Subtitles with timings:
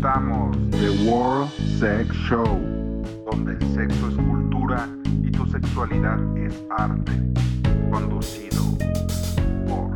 [0.00, 2.58] presentamos The World Sex Show,
[3.30, 4.88] donde el sexo es cultura
[5.22, 7.12] y tu sexualidad es arte.
[7.90, 8.62] Conducido
[9.68, 9.92] por.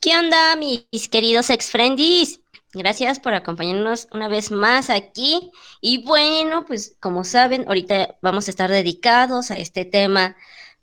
[0.00, 2.40] ¿Qué onda, mis queridos ex friendies?
[2.74, 5.50] Gracias por acompañarnos una vez más aquí.
[5.80, 10.36] Y bueno, pues como saben, ahorita vamos a estar dedicados a este tema,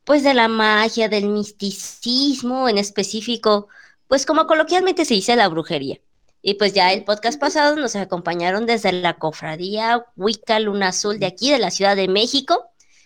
[0.03, 3.67] pues de la magia, del misticismo en específico,
[4.07, 5.99] pues como coloquialmente se dice la brujería.
[6.41, 11.27] Y pues ya el podcast pasado nos acompañaron desde la cofradía Wicca Luna Azul de
[11.27, 12.65] aquí, de la Ciudad de México.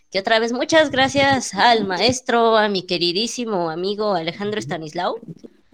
[0.09, 5.19] Que otra vez muchas gracias al maestro, a mi queridísimo amigo Alejandro Stanislao,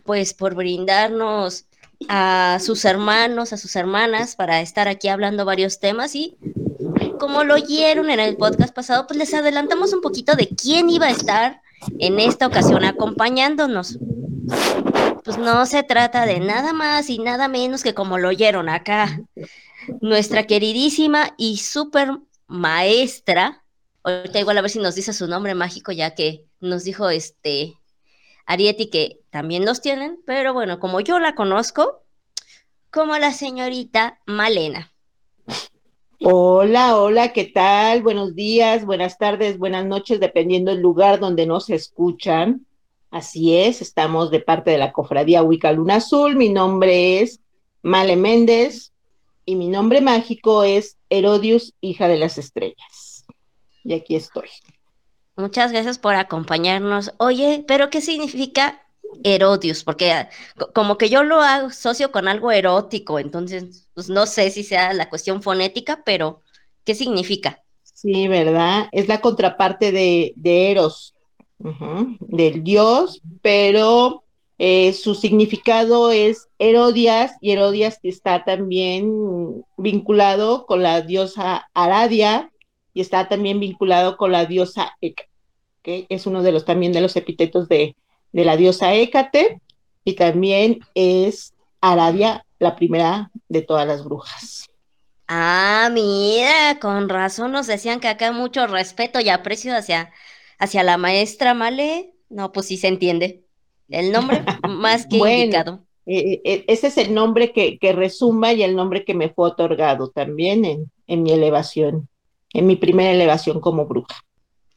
[0.04, 1.66] pues por brindarnos
[2.08, 6.38] a sus hermanos, a sus hermanas, para estar aquí hablando varios temas y
[7.20, 11.08] como lo oyeron en el podcast pasado, pues les adelantamos un poquito de quién iba
[11.08, 11.62] a estar
[12.00, 13.98] en esta ocasión acompañándonos.
[15.24, 19.22] Pues no se trata de nada más y nada menos que como lo oyeron acá,
[20.02, 22.10] nuestra queridísima y súper
[22.48, 23.64] maestra,
[24.04, 27.76] ahorita igual a ver si nos dice su nombre mágico, ya que nos dijo este
[28.46, 32.04] Arieti que también los tienen, pero bueno, como yo la conozco,
[32.90, 34.91] como la señorita Malena.
[36.24, 38.04] Hola, hola, ¿qué tal?
[38.04, 42.68] Buenos días, buenas tardes, buenas noches, dependiendo del lugar donde nos escuchan.
[43.10, 46.36] Así es, estamos de parte de la Cofradía Wicca Luna Azul.
[46.36, 47.40] Mi nombre es
[47.82, 48.94] Male Méndez
[49.46, 53.26] y mi nombre mágico es Herodius, hija de las estrellas.
[53.84, 54.50] Y aquí estoy.
[55.36, 57.14] Muchas gracias por acompañarnos.
[57.18, 58.81] Oye, pero ¿qué significa
[59.24, 59.84] Herodius?
[59.84, 64.64] Porque co- como que yo lo asocio con algo erótico, entonces pues no sé si
[64.64, 66.42] sea la cuestión fonética, pero
[66.86, 67.64] ¿qué significa?
[67.84, 68.88] Sí, ¿verdad?
[68.92, 71.14] Es la contraparte de, de Eros,
[72.20, 74.24] del dios, pero
[74.58, 82.52] eh, su significado es Herodias y Herodias está también vinculado con la diosa Aradia
[82.94, 85.30] y está también vinculado con la diosa Hécate,
[85.84, 87.96] que es uno de los también de los epítetos de,
[88.32, 89.62] de la diosa Hécate
[90.04, 94.66] y también es Aradia la primera de todas las brujas.
[95.28, 100.12] Ah, mira, con razón nos decían que acá hay mucho respeto y aprecio hacia,
[100.60, 102.14] hacia la maestra Male.
[102.30, 103.44] No, pues sí se entiende.
[103.90, 105.36] El nombre más que Bueno.
[105.44, 105.86] indicado.
[106.06, 109.50] Eh, eh, ese es el nombre que, que resuma y el nombre que me fue
[109.50, 112.10] otorgado también en, en mi elevación,
[112.54, 114.20] en mi primera elevación como bruja.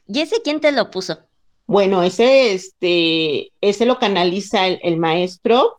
[0.07, 1.19] ¿Y ese quién te lo puso?
[1.67, 5.79] Bueno, ese, este, ese lo canaliza el, el maestro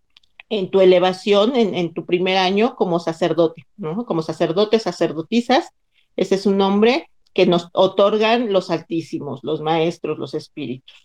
[0.50, 4.06] en tu elevación, en, en tu primer año como sacerdote, ¿no?
[4.06, 5.70] Como sacerdote, sacerdotisas,
[6.16, 10.96] ese es un nombre que nos otorgan los altísimos, los maestros, los espíritus.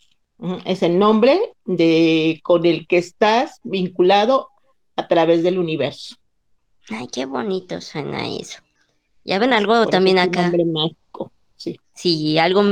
[0.65, 4.49] Es el nombre de, con el que estás vinculado
[4.97, 6.17] a través del universo.
[6.89, 8.61] Ay, qué bonito suena eso.
[9.25, 10.43] Ya ven algo Por también acá.
[10.43, 11.79] nombre mágico, sí.
[11.95, 12.63] Sí, algo,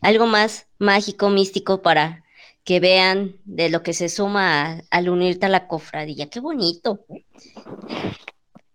[0.00, 2.24] algo más mágico, místico para
[2.64, 6.28] que vean de lo que se suma al unirte a la cofradía.
[6.30, 7.04] Qué bonito.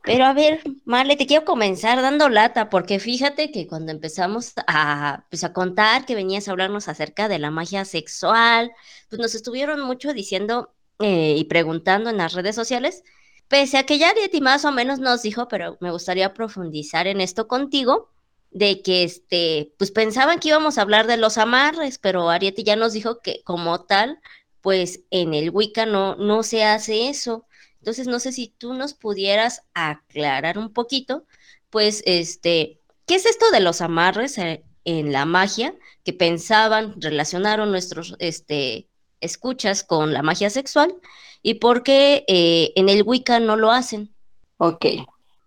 [0.03, 5.25] Pero a ver, Marle, te quiero comenzar dando lata, porque fíjate que cuando empezamos a,
[5.29, 8.71] pues, a contar que venías a hablarnos acerca de la magia sexual,
[9.09, 13.03] pues nos estuvieron mucho diciendo eh, y preguntando en las redes sociales,
[13.49, 17.19] pese a que ya Arieti más o menos nos dijo, pero me gustaría profundizar en
[17.21, 18.09] esto contigo
[18.51, 22.75] de que este, pues pensaban que íbamos a hablar de los amarres, pero Arieti ya
[22.75, 24.19] nos dijo que como tal,
[24.61, 27.45] pues en el Wicca no, no se hace eso.
[27.79, 31.25] Entonces, no sé si tú nos pudieras aclarar un poquito,
[31.69, 37.71] pues, este, ¿qué es esto de los amarres eh, en la magia que pensaban, relacionaron
[37.71, 38.87] nuestros, este,
[39.21, 40.95] escuchas con la magia sexual
[41.41, 44.13] y por qué eh, en el Wicca no lo hacen?
[44.57, 44.85] Ok,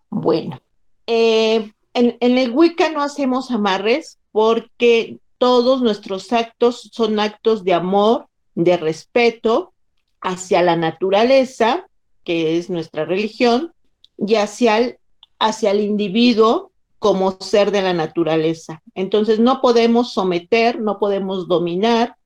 [0.09, 0.63] bueno.
[1.07, 8.27] Eh, en, el Wicca no hacemos amarres porque todos nuestros actos son actos de amor,
[8.55, 9.73] de respeto
[10.21, 11.87] hacia la naturaleza,
[12.25, 13.73] que es nuestra religión,
[14.17, 14.99] y hacia el,
[15.39, 18.81] hacia el individuo como ser de la naturaleza.
[18.95, 22.17] Entonces no podemos someter, no podemos dominar,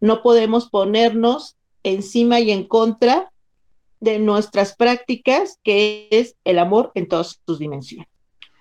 [0.00, 3.32] no podemos ponernos encima y en contra
[4.00, 8.08] de nuestras prácticas, que es el amor en todas sus dimensiones.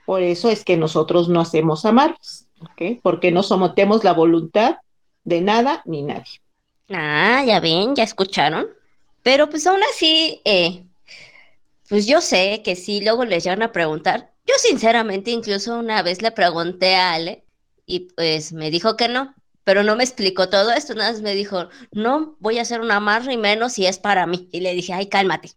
[0.05, 2.99] Por eso es que nosotros no hacemos amarres, ¿ok?
[3.03, 4.77] Porque no sometemos la voluntad
[5.23, 6.41] de nada ni nadie.
[6.89, 8.67] Ah, ya ven, ya escucharon.
[9.23, 10.85] Pero pues aún así, eh,
[11.89, 14.33] pues yo sé que sí, luego les llegan a preguntar.
[14.45, 17.45] Yo sinceramente incluso una vez le pregunté a Ale
[17.85, 19.33] y pues me dijo que no.
[19.63, 22.97] pero no me explicó todo esto, nada más me dijo, no voy a hacer una
[22.97, 24.49] amarre y menos si es para mí.
[24.51, 25.51] Y le dije, ay, cálmate.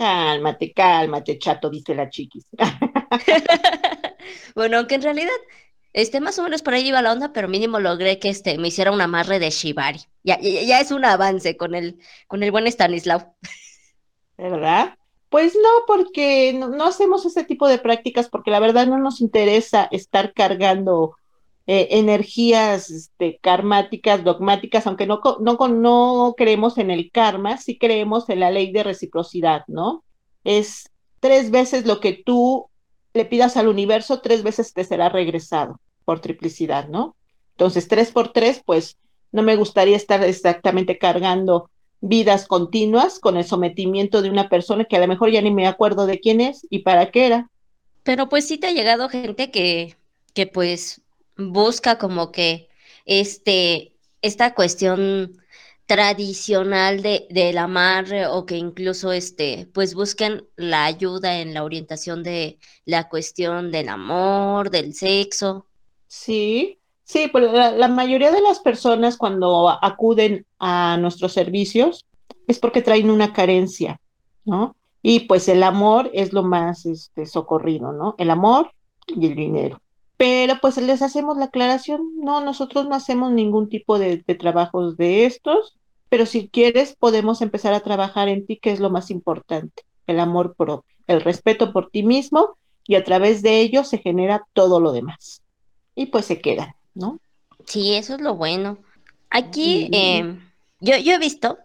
[0.00, 2.46] Cálmate, cálmate, chato, dice la chiquis.
[4.54, 5.28] bueno, aunque en realidad,
[5.92, 8.68] este, más o menos por ahí iba la onda, pero mínimo logré que este, me
[8.68, 10.00] hiciera un amarre de Shibari.
[10.22, 11.98] Ya, ya, es un avance con el,
[12.28, 13.30] con el buen Stanislav.
[14.38, 14.96] ¿Verdad?
[15.28, 19.86] Pues no, porque no, hacemos ese tipo de prácticas porque la verdad no nos interesa
[19.90, 21.14] estar cargando
[21.72, 28.28] eh, energías este, karmáticas, dogmáticas, aunque no, no, no creemos en el karma, sí creemos
[28.28, 30.02] en la ley de reciprocidad, ¿no?
[30.42, 30.90] Es
[31.20, 32.66] tres veces lo que tú
[33.14, 37.14] le pidas al universo, tres veces te será regresado por triplicidad, ¿no?
[37.52, 38.96] Entonces, tres por tres, pues
[39.30, 41.70] no me gustaría estar exactamente cargando
[42.00, 45.68] vidas continuas con el sometimiento de una persona que a lo mejor ya ni me
[45.68, 47.48] acuerdo de quién es y para qué era.
[48.02, 49.94] Pero pues sí te ha llegado gente que,
[50.34, 51.02] que pues
[51.40, 52.68] busca como que
[53.04, 55.38] este, esta cuestión
[55.86, 62.22] tradicional de, del amarre o que incluso este, pues busquen la ayuda en la orientación
[62.22, 65.66] de la cuestión del amor, del sexo.
[66.06, 72.06] Sí, Sí, pues la, mayoría de las personas cuando acuden a nuestros servicios
[72.46, 74.00] es porque traen una carencia,
[74.44, 74.76] ¿no?
[75.02, 78.14] Y pues el amor es lo más este, socorrido, ¿no?
[78.16, 78.70] El amor
[79.08, 79.82] y el dinero.
[80.20, 84.98] Pero pues les hacemos la aclaración, no, nosotros no hacemos ningún tipo de, de trabajos
[84.98, 85.78] de estos,
[86.10, 90.20] pero si quieres podemos empezar a trabajar en ti, que es lo más importante, el
[90.20, 94.78] amor propio, el respeto por ti mismo y a través de ello se genera todo
[94.78, 95.40] lo demás.
[95.94, 96.74] Y pues se quedan.
[96.94, 97.18] ¿no?
[97.64, 98.76] Sí, eso es lo bueno.
[99.30, 100.38] Aquí em,
[100.80, 101.56] yo, yo he visto,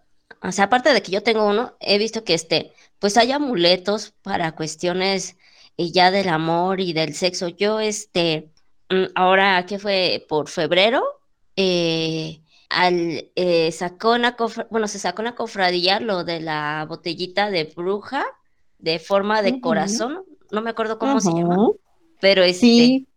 [0.41, 4.13] o sea, aparte de que yo tengo uno, he visto que este, pues hay amuletos
[4.21, 5.35] para cuestiones
[5.77, 7.47] eh, ya del amor y del sexo.
[7.47, 8.49] Yo, este,
[8.89, 11.03] mm, ahora que fue por febrero,
[11.55, 14.35] eh, al, eh, sacó una
[14.69, 18.25] bueno, se sacó una cofradía lo de la botellita de bruja
[18.79, 21.69] de forma de corazón, no me acuerdo cómo se llama,
[22.19, 23.07] pero este, sí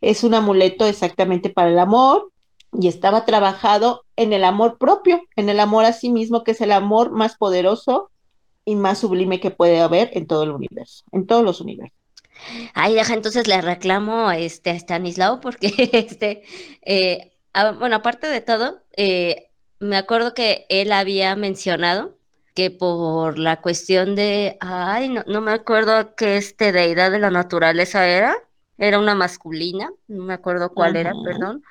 [0.00, 2.30] es un amuleto exactamente para el amor
[2.72, 6.60] y estaba trabajado en el amor propio, en el amor a sí mismo, que es
[6.60, 8.10] el amor más poderoso
[8.64, 11.95] y más sublime que puede haber en todo el universo, en todos los universos.
[12.74, 16.42] Ay, deja, entonces le reclamo a, este, a Stanislao porque, este,
[16.82, 17.32] eh,
[17.78, 22.16] bueno, aparte de todo, eh, me acuerdo que él había mencionado
[22.54, 27.30] que por la cuestión de, ay, no, no me acuerdo qué este deidad de la
[27.30, 28.34] naturaleza era,
[28.78, 31.62] era una masculina, no me acuerdo cuál era, perdón,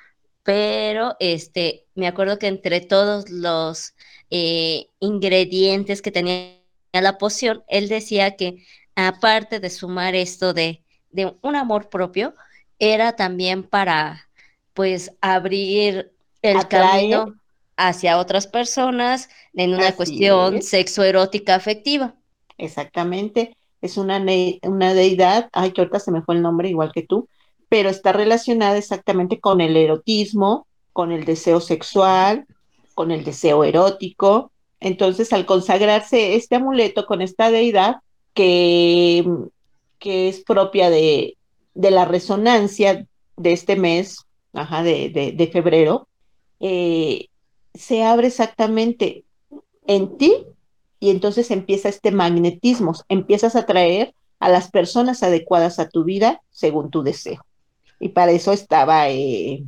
[0.42, 3.94] pero este, me acuerdo que entre todos los
[4.30, 6.60] eh, ingredientes que tenía
[6.92, 8.64] la poción, él decía que
[8.96, 12.34] aparte de sumar esto de, de un amor propio,
[12.78, 14.28] era también para
[14.74, 16.12] pues abrir
[16.42, 17.36] el camino
[17.76, 22.14] hacia otras personas en una cuestión sexoerótica afectiva.
[22.58, 24.24] Exactamente es una,
[24.62, 27.28] una deidad, ay, que ahorita se me fue el nombre igual que tú,
[27.68, 32.46] pero está relacionada exactamente con el erotismo, con el deseo sexual,
[32.94, 34.52] con el deseo erótico.
[34.80, 37.96] Entonces, al consagrarse este amuleto con esta deidad,
[38.36, 39.26] que,
[39.98, 41.38] que es propia de,
[41.74, 44.18] de la resonancia de este mes,
[44.52, 46.06] ajá, de, de, febrero,
[46.60, 47.28] eh,
[47.74, 49.24] se abre exactamente
[49.86, 50.46] en ti
[51.00, 56.42] y entonces empieza este magnetismo, empiezas a atraer a las personas adecuadas a tu vida
[56.50, 57.44] según tu deseo.
[57.98, 59.64] Y para eso estaba, eh,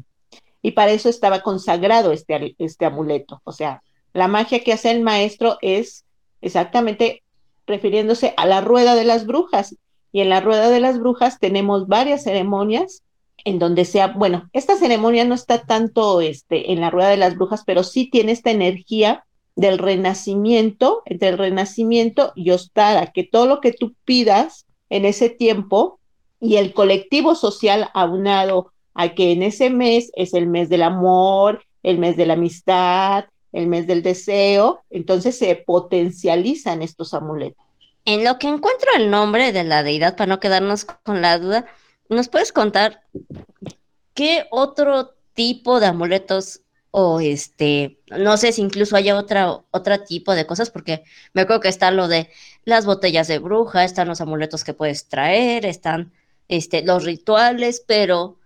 [0.60, 3.40] y para eso estaba consagrado este, este amuleto.
[3.44, 3.82] O sea,
[4.12, 6.04] la magia que hace el maestro es
[6.42, 7.22] exactamente
[7.68, 9.76] refiriéndose a la rueda de las brujas.
[10.10, 13.02] Y en la rueda de las brujas tenemos varias ceremonias
[13.44, 17.37] en donde sea, bueno, esta ceremonia no está tanto este, en la rueda de las
[17.37, 23.46] brujas, pero sí tiene esta energía del renacimiento, entre el renacimiento y Ostara, que todo
[23.46, 25.98] lo que tú pidas en ese tiempo
[26.40, 31.62] y el colectivo social aunado a que en ese mes es el mes del amor,
[31.82, 37.64] el mes de la amistad, el mes del deseo, entonces se potencializan estos amuletos.
[38.04, 41.66] En lo que encuentro el nombre de la deidad, para no quedarnos con la duda,
[42.08, 43.02] ¿nos puedes contar
[44.14, 50.46] qué otro tipo de amuletos o este, no sé si incluso haya otro tipo de
[50.46, 52.30] cosas, porque me acuerdo que está lo de
[52.64, 56.12] las botellas de bruja, están los amuletos que puedes traer, están
[56.48, 58.38] este, los rituales, pero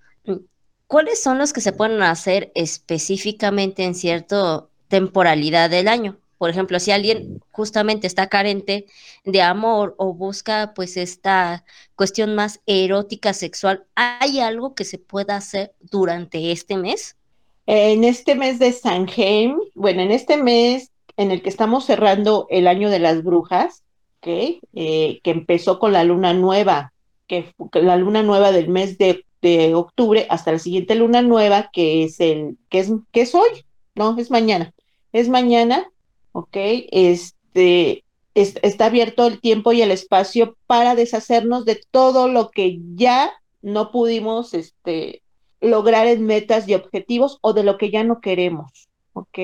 [0.86, 6.18] ¿cuáles son los que se pueden hacer específicamente en cierta temporalidad del año?
[6.36, 8.84] Por ejemplo, si alguien justamente está carente
[9.24, 15.36] de amor o busca pues esta cuestión más erótica sexual, ¿hay algo que se pueda
[15.36, 17.16] hacer durante este mes?
[17.64, 22.66] En este mes de Samhain, bueno, en este mes en el que estamos cerrando el
[22.66, 23.82] año de las brujas,
[24.18, 24.60] ¿okay?
[24.74, 26.92] Eh, que empezó con la luna nueva,
[27.28, 32.04] que, la luna nueva del mes de, de, octubre hasta la siguiente luna nueva, que
[32.04, 34.74] es el, que es, que es hoy, no, es mañana,
[35.12, 35.90] es mañana,
[36.32, 36.56] ¿ok?
[36.56, 38.04] Este,
[38.34, 43.32] es, está abierto el tiempo y el espacio para deshacernos de todo lo que ya
[43.60, 45.22] no pudimos, este,
[45.60, 49.38] lograr en metas y objetivos o de lo que ya no queremos, ¿ok?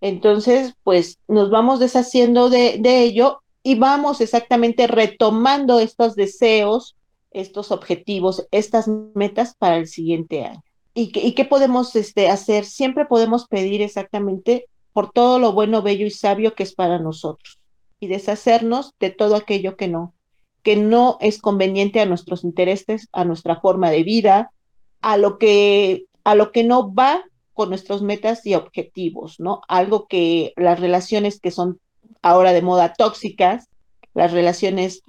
[0.00, 6.96] Entonces, pues nos vamos deshaciendo de, ello y vamos exactamente retomando estos deseos,
[7.30, 10.62] estos objetivos, estas metas para el siguiente año.
[10.94, 12.64] ¿Y, y qué podemos este, hacer?
[12.64, 17.58] Siempre podemos pedir exactamente por todo lo bueno, bello y sabio que es para nosotros
[18.00, 20.14] y deshacernos de todo aquello que no,
[20.62, 24.52] que no es conveniente a nuestros intereses, a nuestra forma de vida,
[25.00, 29.60] a lo que, a lo que no va con nuestros metas y objetivos, ¿no?
[29.68, 31.80] Algo que las relaciones que son
[32.22, 33.68] ahora de moda tóxicas,
[34.14, 35.02] las relaciones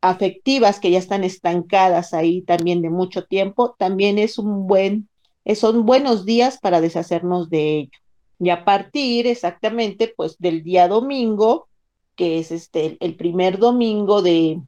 [0.00, 5.08] afectivas que ya están estancadas ahí también de mucho tiempo, también es un buen,
[5.54, 7.98] son buenos días para deshacernos de ello.
[8.38, 11.68] Y a partir exactamente, pues, del día domingo,
[12.14, 14.60] que es este, el primer domingo de,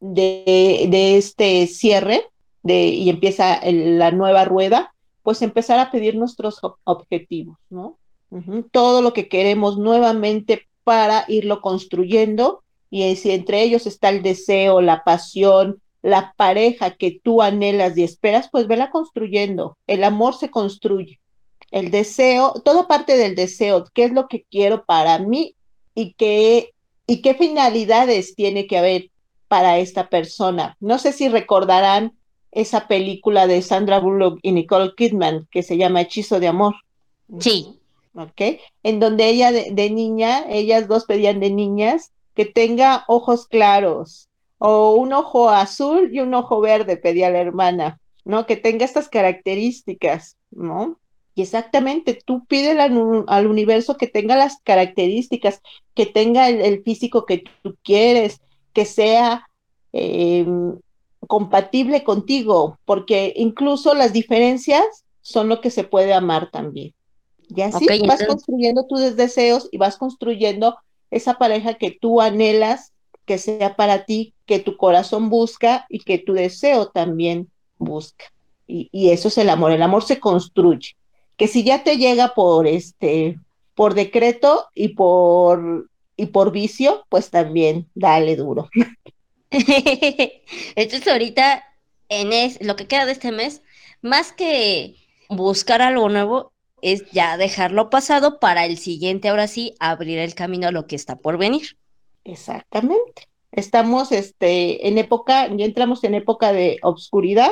[0.00, 2.24] de, este cierre,
[2.62, 7.98] de, y empieza la nueva rueda, pues empezar a pedir nuestros objetivos, ¿no?
[8.70, 14.80] Todo lo que queremos nuevamente para irlo construyendo y si entre ellos está el deseo,
[14.80, 19.78] la pasión, la pareja que tú anhelas y esperas, pues vela construyendo.
[19.86, 21.20] El amor se construye.
[21.72, 25.56] El deseo, todo parte del deseo, qué es lo que quiero para mí
[25.94, 26.74] y qué,
[27.06, 29.10] y qué finalidades tiene que haber
[29.48, 30.76] para esta persona.
[30.80, 32.12] No sé si recordarán
[32.52, 36.74] esa película de Sandra Bullock y Nicole Kidman que se llama Hechizo de Amor.
[37.40, 37.80] Sí.
[38.14, 38.60] ¿Ok?
[38.82, 44.28] En donde ella de, de niña, ellas dos pedían de niñas que tenga ojos claros
[44.58, 48.46] o un ojo azul y un ojo verde, pedía la hermana, ¿no?
[48.46, 51.00] Que tenga estas características, ¿no?
[51.34, 55.62] Y exactamente, tú pídele al, al universo que tenga las características,
[55.94, 58.40] que tenga el, el físico que tú quieres,
[58.72, 59.48] que sea
[59.92, 60.46] eh,
[61.26, 64.82] compatible contigo, porque incluso las diferencias
[65.20, 66.94] son lo que se puede amar también.
[67.48, 68.28] Y así okay, vas entonces...
[68.28, 70.76] construyendo tus deseos y vas construyendo
[71.10, 72.92] esa pareja que tú anhelas
[73.24, 78.24] que sea para ti, que tu corazón busca y que tu deseo también busca.
[78.66, 79.70] Y, y, eso es el amor.
[79.70, 80.96] El amor se construye.
[81.42, 83.36] Que si ya te llega por este,
[83.74, 88.70] por decreto y por y por vicio, pues también dale duro.
[89.50, 91.64] Entonces ahorita,
[92.08, 93.60] en es, lo que queda de este mes,
[94.02, 94.94] más que
[95.30, 100.68] buscar algo nuevo, es ya dejarlo pasado para el siguiente, ahora sí, abrir el camino
[100.68, 101.76] a lo que está por venir.
[102.22, 103.26] Exactamente.
[103.50, 107.50] Estamos este, en época, ya entramos en época de obscuridad.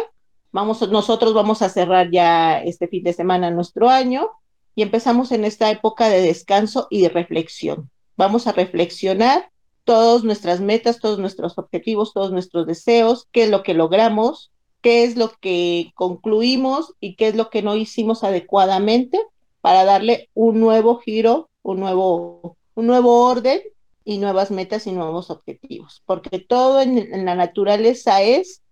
[0.53, 4.31] Vamos, nosotros vamos a cerrar ya este fin de semana nuestro año
[4.75, 7.91] y empezamos en esta época de descanso y de reflexión.
[8.17, 9.51] Vamos a reflexionar
[9.85, 15.05] todas nuestras metas, todos nuestros objetivos, todos nuestros deseos, qué es lo que logramos, qué
[15.05, 19.21] es lo que concluimos y qué es lo que no hicimos adecuadamente
[19.61, 23.61] para darle un nuevo giro, un nuevo, un nuevo orden
[24.05, 28.63] y nuevas metas y nuevos objetivos, porque todo en, en la naturaleza es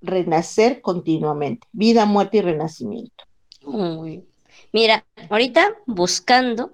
[0.00, 3.24] renacer continuamente, vida, muerte y renacimiento.
[3.64, 4.24] Uy.
[4.72, 6.72] Mira, ahorita buscando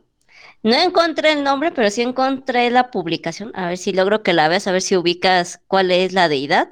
[0.67, 3.53] no encontré el nombre, pero sí encontré la publicación.
[3.55, 6.69] A ver si logro que la veas, a ver si ubicas cuál es la deidad.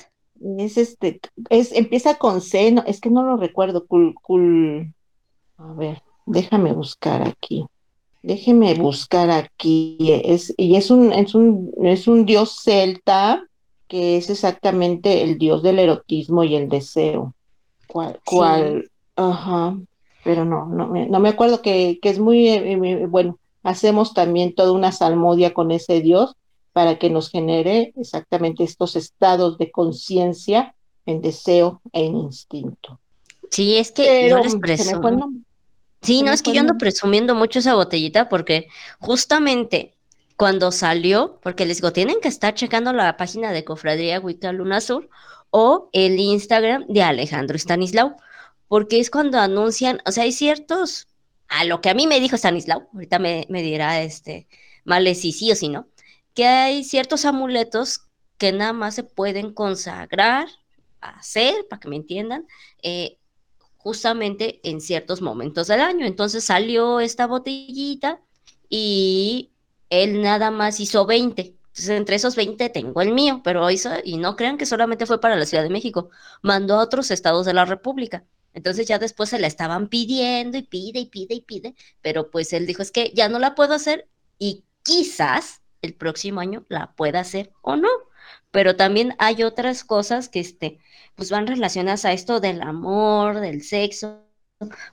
[0.59, 3.87] Es este, es, empieza con C, no, es que no lo recuerdo.
[3.87, 4.93] Cul, cul,
[5.59, 7.67] a ver, déjame buscar aquí.
[8.23, 9.97] Déjeme buscar aquí.
[10.25, 13.47] Es, y es un, es un, es un dios celta
[13.89, 17.35] que es exactamente el dios del erotismo y el deseo.
[17.87, 18.21] ¿Cuál?
[18.25, 19.77] Cuál ajá.
[20.25, 24.73] Pero no, no, no me acuerdo que, que es muy, eh, bueno hacemos también toda
[24.73, 26.37] una salmodia con ese Dios
[26.73, 30.75] para que nos genere exactamente estos estados de conciencia
[31.07, 33.01] en deseo e en instinto.
[33.51, 35.33] Sí, es que Pero, yo les presumo.
[36.03, 38.69] Sí, no, es que yo ando presumiendo mucho esa botellita porque
[39.01, 39.94] justamente
[40.37, 44.81] cuando salió, porque les digo, tienen que estar checando la página de Cofradía Wicca Luna
[44.81, 45.09] Sur
[45.51, 48.17] o el Instagram de Alejandro Stanislao,
[48.69, 51.09] porque es cuando anuncian, o sea, hay ciertos
[51.49, 54.49] a lo que a mí me dijo Stanislao, ahorita me, me dirá este,
[54.85, 55.89] Male si sí o si no,
[56.35, 58.03] que hay ciertos amuletos
[58.39, 60.49] que nada más se pueden consagrar,
[61.01, 62.47] hacer, para que me entiendan,
[62.83, 63.19] eh,
[63.77, 66.07] justamente en ciertos momentos del año.
[66.07, 68.21] Entonces salió esta botellita
[68.69, 69.53] y
[69.91, 71.43] él nada más hizo 20.
[71.43, 75.21] Entonces, entre esos 20 tengo el mío, pero hizo, y no crean que solamente fue
[75.21, 76.11] para la Ciudad de México,
[76.43, 78.25] mandó a otros estados de la República.
[78.53, 82.53] Entonces ya después se la estaban pidiendo y pide y pide y pide, pero pues
[82.53, 86.95] él dijo, es que ya no la puedo hacer y quizás el próximo año la
[86.95, 87.89] pueda hacer o no.
[88.51, 90.79] Pero también hay otras cosas que este,
[91.17, 94.23] pues van relacionadas a esto del amor, del sexo.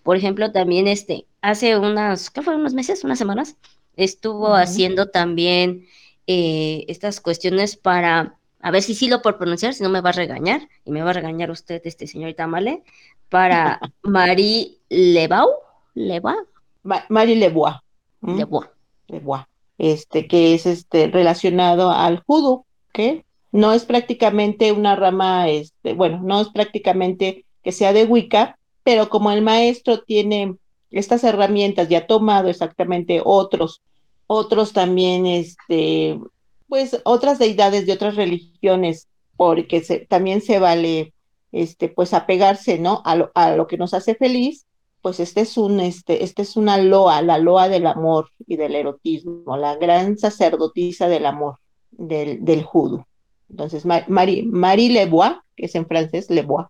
[0.04, 2.56] Por ejemplo, también este, hace unas, ¿qué fue?
[2.56, 3.58] Unos meses, unas semanas,
[3.96, 5.88] estuvo haciendo también
[6.28, 10.10] eh, estas cuestiones para, a ver si sí lo por pronunciar, si no me va
[10.10, 12.84] a regañar, y me va a regañar usted, este señorita Male,
[13.30, 15.50] para Marie Lebau,
[15.94, 16.36] Leba.
[16.84, 17.76] Marie Lebois.
[18.22, 18.70] Lebois.
[19.08, 19.44] Lebois.
[19.78, 23.26] Este, que es este relacionado al judo, ¿qué?
[23.52, 29.10] No es prácticamente una rama, este, bueno, no es prácticamente que sea de Wicca, pero
[29.10, 30.56] como el maestro tiene
[30.92, 33.82] estas herramientas y ha tomado exactamente otros,
[34.28, 36.20] otros también, este,
[36.68, 41.14] pues otras deidades de otras religiones, porque también se vale,
[41.52, 43.02] este, pues apegarse, ¿no?
[43.06, 44.66] A lo, a lo que nos hace feliz,
[45.02, 48.76] pues este es un, este, este es una loa, la loa del amor y del
[48.76, 51.58] erotismo, la gran sacerdotisa del amor,
[51.92, 53.08] del, del judo.
[53.50, 56.68] Entonces, Marie, Lebois, que es en francés, Lebois,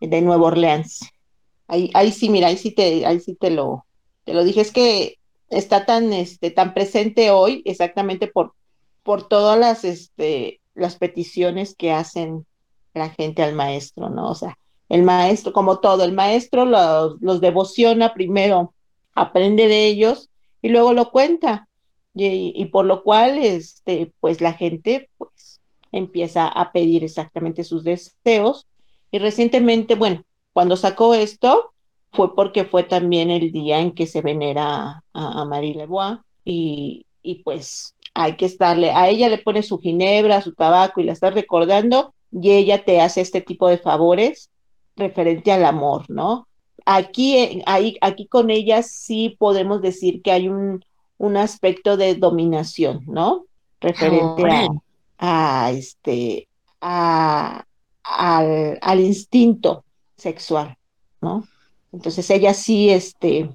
[0.00, 1.00] de Nueva Orleans.
[1.68, 3.86] Ahí, ahí sí, mira, ahí sí te, ahí sí te lo,
[4.24, 8.54] te lo dije, es que está tan, este, tan presente hoy exactamente por,
[9.02, 12.46] por todas las, este, las peticiones que hacen
[12.94, 14.30] la gente al maestro, ¿no?
[14.30, 18.74] O sea, el maestro, como todo, el maestro los, los devociona primero,
[19.14, 21.68] aprende de ellos y luego lo cuenta.
[22.14, 25.60] Y, y, por lo cual, este, pues la gente, pues,
[25.92, 28.66] empieza a pedir exactamente sus deseos.
[29.10, 30.22] Y recientemente, bueno,
[30.52, 31.72] cuando sacó esto,
[32.12, 37.36] fue porque fue también el día en que se venera a, Marie Lebois y, y
[37.36, 41.30] pues hay que estarle, a ella le pone su ginebra, su tabaco y la está
[41.30, 44.50] recordando y ella te hace este tipo de favores
[44.96, 46.46] referente al amor, ¿no?
[46.84, 50.84] Aquí, eh, ahí, aquí con ella sí podemos decir que hay un,
[51.18, 53.44] un aspecto de dominación, ¿no?
[53.80, 54.44] Referente
[55.18, 56.48] a, a este,
[56.80, 57.64] a,
[58.02, 59.84] al, al, instinto
[60.22, 60.76] sexual,
[61.20, 61.46] ¿no?
[61.92, 63.50] Entonces ella sí, este,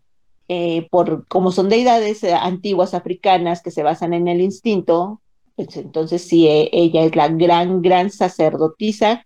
[0.48, 5.22] eh, por como son deidades eh, antiguas africanas que se basan en el instinto,
[5.56, 9.26] pues entonces sí, e, ella es la gran, gran sacerdotisa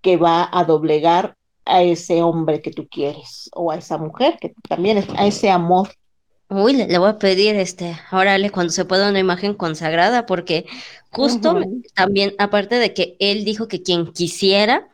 [0.00, 4.52] que va a doblegar a ese hombre que tú quieres o a esa mujer que
[4.68, 5.90] también es a ese amor
[6.54, 10.66] Uy, le, voy a pedir, este, órale, cuando se pueda una imagen consagrada, porque
[11.10, 11.58] justo
[11.94, 14.88] también, aparte de que él dijo que quien quisiera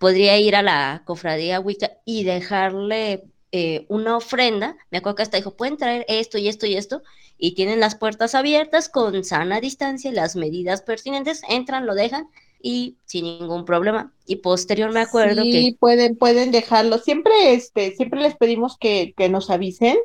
[0.00, 5.36] podría ir a la cofradía Wicca y dejarle eh, una ofrenda, me acuerdo que hasta
[5.36, 7.02] dijo, pueden traer esto y esto y esto,
[7.36, 12.28] y tienen las puertas abiertas con sana distancia, las medidas pertinentes, entran, lo dejan
[12.62, 14.12] y sin ningún problema.
[14.26, 15.76] Y posterior me acuerdo sí, que...
[15.78, 16.96] pueden, pueden dejarlo.
[16.96, 19.98] Siempre, este, siempre les pedimos que, que nos avisen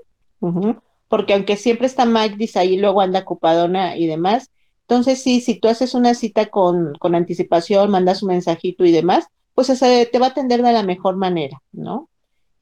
[1.07, 4.51] porque aunque siempre está Magdis ahí, luego anda ocupadona y demás.
[4.81, 9.25] Entonces, sí, si tú haces una cita con, con anticipación, mandas un mensajito y demás,
[9.55, 12.09] pues ese te va a atender de la mejor manera, ¿no?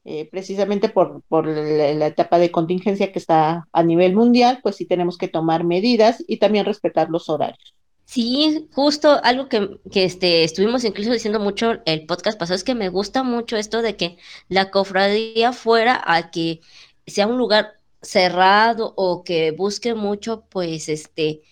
[0.06, 4.86] Eh, precisamente por, por la, etapa de contingencia que está a nivel mundial, pues sí
[4.86, 7.74] tenemos que tomar medidas y también respetar los horarios.
[8.04, 12.74] Sí, justo algo que, que este, estuvimos incluso diciendo mucho el podcast pasado es que
[12.74, 16.60] me gusta mucho esto de que la cofradía fuera a que
[17.06, 21.42] sea un lugar cerrado o que busque mucho, pues, este,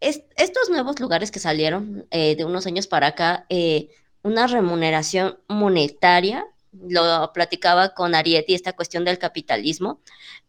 [0.00, 3.88] estos nuevos lugares que salieron eh, de unos años para acá, eh,
[4.24, 10.00] una remuneración monetaria, lo platicaba con Arieti, esta cuestión del capitalismo,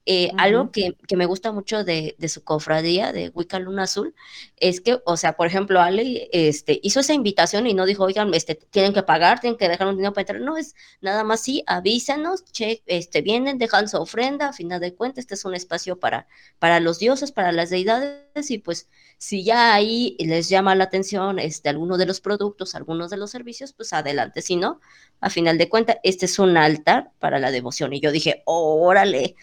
[0.08, 4.14] eh, algo que, me gusta mucho de, su cofradía, de Wicca Luna Azul,
[4.58, 8.34] es que, o sea, por ejemplo, Ale este, hizo esa invitación y no dijo, oigan,
[8.36, 10.42] este, tienen que pagar, tienen que dejar un dinero para entrar.
[10.42, 14.94] No, es nada más sí, avísanos, che, este, vienen, dejan su ofrenda, a final de
[14.94, 16.28] cuentas, este es un espacio para,
[16.60, 18.88] para los dioses, para las deidades, y pues
[19.18, 23.32] si ya ahí les llama la atención este, alguno de los productos, algunos de los
[23.32, 24.42] servicios, pues adelante.
[24.42, 24.82] Si no,
[25.22, 27.94] a final de cuentas, este es un altar para la devoción.
[27.94, 29.36] Y yo dije, órale,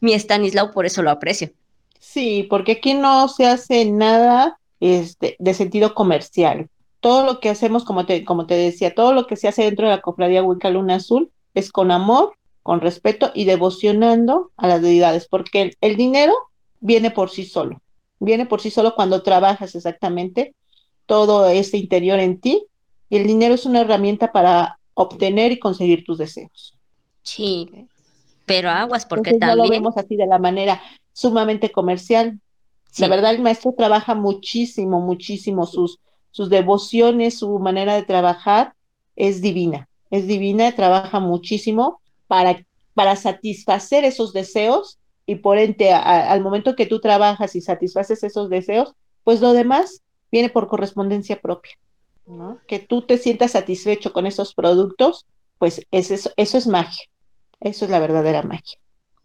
[0.00, 1.50] mi Stanislao, por eso lo aprecio.
[1.98, 6.68] Sí, porque aquí no se hace nada este, de sentido comercial.
[7.00, 9.86] Todo lo que hacemos, como te, como te decía, todo lo que se hace dentro
[9.86, 14.82] de la cofradía Wicca Luna Azul es con amor, con respeto y devocionando a las
[14.82, 16.34] deidades, porque el, el dinero
[16.80, 17.80] viene por sí solo,
[18.18, 20.54] viene por sí solo cuando trabajas exactamente
[21.06, 22.66] todo ese interior en ti
[23.08, 26.78] y el dinero es una herramienta para obtener y conseguir tus deseos.
[27.22, 27.68] Sí,
[28.50, 29.58] pero aguas, porque Entonces, también...
[29.58, 30.80] No lo vemos así de la manera
[31.12, 32.40] sumamente comercial.
[32.90, 33.02] Sí.
[33.02, 35.66] La verdad, el maestro trabaja muchísimo, muchísimo.
[35.66, 35.98] Sus,
[36.30, 38.74] sus devociones, su manera de trabajar
[39.16, 39.88] es divina.
[40.10, 46.74] Es divina, trabaja muchísimo para, para satisfacer esos deseos y por ende, a- al momento
[46.74, 51.72] que tú trabajas y satisfaces esos deseos, pues lo demás viene por correspondencia propia.
[52.26, 52.58] ¿no?
[52.66, 55.26] Que tú te sientas satisfecho con esos productos,
[55.58, 57.04] pues es eso, eso es magia.
[57.60, 58.78] Eso es la verdadera magia.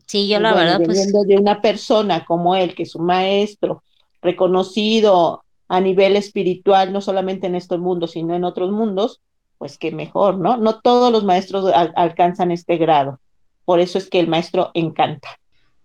[0.08, 3.84] Sí, yo la bueno, verdad, pues de una persona como él, que es un maestro
[4.22, 9.22] reconocido a nivel espiritual, no solamente en este mundo, sino en otros mundos,
[9.58, 10.58] pues qué mejor, ¿no?
[10.58, 13.20] No todos los maestros al- alcanzan este grado.
[13.66, 15.30] Por eso es que el maestro encanta.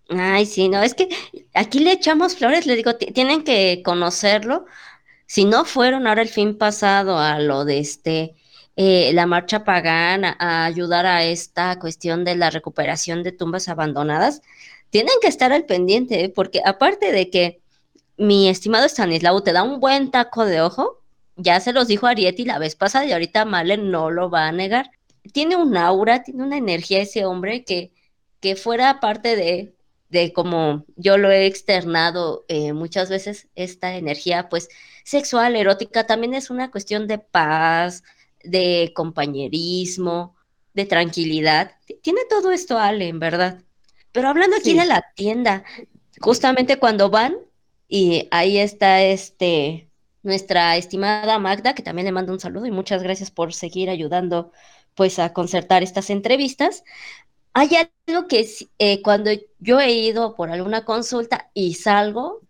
[0.08, 1.08] Ay, sí, no, es que
[1.54, 4.64] aquí le echamos flores, le digo, ti- tienen que conocerlo.
[5.26, 8.36] Si no fueron ahora el fin pasado a lo de este,
[8.76, 14.42] eh, la marcha pagana, a ayudar a esta cuestión de la recuperación de tumbas abandonadas,
[14.90, 16.28] tienen que estar al pendiente, ¿eh?
[16.28, 17.60] porque aparte de que
[18.16, 21.00] mi estimado Stanislao te da un buen taco de ojo,
[21.36, 24.52] ya se los dijo Arieti la vez pasada y ahorita Malen no lo va a
[24.52, 24.90] negar.
[25.32, 27.92] Tiene un aura, tiene una energía ese hombre que,
[28.40, 29.74] que fuera parte de,
[30.10, 34.68] de como yo lo he externado eh, muchas veces, esta energía pues
[35.04, 38.02] sexual, erótica, también es una cuestión de paz,
[38.44, 40.36] de compañerismo,
[40.74, 41.72] de tranquilidad.
[42.02, 43.62] Tiene todo esto Ale, en verdad.
[44.12, 44.78] Pero hablando aquí Sí.
[44.78, 45.64] de la tienda,
[46.20, 47.36] justamente cuando van
[47.88, 49.88] y ahí está este
[50.22, 54.52] nuestra estimada Magda, que también le mando un saludo y muchas gracias por seguir ayudando
[54.94, 56.84] pues a concertar estas entrevistas.
[57.54, 57.70] Hay
[58.06, 58.46] algo que
[58.78, 62.42] eh, cuando yo he ido por alguna consulta y salgo,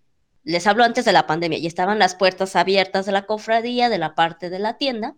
[0.45, 3.99] les hablo antes de la pandemia y estaban las puertas abiertas de la cofradía, de
[3.99, 5.17] la parte de la tienda,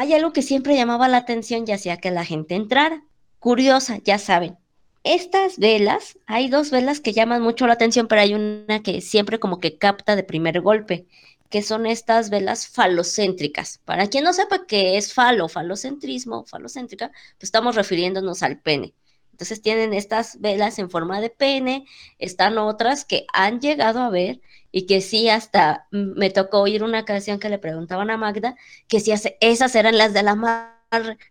[0.00, 3.04] hay algo que siempre llamaba la atención y hacía que la gente entrara.
[3.38, 4.56] Curiosa, ya saben.
[5.04, 9.38] Estas velas, hay dos velas que llaman mucho la atención, pero hay una que siempre
[9.38, 11.06] como que capta de primer golpe,
[11.50, 13.82] que son estas velas falocéntricas.
[13.84, 18.94] Para quien no sepa qué es falo, falocentrismo, falocéntrica, pues estamos refiriéndonos al pene.
[19.32, 21.84] Entonces tienen estas velas en forma de pene,
[22.18, 24.40] están otras que han llegado a ver
[24.72, 28.56] y que sí hasta me tocó oír una canción que le preguntaban a Magda
[28.88, 30.76] que si esas eran las de la mar,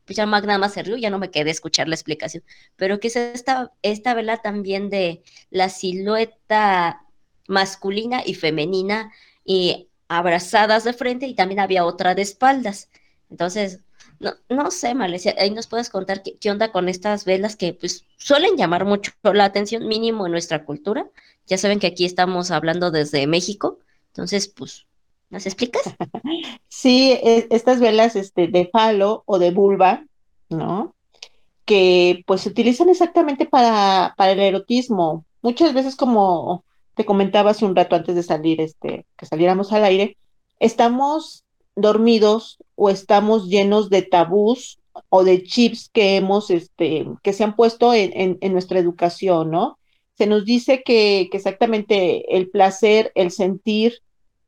[0.06, 2.44] pues ya Magda más se rió, ya no me quedé a escuchar la explicación,
[2.76, 7.06] pero que es esta, esta vela también de la silueta
[7.48, 9.12] masculina y femenina
[9.44, 12.90] y abrazadas de frente y también había otra de espaldas.
[13.30, 13.82] Entonces,
[14.20, 17.74] no, no sé, Malesia, ahí nos puedes contar qué, qué onda con estas velas que
[17.74, 21.10] pues suelen llamar mucho la atención, mínimo en nuestra cultura.
[21.50, 24.88] Ya saben que aquí estamos hablando desde México, entonces pues,
[25.30, 25.84] ¿nos explicas?
[26.70, 30.06] Sí, e- estas velas este, de falo o de vulva,
[30.50, 30.96] ¿no?
[31.66, 35.26] Que pues se utilizan exactamente para, para el erotismo.
[35.42, 39.86] Muchas veces, como te comentaba hace un rato antes de salir, este, que saliéramos al
[39.86, 40.18] aire,
[40.60, 47.44] estamos dormidos o estamos llenos de tabús o de chips que hemos, este, que se
[47.46, 49.79] han puesto en, en, en nuestra educación, ¿no?
[50.20, 54.02] Se nos dice que, exactamente el placer, el sentir,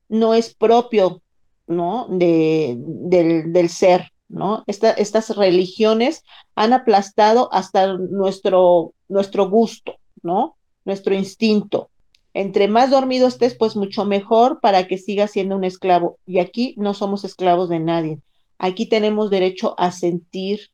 [0.09, 1.21] no es propio
[1.65, 2.07] ¿no?
[2.09, 4.65] De, del, del ser, ¿no?
[4.67, 10.57] Esta, estas religiones han aplastado hasta nuestro, nuestro gusto, ¿no?
[10.83, 11.89] Nuestro instinto.
[12.33, 16.17] Entre más dormido estés, pues mucho mejor para que sigas siendo un esclavo.
[16.25, 18.19] Y aquí no somos esclavos de nadie.
[18.57, 20.71] Aquí tenemos derecho a sentir,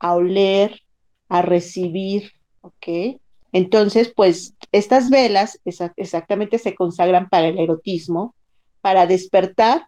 [0.00, 0.80] a oler,
[1.28, 3.20] a recibir, ¿ok?
[3.52, 5.60] Entonces, pues estas velas
[5.96, 8.34] exactamente se consagran para el erotismo,
[8.80, 9.86] para despertar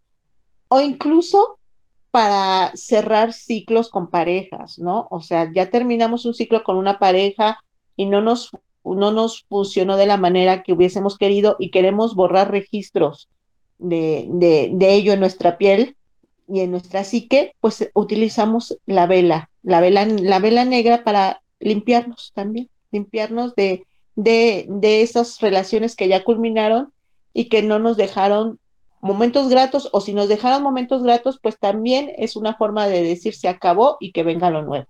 [0.69, 1.59] o incluso
[2.11, 5.09] para cerrar ciclos con parejas, ¿no?
[5.11, 7.59] O sea, ya terminamos un ciclo con una pareja
[7.97, 8.51] y no nos,
[8.85, 13.29] no nos funcionó de la manera que hubiésemos querido y queremos borrar registros
[13.79, 15.97] de, de, de ello en nuestra piel
[16.49, 22.33] y en nuestra psique, pues utilizamos la vela, la vela, la vela negra para limpiarnos
[22.35, 26.93] también, limpiarnos de, de, de esas relaciones que ya culminaron
[27.35, 28.59] y que no nos dejaron
[29.03, 33.35] momentos gratos o si nos dejaron momentos gratos, pues también es una forma de decir
[33.35, 34.87] se acabó y que venga lo nuevo,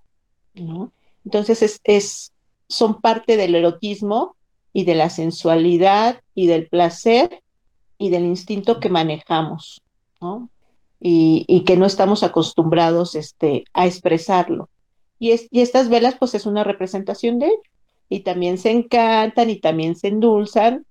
[0.54, 0.92] ¿no?
[1.24, 2.32] Entonces es, es,
[2.68, 4.36] son parte del erotismo
[4.72, 7.42] y de la sensualidad y del placer
[7.98, 9.80] y del instinto que manejamos.
[11.00, 14.70] Y, que no estamos acostumbrados este, a expresarlo.
[15.18, 17.52] Y, es, y estas velas, pues es una representación de.
[18.08, 20.86] Y también se encantan y también se endulzan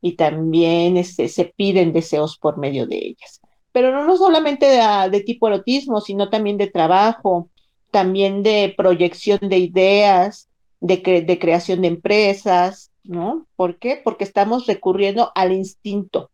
[0.00, 3.40] y también este, se piden deseos por medio de ellas.
[3.72, 7.48] Pero no, no solamente de, de, tipo erotismo, sino también de trabajo,
[7.90, 10.48] también de proyección de ideas,
[10.80, 13.46] de, creación de empresas, ¿no?
[13.56, 14.00] ¿Por qué?
[14.02, 16.30] Porque estamos recurriendo al instinto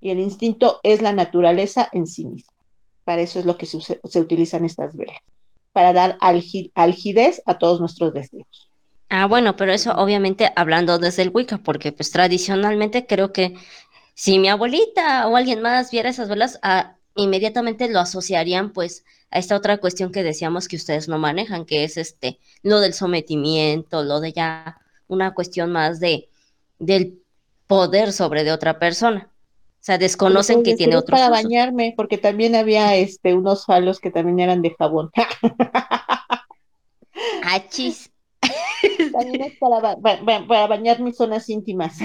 [0.00, 2.52] y el instinto es la naturaleza en sí misma.
[3.04, 5.16] Para eso es lo que se utilizan estas velas,
[5.72, 8.67] para dar algidez a todos nuestros deseos.
[9.10, 13.54] Ah, bueno, pero eso obviamente hablando desde el Wicca, porque pues tradicionalmente creo que
[14.14, 19.38] si mi abuelita o alguien más viera esas velas, ah, inmediatamente lo asociarían pues a
[19.38, 24.02] esta otra cuestión que decíamos que ustedes no manejan, que es este, lo del sometimiento,
[24.02, 26.28] lo de ya una cuestión más de
[26.78, 27.22] del
[27.66, 29.30] poder sobre de otra persona.
[29.80, 34.10] O sea, desconocen que tiene otro para bañarme, porque también había este unos falos que
[34.10, 35.10] también eran de jabón.
[37.42, 38.10] Achis.
[40.48, 41.98] Para bañar mis zonas íntimas.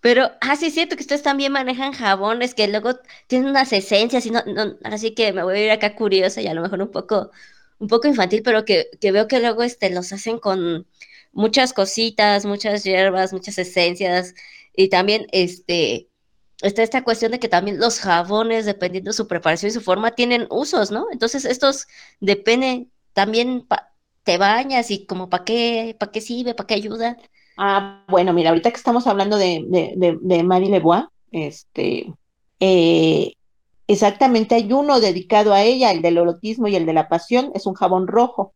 [0.00, 2.92] Pero, ah, sí, es cierto que ustedes también manejan jabones que luego
[3.26, 6.46] tienen unas esencias y no, no, así que me voy a ir acá curiosa y
[6.46, 7.30] a lo mejor un poco,
[7.78, 10.86] un poco infantil, pero que, que veo que luego este, los hacen con
[11.32, 14.34] muchas cositas, muchas hierbas, muchas esencias
[14.74, 16.08] y también este,
[16.62, 20.14] está esta cuestión de que también los jabones, dependiendo de su preparación y su forma,
[20.14, 21.06] tienen usos, ¿no?
[21.12, 21.86] Entonces, estos
[22.20, 23.66] depende también
[24.24, 27.16] te bañas y como para qué, para qué sirve, para qué ayuda.
[27.56, 32.12] Ah, bueno, mira, ahorita que estamos hablando de, de, de, Marie Lebois, este,
[32.60, 33.32] eh,
[33.86, 37.66] exactamente hay uno dedicado a ella, el del erotismo y el de la pasión, es
[37.66, 38.54] un jabón rojo.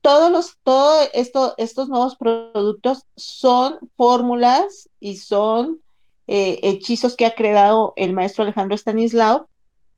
[0.00, 5.80] Todos los, todo esto, estos nuevos productos son fórmulas y son
[6.26, 9.48] eh, hechizos que ha creado el maestro Alejandro Stanislao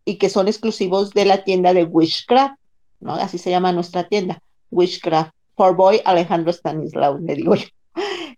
[0.05, 2.59] y que son exclusivos de la tienda de Wishcraft,
[3.03, 3.15] ¿no?
[3.15, 7.67] Así se llama nuestra tienda, Wishcraft, for Boy Alejandro Stanislao, le digo yo.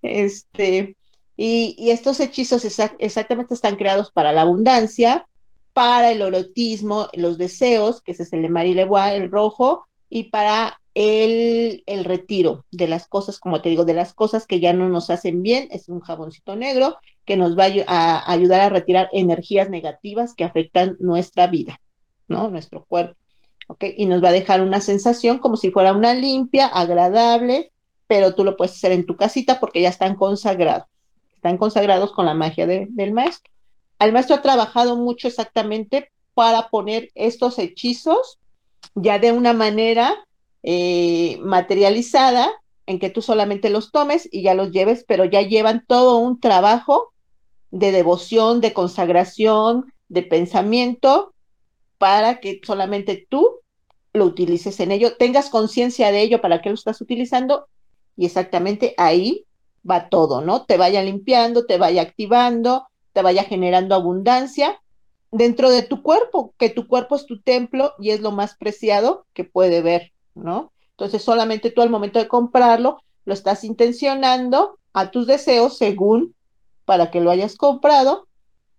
[0.02, 0.96] Este,
[1.36, 2.64] y, estos hechizos
[2.98, 5.26] exactamente están creados para la abundancia,
[5.72, 10.24] para el erotismo, los deseos, que ese es el de Marie Lebois, el rojo, y
[10.24, 14.72] para el, el, retiro de las cosas, como te digo, de las cosas que ya
[14.72, 19.08] no nos hacen bien, es un jaboncito negro que nos va a, ayudar a retirar
[19.12, 21.80] energías negativas que afectan nuestra vida,
[22.28, 22.50] ¿no?
[22.50, 23.16] Nuestro cuerpo.
[23.80, 27.72] Y nos va a dejar una sensación como si fuera una limpia, agradable,
[28.06, 30.86] pero tú lo puedes hacer en tu casita porque ya están consagrados,
[31.34, 33.50] están consagrados con la magia del maestro.
[33.98, 38.38] El maestro ha trabajado mucho exactamente para poner estos hechizos
[38.94, 40.14] ya de una manera
[40.62, 42.50] eh, materializada
[42.86, 46.40] en que tú solamente los tomes y ya los lleves, pero ya llevan todo un
[46.40, 47.12] trabajo
[47.70, 51.33] de devoción, de consagración, de pensamiento,
[51.98, 53.60] para que solamente tú
[54.12, 57.66] lo utilices en ello, tengas conciencia de ello para que lo estás utilizando
[58.16, 59.44] y exactamente ahí
[59.88, 60.64] va todo, ¿no?
[60.64, 64.80] Te vaya limpiando, te vaya activando, te vaya generando abundancia
[65.30, 69.26] dentro de tu cuerpo, que tu cuerpo es tu templo y es lo más preciado
[69.32, 70.72] que puede ver, ¿no?
[70.90, 76.34] Entonces solamente tú al momento de comprarlo lo estás intencionando a tus deseos según
[76.84, 78.28] para que lo hayas comprado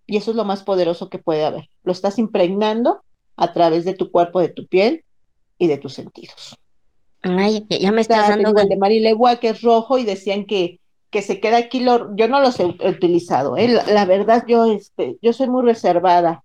[0.07, 1.69] y eso es lo más poderoso que puede haber.
[1.83, 3.01] Lo estás impregnando
[3.35, 5.03] a través de tu cuerpo, de tu piel
[5.57, 6.57] y de tus sentidos.
[7.21, 8.59] Ay, ya me estás dando.
[8.59, 11.79] El de Marilegua, que es rojo, y decían que, que se queda aquí.
[11.79, 13.57] Lo, yo no los he utilizado.
[13.57, 13.67] ¿eh?
[13.67, 16.43] La, verdad, yo, este, yo soy muy reservada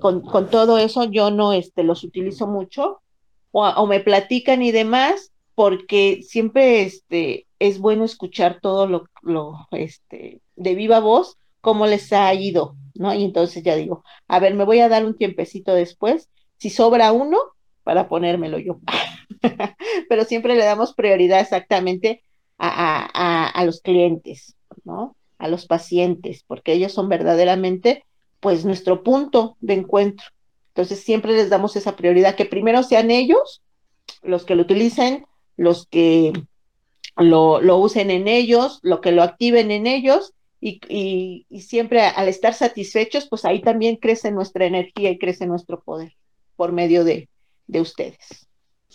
[0.00, 1.04] con, con todo eso.
[1.04, 3.00] Yo no este, los utilizo mucho.
[3.52, 9.66] O, o, me platican y demás, porque siempre este, es bueno escuchar todo lo, lo
[9.70, 13.14] este, de viva voz, cómo les ha ido, ¿no?
[13.14, 16.28] Y entonces ya digo, a ver, me voy a dar un tiempecito después.
[16.56, 17.38] Si sobra uno,
[17.84, 18.80] para ponérmelo yo.
[20.08, 22.22] pero siempre le damos prioridad exactamente
[22.58, 25.16] a, los clientes, ¿no?
[25.38, 28.04] A los pacientes, porque ellos son verdaderamente,
[28.40, 30.26] pues, nuestro punto de encuentro.
[30.68, 33.62] Entonces, siempre les damos esa prioridad, que primero sean ellos
[34.22, 36.32] los que lo utilicen, los que
[37.16, 42.28] lo, lo usen en ellos, lo que lo activen en ellos, y, y, siempre al
[42.28, 46.14] estar satisfechos, pues ahí también crece nuestra energía y crece nuestro poder
[46.56, 47.28] por medio de,
[47.66, 48.48] de ustedes.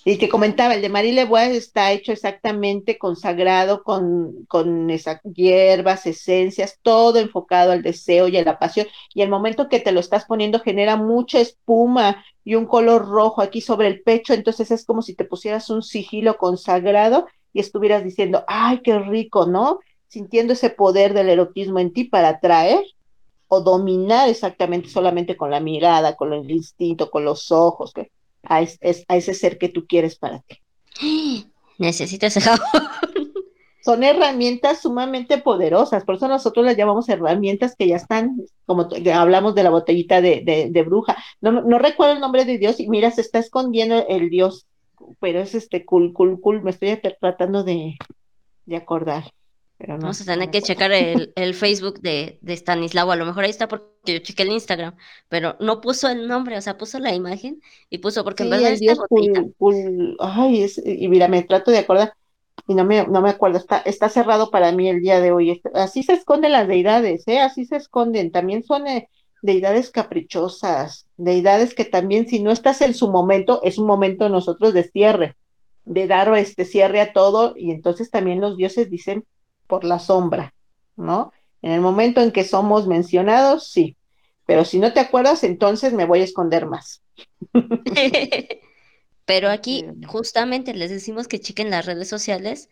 [0.06, 6.06] Y que comentaba, el de Marie Lebois está hecho exactamente consagrado con, con esas hierbas,
[6.06, 8.88] esencias, todo enfocado al deseo y a la pasión.
[9.14, 13.42] Y el momento que te lo estás poniendo genera mucha espuma y un color rojo
[13.42, 18.04] aquí sobre el pecho, entonces es como si te pusieras un sigilo consagrado y estuvieras
[18.04, 19.80] diciendo, ay, qué rico, ¿no?
[20.14, 22.84] Sintiendo ese poder del erotismo en ti para atraer
[23.48, 27.94] o dominar exactamente solamente con la mirada, con el instinto, con los ojos.
[27.94, 28.12] ¿qué?
[28.44, 30.60] a, ese ser que tú quieres para ti.
[31.78, 32.62] Necesito ese jabón.
[33.84, 39.56] Son herramientas sumamente poderosas, por eso nosotros las llamamos herramientas que ya están, como hablamos
[39.56, 41.18] de la botellita de, bruja.
[41.42, 44.68] No, no, recuerdo el nombre de Dios y mira, se está escondiendo el Dios
[45.20, 47.98] pero es este cool, cool, cool, me estoy tratando de,
[48.66, 49.26] de acordar.
[49.78, 53.12] Pero no, Vamos a tener no que checar el, el Facebook de, de Stanislao.
[53.12, 54.96] A lo mejor ahí está porque yo chequé el Instagram,
[55.30, 58.74] pero no puso el nombre, o sea, puso la imagen y puso, porque en verdad
[58.74, 62.14] el cool, cool, ay, es, y mira, me trato de acordar,
[62.68, 65.62] y no me, no me acuerdo, está, está cerrado para mí el día de hoy.
[65.74, 67.40] Así se esconden las deidades, ¿eh?
[67.40, 68.32] Así se esconden.
[68.32, 69.10] También son eh,
[69.42, 74.74] deidades caprichosas, deidades que también, si no estás en su momento, es un momento nosotros
[74.74, 75.36] de cierre,
[75.84, 79.26] de dar este cierre a todo, y entonces también los dioses dicen
[79.74, 80.54] por la sombra,
[80.96, 81.34] ¿no?
[81.64, 83.98] En el momento en que somos mencionados, sí,
[84.46, 87.02] pero si no te acuerdas, entonces me voy a esconder más.
[89.26, 92.70] Pero aquí justamente les decimos que chequen las redes sociales,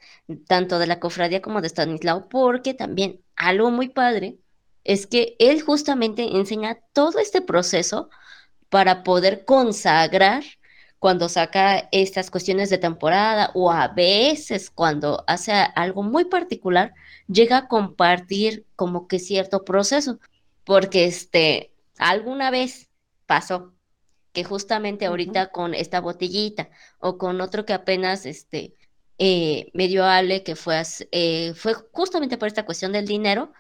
[0.48, 4.38] tanto de la cofradía como de Stanislao, porque también algo muy padre
[4.84, 8.12] es que él justamente enseña todo este proceso
[8.70, 10.44] para poder consagrar
[11.02, 16.94] cuando saca estas cuestiones de temporada o a veces cuando hace algo muy particular,
[17.28, 20.20] llega a compartir como que cierto proceso,
[20.64, 22.92] porque este, alguna vez
[23.26, 23.74] pasó
[24.32, 28.76] que justamente ahorita con esta botellita o con otro que apenas este,
[29.18, 33.54] eh, me dio Ale, que fue, eh, fue justamente por esta cuestión del dinero,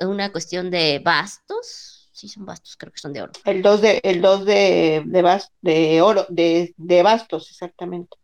[0.00, 3.32] una cuestión de bastos, sí son bastos, creo que son de oro.
[3.44, 8.16] El 2 de, el dos de, de, bas- de oro, de, de bastos, exactamente.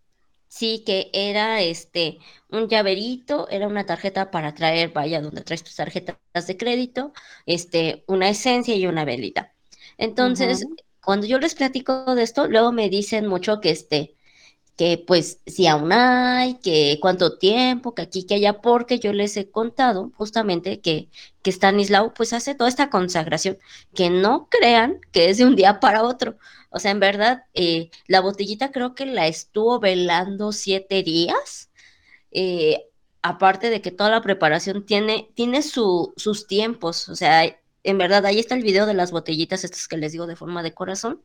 [0.49, 5.75] Sí, que era este un llaverito, era una tarjeta para traer, vaya, donde traes tus
[5.75, 7.13] tarjetas de crédito,
[7.47, 9.53] este, una esencia y una velita.
[9.99, 10.69] Entonces,
[11.03, 14.17] cuando yo les platico de esto, luego me dicen mucho que este,
[14.77, 19.37] que pues si aún hay, que cuánto tiempo, que aquí, que allá, porque yo les
[19.37, 21.11] he contado justamente que,
[21.43, 23.59] que Stanislao pues hace toda esta consagración,
[23.95, 26.37] que no crean que es de un día para otro.
[26.71, 31.71] O sea, en verdad, eh, la botellita creo que la estuvo velando siete días.
[32.31, 32.87] eh,
[33.23, 37.09] aparte de que toda la preparación tiene, tiene su, sus tiempos.
[37.09, 37.45] O sea,
[37.83, 40.63] en verdad, ahí está el video de las botellitas, estas que les digo de forma
[40.63, 41.23] de corazón.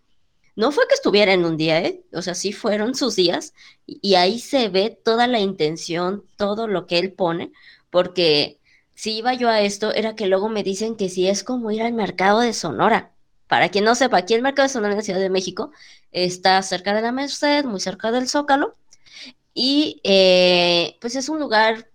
[0.56, 2.04] No fue que estuviera en un día, ¿eh?
[2.14, 3.54] O sea, sí fueron sus días
[3.86, 7.52] y, ahí se ve toda la intención, todo lo que él pone,
[7.90, 8.60] porque
[8.96, 11.82] si iba yo a esto, era que luego me dicen que sí es como ir
[11.82, 13.12] al mercado de Sonora.
[13.48, 15.72] Para quien no sepa, aquí el mercado de Sonora en la Ciudad de México
[16.12, 18.76] está cerca de la Merced, muy cerca del Zócalo,
[19.54, 21.90] y eh, pues es un lugar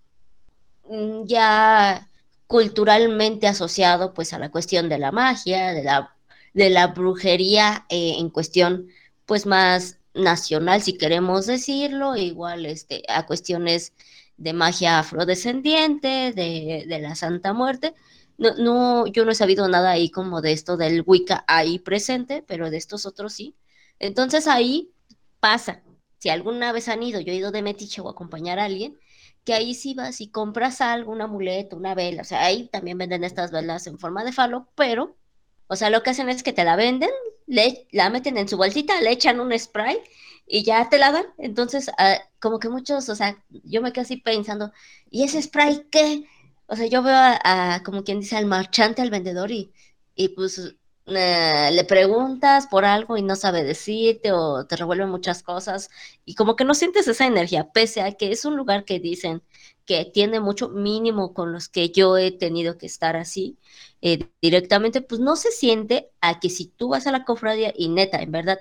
[0.89, 2.09] mm, ya
[2.47, 6.14] culturalmente asociado pues a la cuestión de la magia, de la,
[6.55, 8.89] de la brujería eh, en cuestión
[9.27, 13.93] pues más nacional, si queremos decirlo, igual este, a cuestiones
[14.37, 17.95] de magia afrodescendiente, de, de la Santa Muerte.
[18.39, 22.45] No, no, yo no he sabido nada ahí como de esto del Wicca ahí presente,
[22.47, 23.57] pero de estos otros sí.
[23.99, 24.93] Entonces ahí
[25.41, 25.83] pasa.
[26.19, 28.99] Si alguna vez han ido, yo he ido de metiche o a acompañar a alguien,
[29.45, 32.99] que ahí sí vas y compras algo, un amuleto, una vela, o sea, ahí también
[32.99, 35.17] venden estas velas en forma de falo, pero,
[35.67, 37.11] o sea, lo que hacen es que te la venden,
[37.47, 39.99] le, la meten en su bolsita, le echan un spray
[40.47, 41.27] y ya te la dan.
[41.39, 44.73] Entonces, uh, como que muchos, o sea, yo me quedo así pensando,
[45.11, 46.25] ¿y ese spray qué?
[46.67, 49.73] O sea, yo veo a, como quien dice, al marchante, al vendedor y,
[50.15, 55.43] y pues eh, le preguntas por algo y no sabe decirte o te revuelven muchas
[55.43, 55.91] cosas
[56.25, 59.43] y como que no sientes esa energía, pese a que es un lugar que dicen
[59.87, 63.59] que tiene mucho mínimo con los que yo he tenido que estar así
[64.03, 67.89] eh, directamente, pues no se siente a que si tú vas a la cofradía y
[67.89, 68.59] neta, en verdad,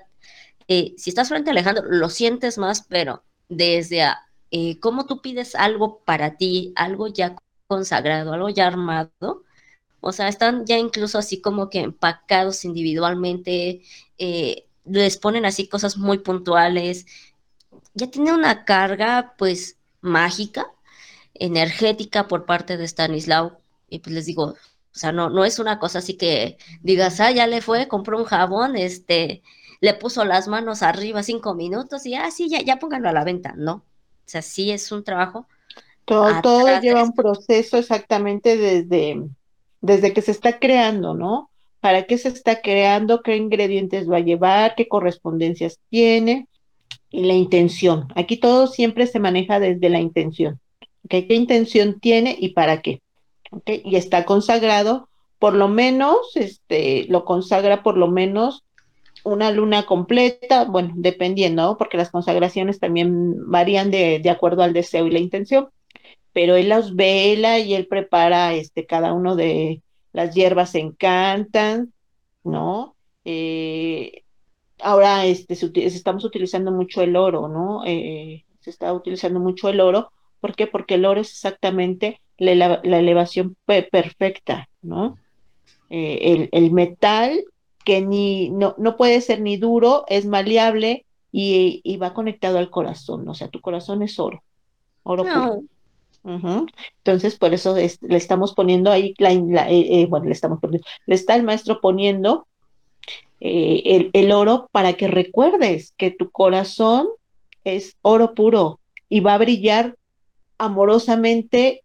[0.68, 4.18] eh, si estás frente a Alejandro, lo sientes más, pero desde a,
[4.50, 9.44] eh, cómo tú pides algo para ti, algo ya consagrado, algo ya armado,
[10.00, 13.82] o sea, están ya incluso así como que empacados individualmente,
[14.84, 17.06] les ponen así cosas muy puntuales.
[17.94, 20.66] Ya tiene una carga, pues, mágica,
[21.34, 23.58] energética por parte de Stanislao.
[23.88, 24.56] Y pues les digo, o
[24.92, 28.24] sea, no, no es una cosa así que digas, ah, ya le fue, compró un
[28.24, 29.42] jabón, este,
[29.80, 33.24] le puso las manos arriba cinco minutos y, ah, sí, ya, ya pónganlo a la
[33.24, 33.54] venta.
[33.56, 33.74] No.
[33.74, 35.46] O sea, sí es un trabajo.
[36.04, 39.22] Todo, todo lleva un proceso exactamente desde
[39.84, 41.50] desde que se está creando, ¿no?
[41.80, 43.22] ¿Para qué se está creando?
[43.22, 44.74] ¿Qué ingredientes va a llevar?
[44.76, 46.48] ¿Qué correspondencias tiene?
[47.10, 48.08] Y la intención.
[48.14, 50.58] Aquí todo siempre se maneja desde la intención.
[51.08, 53.02] ¿Qué intención tiene y para qué?
[53.50, 53.82] ¿okay?
[53.84, 58.64] Y está consagrado, por lo menos, este, lo consagra por lo menos
[59.22, 61.78] una luna completa, bueno, dependiendo, ¿no?
[61.78, 65.68] porque las consagraciones también varían de, de acuerdo al deseo y la intención
[66.34, 69.82] pero él los vela y él prepara este, cada uno de
[70.12, 71.94] las hierbas se encantan,
[72.42, 72.96] ¿no?
[73.24, 74.24] Eh,
[74.80, 77.84] ahora este, estamos utilizando mucho el oro, ¿no?
[77.86, 80.10] Eh, se está utilizando mucho el oro.
[80.44, 80.66] ¿Por qué?
[80.66, 85.16] Porque el oro es exactamente la, elevación perfecta, ¿no?
[85.88, 87.42] Eh, el, metal
[87.82, 93.26] que ni, no, no puede ser ni duro, es maleable y, va conectado al corazón,
[93.26, 94.42] o sea, tu corazón es oro,
[95.02, 95.62] oro puro.
[96.98, 101.14] Entonces, por eso le estamos poniendo ahí, la, eh, eh, bueno, le estamos poniendo, le
[101.14, 102.46] está el maestro poniendo
[103.40, 107.08] el, el, oro para que recuerdes que tu corazón
[107.64, 108.78] es oro puro
[109.08, 109.96] y va a brillar
[110.64, 111.82] amorosamente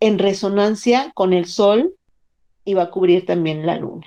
[0.00, 1.94] en resonancia con el sol
[2.64, 4.06] y va a cubrir también la luna.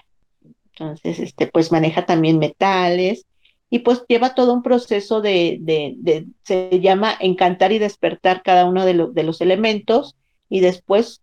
[0.72, 3.26] Entonces, este, pues maneja también metales
[3.70, 8.86] y pues lleva todo un proceso de, de, se llama encantar y despertar cada uno
[8.86, 10.16] de, los elementos
[10.50, 11.22] y después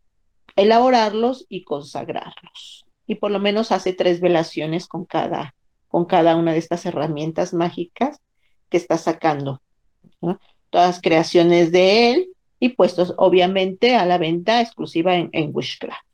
[0.56, 2.86] elaborarlos y consagrarlos.
[3.06, 5.54] Y por lo menos hace tres velaciones con cada,
[5.88, 8.20] con cada una de estas herramientas mágicas
[8.68, 9.60] que está sacando.
[10.70, 12.28] Todas creaciones de él
[12.60, 16.04] y puestos obviamente a la venta exclusiva en, en Wishcraft.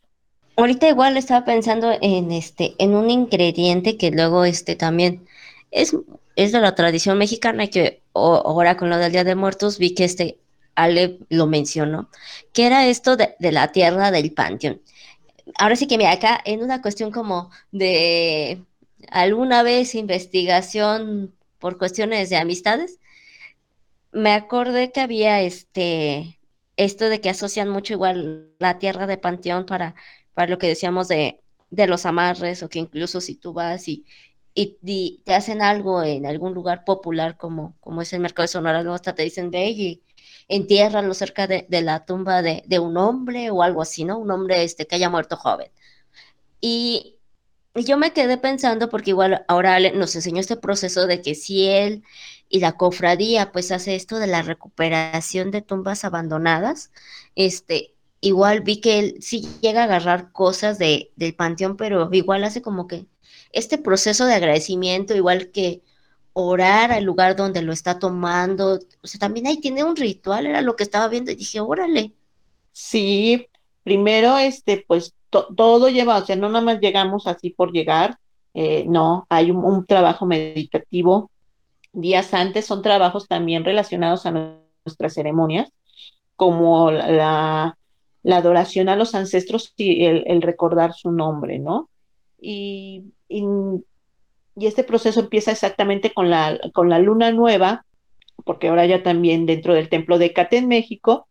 [0.56, 5.26] Ahorita igual estaba pensando en este, en un ingrediente que luego este también
[5.70, 5.94] es,
[6.36, 10.04] es de la tradición mexicana que ahora con lo del Día de Muertos vi que
[10.04, 10.38] este
[10.74, 12.08] Ale lo mencionó,
[12.52, 14.80] que era esto de, de la tierra del panteón.
[15.58, 18.62] Ahora sí que me acá en una cuestión como de
[19.10, 22.98] alguna vez investigación por cuestiones de amistades,
[24.12, 26.35] me acordé que había este
[26.76, 29.94] esto de que asocian mucho igual la tierra de panteón para
[30.36, 34.04] para lo que decíamos de, de los amarres o que incluso si tú vas y,
[34.54, 38.82] y, te hacen algo en algún lugar popular como, como es el mercado de Sonora,
[38.82, 40.02] luego hasta te dicen, ve y
[40.48, 44.18] entiérralo cerca de, de la tumba de, de, un hombre o algo así, ¿no?
[44.18, 45.70] Un hombre este, que haya muerto joven.
[46.60, 47.15] Y, y
[47.84, 52.02] yo me quedé pensando, porque igual ahora nos enseñó este proceso de que si él
[52.48, 56.90] y la cofradía pues hace esto de la recuperación de tumbas abandonadas,
[57.34, 62.44] este, igual vi que él sí llega a agarrar cosas de, del panteón, pero igual
[62.44, 63.06] hace como que
[63.52, 65.82] este proceso de agradecimiento, igual que
[66.32, 70.62] orar al lugar donde lo está tomando, o sea, también ahí tiene un ritual, era
[70.62, 72.12] lo que estaba viendo y dije, órale.
[72.72, 73.48] Sí,
[73.82, 75.14] primero, este, pues
[75.44, 78.18] todo lleva, o sea, no nada más llegamos así por llegar,
[78.54, 81.30] eh, no, hay un, trabajo meditativo.
[81.92, 85.70] Días antes son trabajos también relacionados a nuestras ceremonias,
[86.36, 87.76] como la,
[88.24, 91.90] adoración a los ancestros y el, recordar su nombre, ¿no?
[92.40, 93.44] Y, y,
[94.56, 97.84] este proceso empieza exactamente con la, con la luna nueva,
[98.44, 101.28] porque ahora ya también dentro del templo de Cate en México,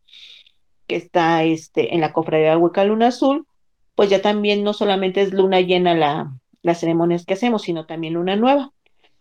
[0.85, 3.47] que está este, en la cofradía de Hueca Luna Azul,
[3.95, 8.13] pues ya también no solamente es luna llena la, las ceremonias que hacemos, sino también
[8.13, 8.71] luna nueva.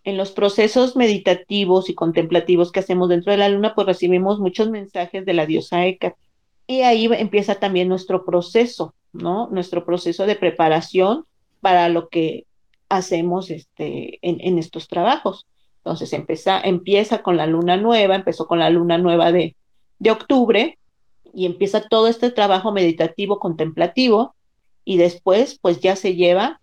[0.02, 4.68] En los procesos meditativos y contemplativos que hacemos dentro de la luna, pues recibimos muchos
[4.70, 6.16] mensajes de la diosa Hécate
[6.66, 9.48] y ahí empieza también nuestro proceso, ¿no?
[9.50, 11.26] Nuestro proceso de preparación
[11.60, 12.46] para lo que
[12.88, 15.46] hacemos este, en, estos trabajos.
[15.78, 19.56] Entonces empieza, empieza con la luna nueva, empezó con la luna nueva de,
[19.98, 20.78] de octubre
[21.34, 24.34] y empieza todo este trabajo meditativo, contemplativo
[24.84, 26.60] y después pues ya se lleva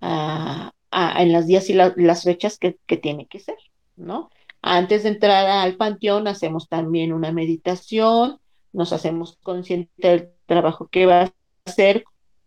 [0.00, 3.56] a, en los días y las fechas que, tiene que ser,
[3.96, 4.30] ¿no?
[4.62, 8.38] Antes de entrar al panteón hacemos también una meditación,
[8.72, 11.32] nos hacemos conscientes del trabajo que va a
[11.66, 12.04] hacer,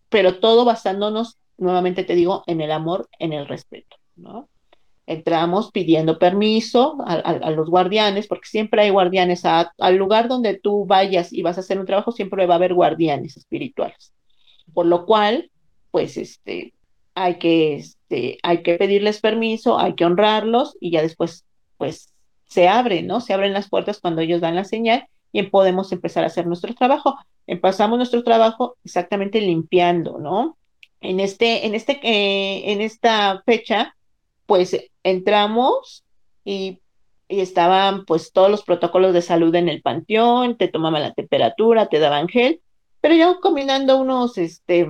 [0.09, 4.49] pero todo basándonos, nuevamente te digo, en el amor, en el respeto, ¿no?
[5.05, 11.33] Entramos pidiendo permiso a, los guardianes, porque siempre hay guardianes, al lugar donde tú vayas
[11.33, 14.13] y vas a hacer un trabajo, siempre va a haber guardianes espirituales.
[14.79, 15.51] Por lo cual,
[15.91, 16.73] pues, este,
[17.13, 21.43] hay que, este, hay que pedirles permiso, hay que honrarlos y ya después,
[21.75, 22.13] pues,
[22.45, 23.19] se abren, ¿no?
[23.19, 26.73] Se abren las puertas cuando ellos dan la señal y podemos empezar a hacer nuestro
[26.75, 27.17] trabajo.
[27.45, 30.57] Empezamos nuestro trabajo exactamente limpiando, ¿no?
[31.01, 33.97] En, este, en, este, eh, en esta fecha,
[34.45, 36.05] pues entramos
[36.45, 36.79] y,
[37.27, 41.87] y, estaban pues todos los protocolos de salud en el panteón, te tomaban la temperatura,
[41.87, 42.61] te daban gel,
[43.01, 44.87] pero ya combinando unos, este,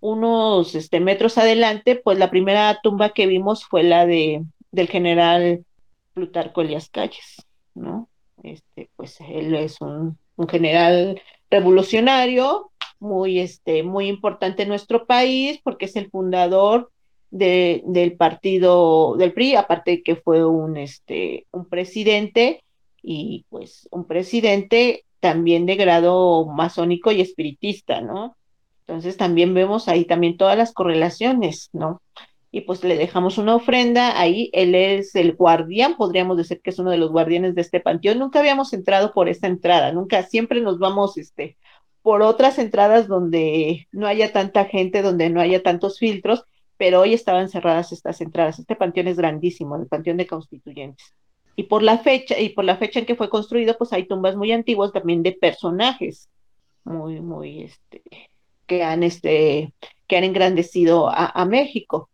[0.00, 5.64] unos este, metros adelante, pues la primera tumba que vimos fue la de, del general
[6.12, 8.08] Plutarco Elias Calles, ¿no?
[8.42, 10.18] Este, pues él es un,
[10.48, 11.20] general
[11.50, 16.90] revolucionario, muy, este, muy importante en nuestro país, porque es el fundador
[17.30, 22.62] de, del partido del PRI, aparte de que fue un, este, un presidente,
[23.04, 28.36] y pues un presidente también de grado masónico y espiritista, ¿no?
[28.80, 32.02] Entonces también vemos ahí también todas las correlaciones, ¿no?
[32.50, 34.50] y pues le dejamos una ofrenda ahí.
[34.52, 38.20] Él es el guardián, podríamos decir que es uno de los guardianes de este panteón.
[38.20, 41.56] Nunca habíamos entrado por esta entrada, nunca, siempre nos vamos este,
[42.02, 46.44] por otras entradas donde no haya tanta gente, donde no haya tantos filtros,
[46.76, 48.58] pero hoy estaban cerradas estas entradas.
[48.60, 51.14] Este panteón es grandísimo, el panteón de constituyentes.
[51.56, 54.36] Y por la fecha, y por la fecha en que fue construido, pues hay tumbas
[54.36, 56.28] muy antiguas también de personajes
[56.84, 58.02] muy, muy, este,
[58.66, 59.72] que han, este,
[60.06, 62.10] que han engrandecido a México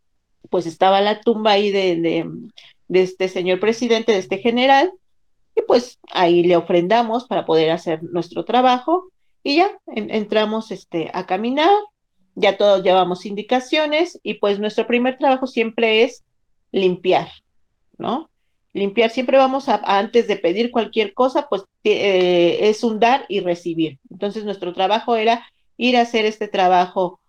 [0.49, 1.97] pues estaba la tumba ahí de,
[2.89, 4.93] de, este señor presidente, de este general,
[5.55, 9.11] y pues ahí le ofrendamos para poder hacer nuestro trabajo
[9.43, 11.71] y ya entramos este, a caminar,
[12.35, 16.25] ya todos llevamos indicaciones y pues nuestro primer trabajo siempre es
[16.73, 17.29] limpiar,
[17.99, 18.30] ¿no?
[18.73, 23.41] Limpiar, siempre vamos a, antes de pedir cualquier cosa, pues eh, es un dar y
[23.41, 23.99] recibir.
[24.11, 25.45] Entonces nuestro trabajo era
[25.77, 27.21] ir a hacer este trabajo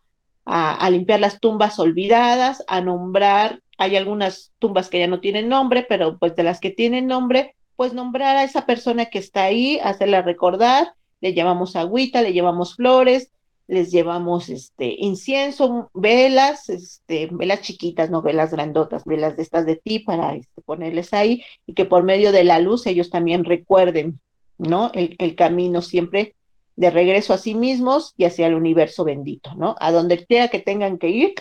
[0.46, 5.86] a, limpiar las tumbas olvidadas, a nombrar, hay algunas tumbas que ya no tienen nombre,
[5.88, 9.80] pero pues de las que tienen nombre, pues nombrar a esa persona que está ahí,
[9.84, 13.32] hacerla recordar, le llevamos agüita, le llevamos flores,
[13.72, 19.78] les llevamos este incienso, velas, este, velas chiquitas, no velas grandotas, velas de estas de
[19.78, 24.20] ti para este, ponerles ahí y que por medio de la luz ellos también recuerden,
[24.58, 24.92] ¿no?
[24.94, 26.36] El, camino siempre
[26.76, 29.78] de regreso a sí mismos y hacia el universo bendito, ¿no?
[29.80, 31.34] A donde quiera que tengan que ir,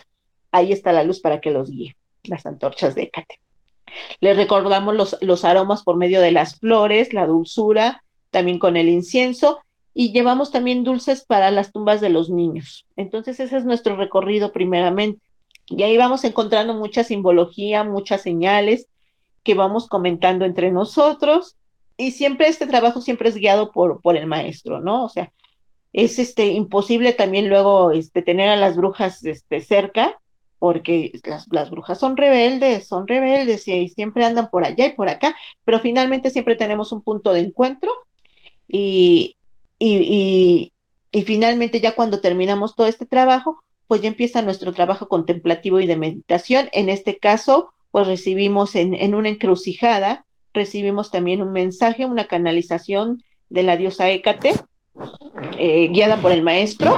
[0.53, 3.41] ahí está la luz para que los guíe, las antorchas de Hécate.
[4.21, 8.89] Les recordamos los, los aromas por medio de las flores, la dulzura, también con el
[8.89, 9.59] incienso,
[10.01, 12.87] y llevamos también dulces para las tumbas de los niños.
[12.97, 15.21] Entonces ese es nuestro recorrido primeramente.
[15.67, 18.87] Y ahí vamos encontrando mucha simbología, muchas señales
[19.43, 21.59] que vamos comentando entre nosotros
[21.99, 25.05] y siempre este trabajo siempre es guiado por, por el maestro, ¿no?
[25.05, 25.33] O sea,
[25.93, 30.19] es este imposible también luego este, tener a las brujas este, cerca,
[30.59, 35.11] porque las, las brujas son rebeldes, son rebeldes y, siempre andan por allá y por
[35.11, 35.37] acá,
[35.67, 37.93] pero finalmente siempre tenemos un punto de encuentro
[38.67, 39.37] y,
[39.81, 40.73] y,
[41.13, 45.89] y, finalmente ya cuando terminamos todo este trabajo, pues ya empieza nuestro trabajo contemplativo y
[45.89, 46.69] de meditación.
[46.73, 53.23] En este caso, pues recibimos en, en una encrucijada recibimos también un mensaje, una canalización
[53.49, 54.55] de la diosa Hécate,
[55.59, 56.97] eh, guiada por el maestro.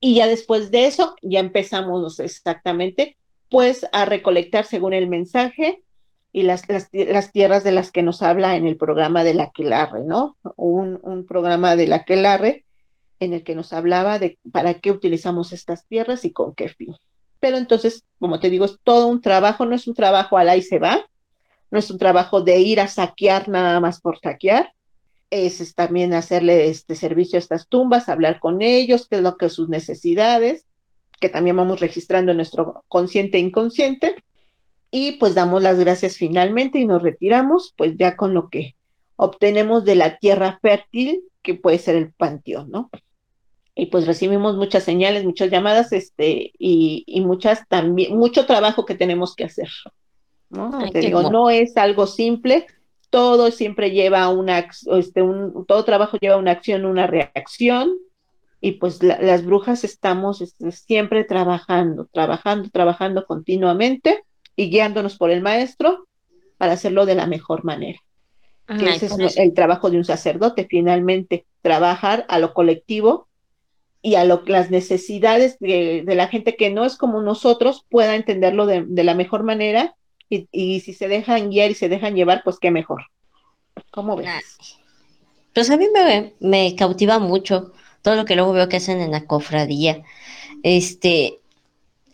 [0.00, 3.16] Y ya después de eso, ya empezamos exactamente,
[3.48, 5.82] pues, a recolectar según el mensaje
[6.32, 10.04] y las, las, tierras de las que nos habla en el programa de la Quelarre,
[10.04, 10.36] ¿no?
[10.56, 12.64] Un, un programa de la Quelarre
[13.20, 16.96] en el que nos hablaba de para qué utilizamos estas tierras y con qué fin.
[17.38, 20.62] Pero entonces, como te digo, es todo un trabajo, no es un trabajo al ahí
[20.62, 21.04] se va,
[21.70, 24.72] no es un trabajo de ir a saquear nada más por saquear,
[25.30, 29.48] es, también hacerle este servicio a estas tumbas, hablar con ellos, qué es lo que
[29.48, 30.66] sus necesidades,
[31.20, 34.16] que también vamos registrando en nuestro consciente e inconsciente,
[34.94, 38.76] y pues damos las gracias finalmente y nos retiramos, pues ya con lo que
[39.16, 42.90] obtenemos de la tierra fértil, que puede ser el panteón, ¿no?
[43.74, 48.94] Y pues recibimos muchas señales, muchas llamadas, este, y, y muchas también, mucho trabajo que
[48.94, 49.70] tenemos que hacer.
[50.50, 50.70] ¿no?
[50.90, 52.66] Te digo, no es algo simple,
[53.08, 54.68] todo siempre lleva una,
[54.98, 57.96] este, un, todo trabajo lleva una acción, una reacción,
[58.60, 64.22] y pues las brujas estamos este, siempre trabajando, trabajando, trabajando continuamente
[64.56, 66.06] y guiándonos por el maestro
[66.58, 67.98] para hacerlo de la mejor manera.
[68.68, 73.28] ese es el trabajo de un sacerdote, finalmente, trabajar a lo colectivo
[74.00, 78.66] y a lo, las necesidades de, la gente que no es como nosotros pueda entenderlo
[78.66, 79.94] de, de la mejor manera
[80.50, 83.02] y, si se dejan guiar y se dejan llevar, pues qué mejor.
[83.90, 84.78] ¿Cómo ves?
[85.54, 89.10] Pues a mí me, me cautiva mucho todo lo que luego veo que hacen en
[89.10, 90.02] la cofradía.
[90.62, 91.40] Este,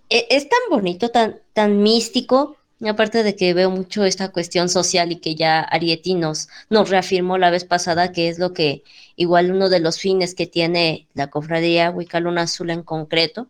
[0.09, 2.57] es tan bonito, tan, tan místico,
[2.89, 7.39] aparte de que veo mucho esta cuestión social y que ya Arieti nos, nos reafirmó
[7.39, 8.83] la vez pasada, que es lo que
[9.17, 13.49] igual uno de los fines que tiene la cofradía Luna Azul en concreto.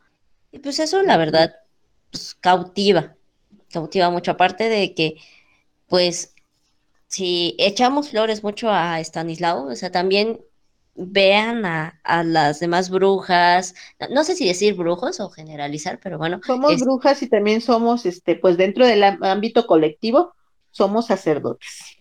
[0.52, 1.56] Y pues eso, la verdad,
[2.10, 3.14] pues, cautiva
[3.72, 5.16] cautiva mucho, aparte de que,
[5.88, 6.34] pues,
[7.08, 10.40] si echamos flores mucho a Stanislao, o sea, también
[10.98, 13.74] vean a, las demás brujas,
[14.10, 16.40] no, sé si decir brujos o generalizar, pero bueno.
[16.44, 20.34] Somos brujas y también somos, este, pues dentro del ámbito colectivo,
[20.70, 21.98] somos sacerdotes,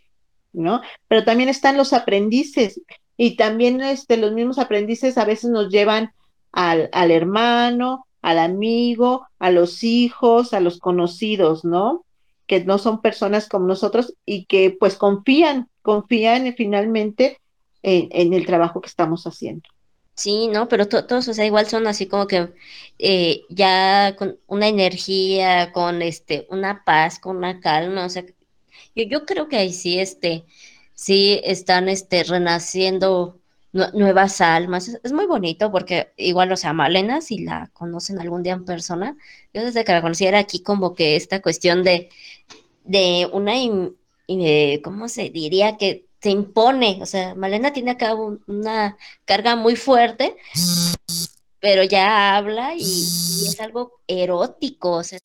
[0.52, 0.82] ¿no?
[1.08, 2.82] Pero también están los aprendices
[3.16, 6.12] y también este, los mismos aprendices a veces nos llevan
[6.52, 12.04] al, al hermano, al amigo, a los hijos, a los conocidos, ¿no?
[12.48, 17.40] Que no son personas como nosotros y que pues confían, confían finalmente
[17.84, 19.68] en, el trabajo que estamos haciendo.
[20.16, 22.50] Sí, no, pero todos, o sea, igual son así como que
[22.98, 28.24] eh, ya con una energía, con este, una paz, con una calma, o sea,
[28.96, 30.46] yo, yo creo que ahí sí, este,
[30.96, 33.40] sí están, este, renaciendo
[33.72, 34.88] nuevas almas.
[35.04, 39.18] Es, muy bonito porque igual, o sea, Malena, si la conocen algún día en persona,
[39.54, 42.10] yo desde que la conocí era aquí como que esta cuestión de,
[42.84, 43.54] de una,
[44.84, 45.78] ¿cómo se diría?
[45.78, 50.36] Que se impone, o sea, Malena tiene acá una carga muy fuerte,
[51.62, 55.20] pero ya habla y, es algo erótico, o sea,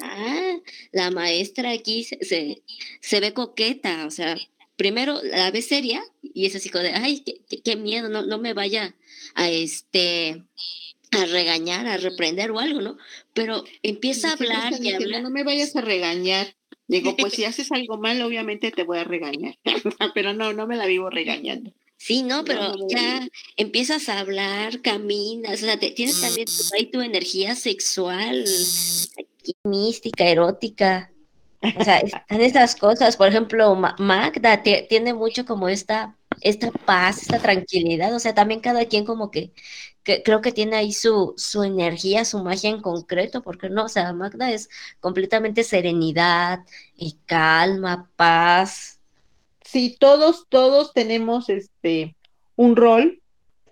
[0.00, 0.56] ah,
[0.90, 2.62] la maestra aquí se,
[3.02, 4.38] se, ve coqueta, o sea,
[4.76, 7.22] primero la ve seria y es así como de, ay,
[7.62, 8.94] qué, miedo, no, no me vaya
[9.34, 10.42] a este
[11.10, 12.96] a regañar, a reprender o algo, ¿no?
[13.34, 15.20] Pero empieza a hablar y habla.
[15.20, 16.56] No me vayas a regañar.
[16.92, 19.56] Digo, pues si haces algo mal, obviamente te voy a regañar,
[20.14, 21.72] pero no, no me la vivo regañando.
[21.96, 27.54] Sí, no, pero ya empiezas a hablar, caminas, o sea, tienes también ahí tu energía
[27.54, 28.44] sexual,
[29.62, 31.12] mística, erótica.
[31.78, 33.16] O sea, están esas cosas.
[33.16, 38.12] Por ejemplo, Magda tiene mucho como esta, esta paz, esta tranquilidad.
[38.16, 39.52] O sea, también cada quien como que
[40.04, 43.88] que creo que tiene ahí su, su energía, su magia en concreto, porque no, o
[43.88, 44.68] sea, Magda es
[45.00, 46.60] completamente serenidad,
[46.96, 49.00] y calma, paz.
[49.64, 52.16] Sí, todos, todos tenemos este
[52.56, 53.20] un rol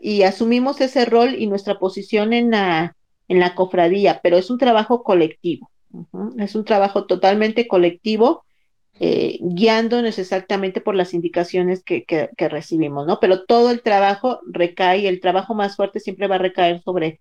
[0.01, 2.97] y asumimos ese rol y nuestra posición en la,
[3.29, 5.71] en la cofradía, pero es un trabajo colectivo,
[6.39, 8.45] es un trabajo totalmente colectivo
[9.03, 12.05] eh, guiándonos exactamente por las indicaciones que,
[12.37, 13.19] recibimos, ¿no?
[13.19, 17.19] Pero todo el trabajo recae, el trabajo más fuerte siempre va a recaer sobre,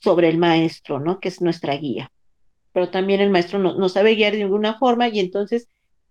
[0.00, 1.20] sobre el maestro, ¿no?
[1.20, 2.10] Que es nuestra guía.
[2.72, 5.68] Pero también el maestro no, sabe guiar de ninguna forma y entonces,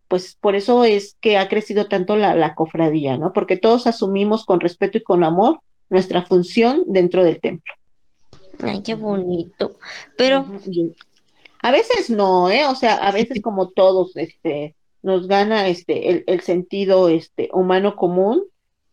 [0.07, 3.33] pues por eso es que ha crecido tanto la, la cofradía, ¿no?
[3.33, 5.59] Porque todos asumimos con respeto y con amor
[5.89, 7.73] nuestra función dentro del templo.
[8.61, 9.75] Ay, qué bonito.
[10.17, 10.45] Pero
[11.61, 12.65] a veces no, ¿eh?
[12.67, 18.43] O sea, a veces como todos, este, nos gana este, el, sentido este, humano común,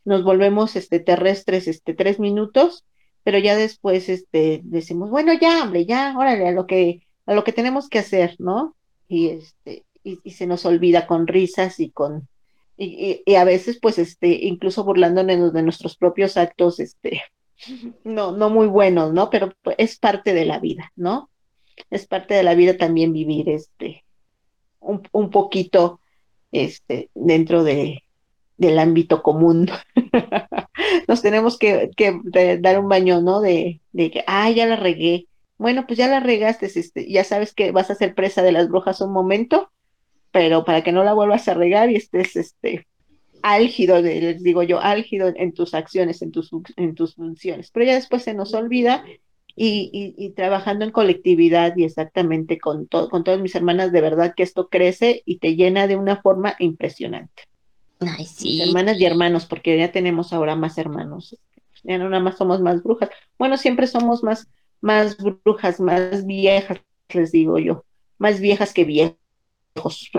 [0.05, 2.85] nos volvemos este, terrestres este, tres minutos,
[3.25, 7.43] pero ya después este, decimos, bueno, ya, hombre, ya, órale, a lo que, a lo
[7.43, 8.77] que tenemos que hacer, ¿no?
[9.09, 12.29] Y, este, y, se nos olvida con risas y con,
[12.77, 17.23] y, y, a veces, pues, este, incluso burlándonos de nuestros propios actos, este,
[18.05, 19.29] no, no muy buenos, ¿no?
[19.31, 21.31] Pero pues, es parte de la vida, ¿no?
[21.91, 24.06] Es parte de la vida también vivir, este,
[25.12, 26.01] un, poquito
[26.53, 28.03] este, dentro de,
[28.57, 29.68] del ámbito común.
[31.09, 31.91] Nos tenemos que,
[32.61, 33.41] dar un baño, ¿no?
[33.41, 35.26] De, de que, ah, ya la regué.
[35.59, 38.68] Bueno, pues ya la regaste, este, ya sabes que vas a ser presa de las
[38.68, 39.70] brujas un momento,
[40.30, 42.87] pero para que no la vuelvas a regar y estés este,
[43.43, 47.70] álgido, les digo yo, álgido en tus acciones, en tus, en tus funciones.
[47.70, 49.05] Pero ya después se nos olvida
[49.57, 54.69] y, trabajando en colectividad y exactamente con, con todas mis hermanas, de verdad que esto
[54.69, 57.45] crece y te llena de una forma impresionante.
[58.01, 58.61] Ay, sí.
[58.61, 61.37] hermanas y hermanos, porque ya tenemos ahora más hermanos.
[61.83, 63.09] Ya no nada más somos más brujas.
[63.39, 64.49] Bueno, siempre somos más,
[64.81, 67.85] más brujas, más viejas, les digo yo.
[68.19, 69.17] Más viejas que viejos.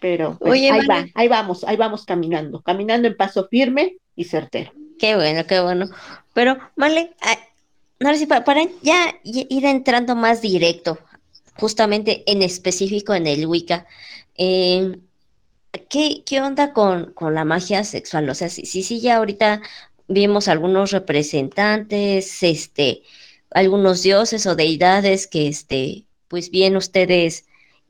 [0.00, 4.72] Pero pues, ahí va, ahí vamos, ahí vamos caminando, caminando en paso firme y certero.
[4.98, 5.88] Qué bueno, qué bueno.
[6.32, 7.14] Pero, Marlene,
[8.00, 10.98] no sé, para, para ya ir entrando más directo,
[11.58, 13.86] justamente en específico en el Wicca,
[14.36, 14.98] eh,
[15.88, 18.28] ¿qué, ¿qué, onda con, con, la magia sexual?
[18.28, 19.62] O sea, sí, sí, sí, ya ahorita
[20.08, 23.02] vimos algunos representantes, este,
[23.50, 27.46] algunos dioses o deidades que, este, pues bien ustedes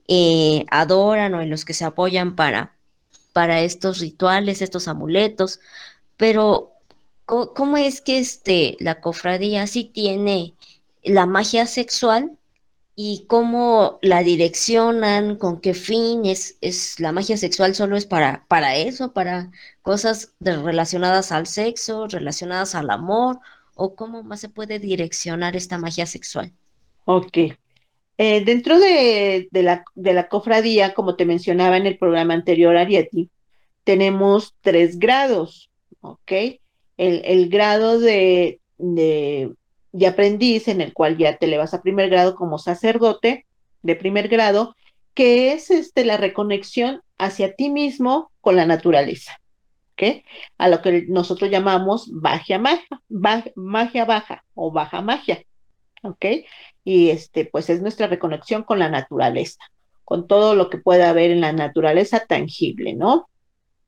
[0.09, 2.76] eh, adoran o en los que se apoyan para,
[3.32, 5.61] para estos rituales, estos amuletos,
[6.16, 6.74] pero
[7.27, 10.55] ¿Cómo, es que este, la cofradía sí tiene
[11.03, 12.37] la magia sexual
[12.97, 18.45] y cómo la direccionan, con qué fin es, es la magia sexual solo es para,
[18.47, 19.51] para eso, para
[19.83, 23.41] cosas relacionadas al sexo, relacionadas al amor,
[23.75, 26.53] o cómo más se puede direccionar esta magia sexual?
[27.05, 27.39] Ok.
[28.16, 33.31] Eh, dentro de, la, de la cofradía, como te mencionaba en el programa anterior, Arieti,
[33.83, 35.70] tenemos tres grados,
[36.01, 36.33] ¿ok?
[36.97, 39.55] El, grado de, de,
[40.07, 43.47] aprendiz en el cual ya te le vas a primer grado como sacerdote
[43.82, 44.76] de primer grado,
[45.14, 49.40] que es este, la reconexión hacia ti mismo con la naturaleza,
[49.92, 50.24] ¿ok?
[50.59, 53.01] A lo que nosotros llamamos magia, magia,
[53.55, 55.42] magia baja o baja magia,
[56.03, 56.24] ¿ok?
[56.84, 59.61] Y este, pues es nuestra reconexión con la naturaleza,
[60.05, 63.28] con todo lo que pueda haber en la naturaleza tangible, ¿no?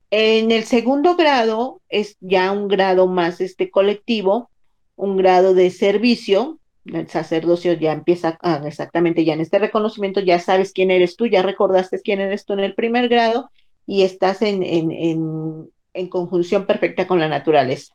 [0.09, 4.49] En el segundo grado es ya un grado más este colectivo,
[4.95, 6.59] un grado de servicio.
[6.85, 11.41] El sacerdocio ya empieza exactamente ya en este reconocimiento, ya sabes quién eres tú, ya
[11.41, 13.51] recordaste quién eres tú en el primer grado
[13.85, 17.93] y estás en, en, en, en conjunción perfecta con la naturaleza.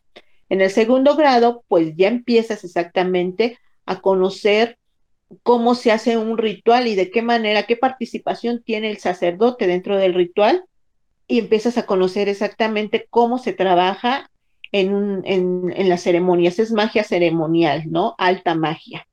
[0.51, 4.77] En el segundo grado, pues ya empiezas exactamente a conocer
[5.43, 9.97] cómo se hace un ritual y de qué manera, qué participación tiene el sacerdote dentro
[9.97, 10.67] del ritual
[11.27, 14.31] y empiezas a conocer exactamente cómo se trabaja
[14.73, 16.59] en, en, las ceremonias.
[16.59, 18.15] Es magia ceremonial, ¿no?
[18.19, 19.07] Alta magia.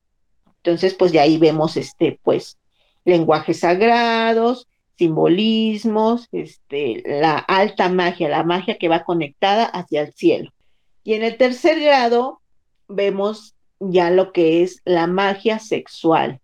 [0.58, 2.58] Entonces, pues de ahí vemos, este, pues,
[3.06, 10.52] lenguajes sagrados, simbolismos, este, la alta magia, la magia que va conectada hacia el cielo.
[11.04, 12.42] Y en el tercer grado
[12.88, 16.42] vemos ya lo que es la magia sexual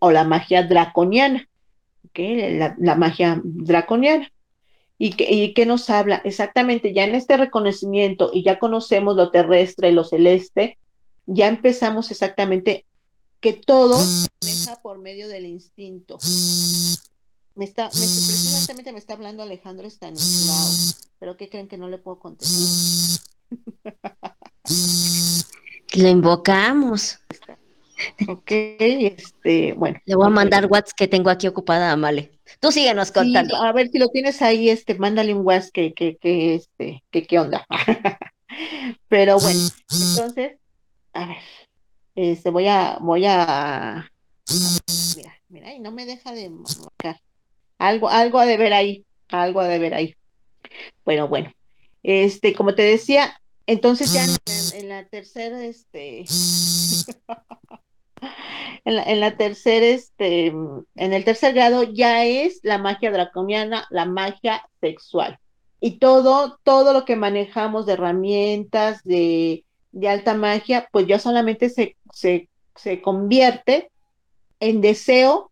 [0.00, 1.48] o la magia draconiana,
[2.14, 4.30] la, la, magia draconiana.
[4.96, 6.20] ¿Y que, ¿Y qué nos habla?
[6.24, 10.78] Exactamente, ya en este reconocimiento y ya conocemos lo terrestre lo celeste,
[11.26, 12.86] ya empezamos exactamente
[13.40, 13.98] que todo
[14.40, 16.18] deja por medio del instinto.
[17.56, 20.68] Me está, me, precisamente me está hablando Alejandro Stanislao,
[21.18, 23.20] pero ¿qué creen que no le puedo contestar?
[25.94, 27.18] Lo invocamos.
[28.28, 29.98] Ok, este, bueno.
[30.04, 32.30] Le voy a mandar WhatsApp que tengo aquí ocupada a Male.
[32.60, 33.56] Tú síguenos contando.
[33.56, 37.26] a ver si lo tienes ahí, este, mándale un WhatsApp que, que, que, este, que
[37.26, 37.66] qué onda.
[39.08, 40.58] Pero bueno, entonces,
[41.12, 41.36] a ver,
[42.14, 44.10] este, voy a, voy a,
[45.16, 47.20] mira, mira, y no me deja de marcar.
[47.78, 50.14] Algo, algo ha de ver ahí, algo ha de ver ahí.
[51.04, 51.52] Bueno, bueno,
[52.02, 54.24] este, como te decía, entonces ya
[54.78, 56.24] en, la tercera, este,
[58.84, 64.68] en la, tercera, este, en el tercer grado ya es la magia draconiana, la magia
[64.80, 65.38] sexual.
[65.80, 71.68] Y todo, todo lo que manejamos de herramientas, de, de alta magia, pues ya solamente
[71.68, 73.90] se, se, se convierte
[74.60, 75.50] en deseo,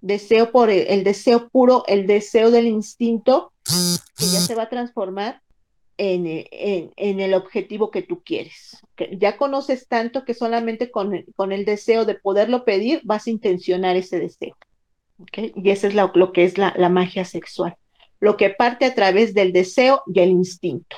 [0.00, 4.68] deseo por el, el, deseo puro, el deseo del instinto, que ya se va a
[4.68, 5.42] transformar
[5.98, 6.26] en,
[6.96, 8.82] en, el objetivo que tú quieres.
[9.12, 13.96] Ya conoces tanto que solamente con, con, el deseo de poderlo pedir vas a intencionar
[13.96, 14.56] ese deseo.
[15.18, 15.52] ¿okay?
[15.56, 17.76] Y eso es lo que es la, la, magia sexual.
[18.20, 20.96] Lo que parte a través del deseo y el instinto.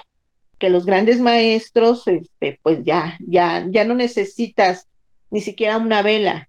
[0.59, 4.89] Que los grandes maestros, este, pues ya, ya, ya no necesitas
[5.31, 6.49] ni siquiera una vela.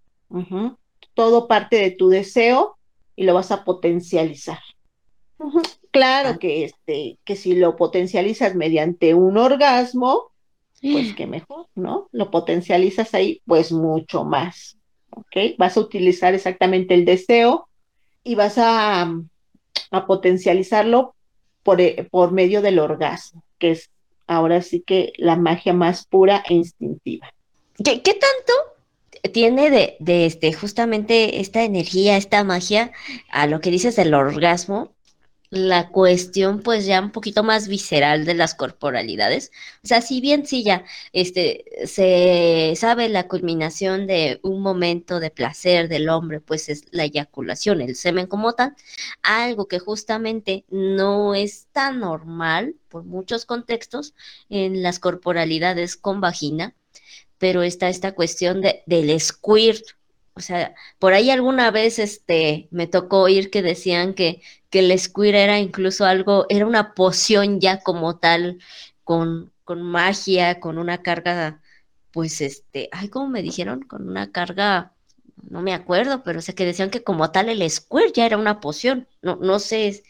[1.14, 2.78] Todo parte de tu deseo
[3.16, 4.60] y lo vas a potencializar.
[5.92, 10.32] Claro que este, que si lo potencializas mediante un orgasmo,
[10.82, 12.08] pues qué mejor, ¿no?
[12.12, 14.78] Lo potencializas ahí, pues mucho más.
[15.12, 15.58] ¿Ok?
[15.58, 17.68] Vas a utilizar exactamente el deseo
[18.24, 19.12] y vas a,
[19.92, 21.16] a potencializarlo
[21.64, 23.90] por, eh, por medio del orgasmo, que es
[24.28, 27.34] ahora sí que la magia más pura e instintiva.
[27.84, 28.54] ¿Qué, qué tanto
[29.34, 32.92] tiene de, de, este justamente esta energía, esta magia,
[33.32, 34.94] a lo que dices del orgasmo,
[35.50, 39.52] la cuestión pues ya un poquito más visceral de las corporalidades.
[39.84, 45.32] O sea, si bien sí ya este, se sabe la culminación de un momento de
[45.32, 48.76] placer del hombre, pues es la eyaculación, el semen como tal,
[49.24, 54.14] algo que justamente no es tan normal por muchos contextos
[54.50, 56.76] en las corporalidades con vagina,
[57.38, 59.84] pero está esta cuestión de, del squirt,
[60.40, 64.98] o sea, por ahí alguna vez este, me tocó oír que decían que, que el
[64.98, 68.60] squir era incluso algo, era una poción ya como tal,
[69.04, 71.62] con, con magia, con una carga,
[72.14, 73.82] pues este, ay, ¿cómo me dijeron?
[73.82, 74.94] Con una carga,
[75.50, 78.62] no me acuerdo, pero sé que decían que como tal el squir ya era una
[78.62, 79.08] poción.
[79.22, 80.04] No, no sé,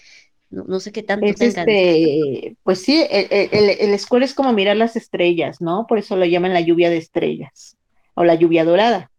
[0.52, 4.54] no, no sé qué tanto es este, Pues sí, el, el, el squir es como
[4.54, 5.88] mirar las estrellas, ¿no?
[5.88, 7.78] Por eso lo llaman la lluvia de estrellas
[8.14, 9.10] o la lluvia dorada.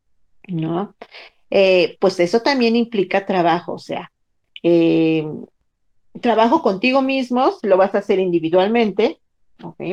[0.49, 0.95] ¿No?
[1.51, 4.12] Eh, pues eso también implica trabajo, o sea,
[4.62, 5.26] eh,
[6.20, 9.20] trabajo contigo mismos, lo vas a hacer individualmente,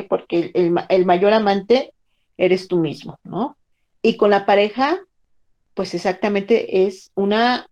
[0.08, 1.92] porque el, mayor amante
[2.36, 3.56] eres tú mismo, ¿no?
[4.02, 4.98] Y con la pareja,
[5.74, 7.68] pues exactamente es una,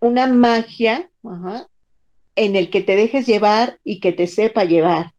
[0.00, 1.10] una magia
[2.36, 5.12] en el que te dejes llevar y que te sepa llevar.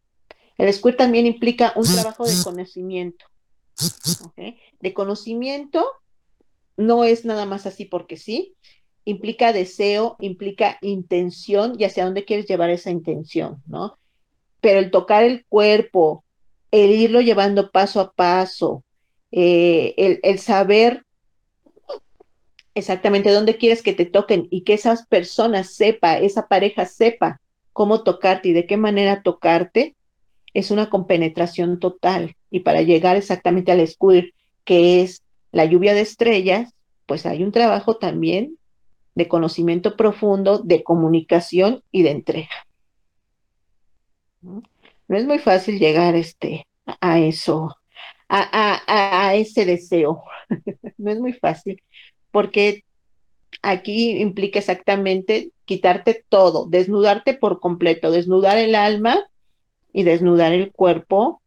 [0.56, 3.24] El squirt también implica un trabajo de conocimiento,
[4.80, 5.86] de conocimiento
[6.78, 8.54] no es nada más así porque sí,
[9.04, 13.98] implica deseo, implica intención y hacia dónde quieres llevar esa intención, ¿no?
[14.60, 16.24] Pero el tocar el cuerpo,
[16.70, 18.84] el irlo llevando paso a paso,
[19.32, 21.04] eh, el, el, saber
[22.74, 27.40] exactamente dónde quieres que te toquen y que esas personas sepa, esa pareja sepa
[27.72, 29.96] cómo tocarte y de qué manera tocarte,
[30.54, 32.36] es una compenetración total.
[32.50, 35.22] Y para llegar exactamente al square, que es
[35.52, 36.74] la lluvia de estrellas,
[37.06, 38.58] pues hay un trabajo también
[39.14, 42.66] de conocimiento profundo, de comunicación y de entrega.
[44.42, 46.66] No es muy fácil llegar este,
[47.00, 47.76] a eso,
[48.28, 50.22] a, a, a ese deseo.
[50.98, 51.82] no es muy fácil,
[52.30, 52.84] porque
[53.62, 59.26] aquí implica exactamente quitarte todo, desnudarte por completo, desnudar el alma
[59.92, 61.42] y desnudar el cuerpo,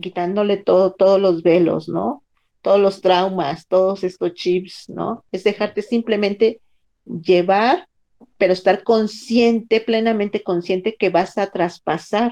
[0.00, 2.22] quitándole todo, todos los velos, ¿no?
[2.68, 5.24] Todos los traumas, todos estos chips, ¿no?
[5.32, 6.60] Es dejarte simplemente
[7.06, 7.88] llevar,
[8.36, 12.30] pero estar consciente, plenamente consciente que vas a traspasar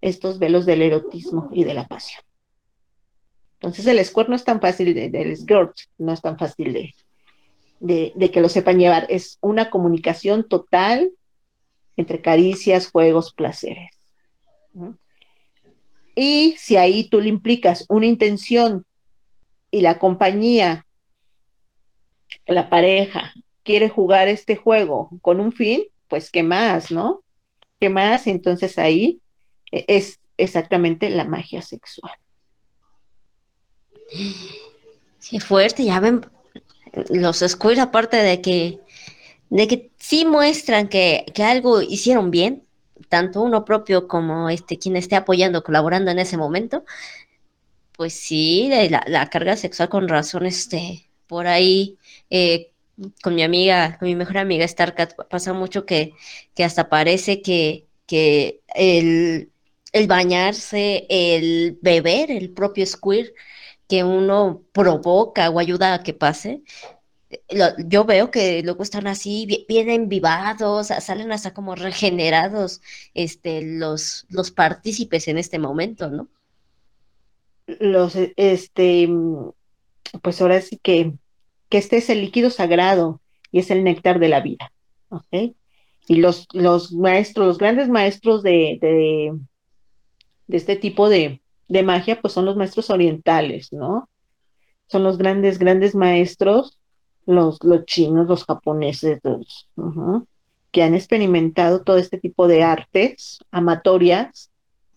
[0.00, 2.24] estos velos del erotismo y de la pasión.
[3.60, 6.72] Entonces el squirt no es tan fácil, de, del skirt no es tan fácil
[7.78, 9.06] de, de, que lo sepan llevar.
[9.10, 11.12] Es una comunicación total
[11.96, 13.96] entre caricias, juegos, placeres.
[16.16, 18.84] Y si ahí tú le implicas una intención
[19.72, 20.86] y la compañía,
[22.46, 23.32] la pareja,
[23.64, 27.22] quiere jugar este juego con un fin, pues qué más, ¿no?
[27.80, 28.26] ¿Qué más?
[28.26, 29.20] Entonces ahí
[29.72, 32.12] es exactamente la magia sexual.
[35.28, 36.20] Qué fuerte, ya ven,
[37.08, 38.78] los squirt aparte de que,
[39.48, 42.62] de que sí muestran que, que algo hicieron bien,
[43.08, 46.84] tanto uno propio como este quien esté apoyando, colaborando en ese momento,
[48.02, 51.98] pues sí, la, carga sexual con razón, este, por ahí,
[52.30, 52.72] eh,
[53.22, 56.12] con mi amiga, con mi mejor amiga Starcat, pasa mucho que,
[56.56, 59.52] que hasta parece que, que el,
[60.08, 63.32] bañarse, el beber, el propio squirt
[63.88, 66.62] que uno provoca o ayuda a que pase,
[67.86, 72.80] yo veo que luego están así, bien vivados, salen hasta como regenerados
[73.14, 76.28] este, los, los partícipes en este momento, ¿no?
[77.66, 79.08] Los, este,
[80.22, 81.12] pues ahora sí que,
[81.68, 84.72] que este es el líquido sagrado y es el néctar de la vida,
[85.08, 85.54] ¿ok?
[86.08, 89.38] Y los, los maestros, los grandes maestros de, de,
[90.48, 94.08] este tipo de, de magia, pues son los maestros orientales, ¿no?
[94.88, 96.78] Son los grandes, grandes maestros
[97.26, 99.20] los, los chinos, los japoneses,
[100.70, 104.50] que han experimentado todo este tipo de artes amatorias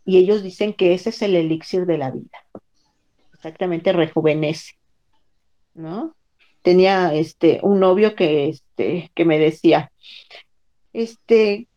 [0.06, 2.46] y ellos dicen que ese es el elixir de la vida.
[3.34, 4.74] Exactamente, rejuvenece,
[5.74, 6.16] ¿no?
[6.62, 9.92] Tenía este un novio que este que me decía,
[10.94, 11.68] este,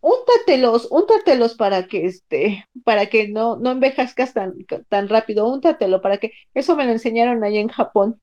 [0.00, 4.54] úntatelos, úntatelos para que este, para que no, no envejezcas tan,
[4.88, 8.20] tan rápido, úntatelo para que, eso me lo enseñaron ahí en Japón.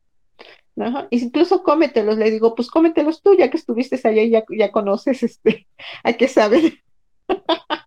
[1.12, 5.68] Incluso cómetelos, le digo, pues cómetelos tú, ya que estuviste allá y ya, conoces, este,
[6.04, 6.80] hay que saber.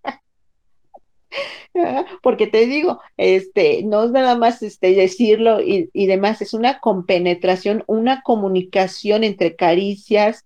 [2.22, 7.84] Porque te digo, este, no es nada más este, decirlo y, demás, es una compenetración,
[7.86, 10.44] una comunicación entre caricias,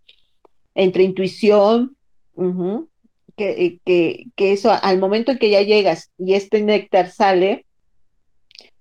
[0.74, 1.96] entre intuición,
[3.36, 7.66] que, que, que eso al momento en que ya llegas y este néctar sale,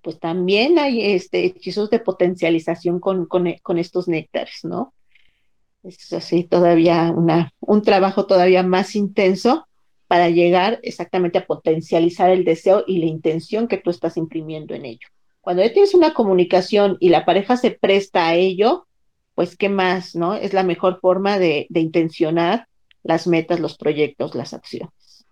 [0.02, 4.94] pues también hay este, hechizos de potencialización con, con, estos néctares, ¿no?
[5.84, 9.68] Es así todavía una, un trabajo todavía más intenso
[10.10, 14.86] para llegar exactamente a potencializar el deseo y la intención que tú estás imprimiendo en
[14.86, 15.08] ello.
[15.40, 18.88] Cuando ya tienes una comunicación y la pareja se presta a ello,
[19.36, 20.34] pues qué más, ¿no?
[20.34, 22.68] Es la mejor forma de, de intencionar
[23.04, 25.28] las metas, los proyectos, las acciones.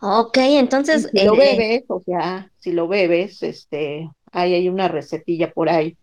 [0.00, 1.10] Ok, entonces.
[1.12, 5.68] si lo eh, bebes, o sea, si lo bebes, este, hay, hay una recetilla por
[5.68, 5.96] ahí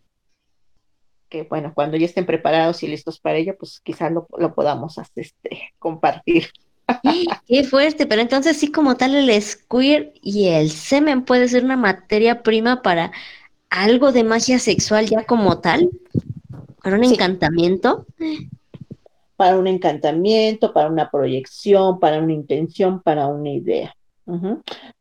[1.30, 4.98] que, bueno, cuando ya estén preparados y listos para ello, pues quizás lo, lo podamos
[5.16, 6.50] este, compartir.
[7.48, 11.78] Qué fuerte, pero entonces sí como tal el squirt y el semen puede ser una
[11.78, 13.12] materia prima para
[13.70, 15.90] algo de magia sexual ya como tal,
[16.84, 18.06] para un encantamiento
[19.42, 23.92] para un encantamiento, para una proyección, para una intención, para una idea.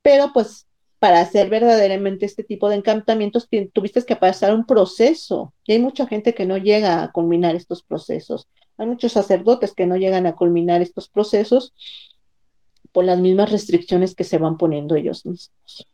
[0.00, 0.66] Pero pues
[0.98, 6.06] para hacer verdaderamente este tipo de encantamientos tuviste que pasar un proceso y hay mucha
[6.06, 8.48] gente que no llega a culminar estos procesos.
[8.80, 11.74] Hay muchos sacerdotes que no llegan a culminar estos procesos
[12.92, 15.86] por las mismas restricciones que se van poniendo ellos mismos.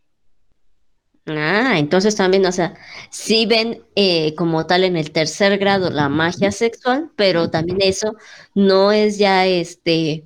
[1.27, 2.75] Ah, entonces también, o sea,
[3.11, 8.15] sí ven eh, como tal en el tercer grado la magia sexual, pero también eso
[8.55, 10.25] no es ya este,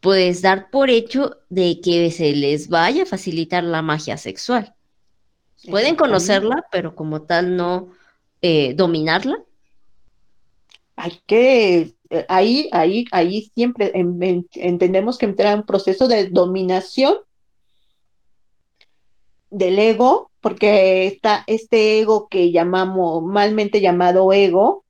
[0.00, 4.74] pues dar por hecho de que se les vaya a facilitar la magia sexual.
[5.68, 7.90] Pueden conocerla, pero como tal no
[8.40, 9.36] eh, dominarla.
[10.96, 17.16] Hay que eh, ahí, ahí, ahí siempre entendemos que entra un proceso de dominación
[19.50, 24.84] del ego, porque está este ego que llamamos, malmente llamado ego,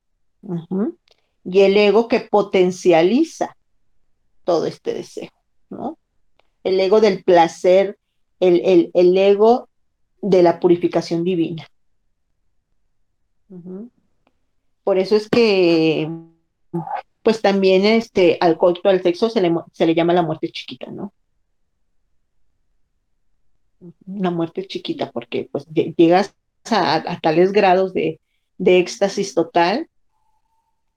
[1.43, 3.55] y el ego que potencializa
[4.43, 5.31] todo este deseo,
[5.69, 5.97] ¿no?
[6.63, 7.97] El ego del placer,
[8.39, 9.69] el, el, ego
[10.21, 11.67] de la purificación divina.
[14.85, 16.07] Por eso es que,
[17.23, 20.91] pues también este, al coito, al sexo, se le, se le llama la muerte chiquita,
[20.91, 21.11] ¿no?
[24.05, 28.19] Una muerte chiquita, porque pues llegas a, tales grados de,
[28.59, 29.89] de, éxtasis total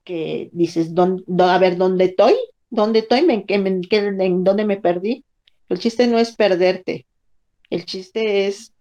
[0.03, 0.91] que dices,
[1.39, 2.35] a ver, ¿dónde estoy?
[2.69, 3.23] ¿Dónde estoy?
[3.23, 5.25] ¿Me, me, ¿En dónde me perdí?
[5.67, 7.07] El chiste no es perderte,
[7.71, 8.71] el chiste es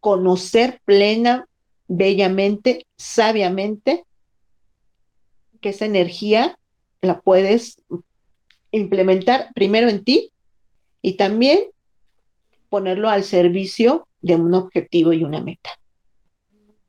[0.00, 1.48] conocer plena,
[1.88, 4.04] bellamente, sabiamente,
[5.60, 6.58] que esa energía
[7.00, 7.82] la puedes
[8.70, 10.32] implementar primero en ti
[11.02, 11.60] y también
[12.68, 15.70] ponerlo al servicio de un objetivo y una meta.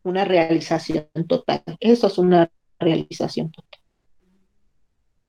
[0.03, 1.63] Una realización total.
[1.79, 3.79] Eso es una realización total.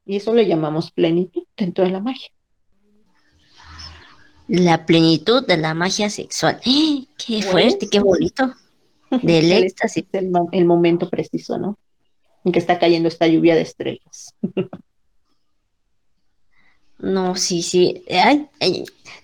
[0.07, 2.31] Y eso le llamamos plenitud dentro de la magia
[4.49, 6.59] la plenitud de la magia sexual.
[6.64, 7.05] ¡Eh!
[7.19, 8.55] ¡Qué fuerte, qué bonito!
[9.23, 10.05] Del éxtasis.
[10.13, 11.79] El, el momento preciso, ¿no?
[12.45, 14.35] En que está cayendo esta lluvia de estrellas.
[17.01, 18.03] No, sí, sí.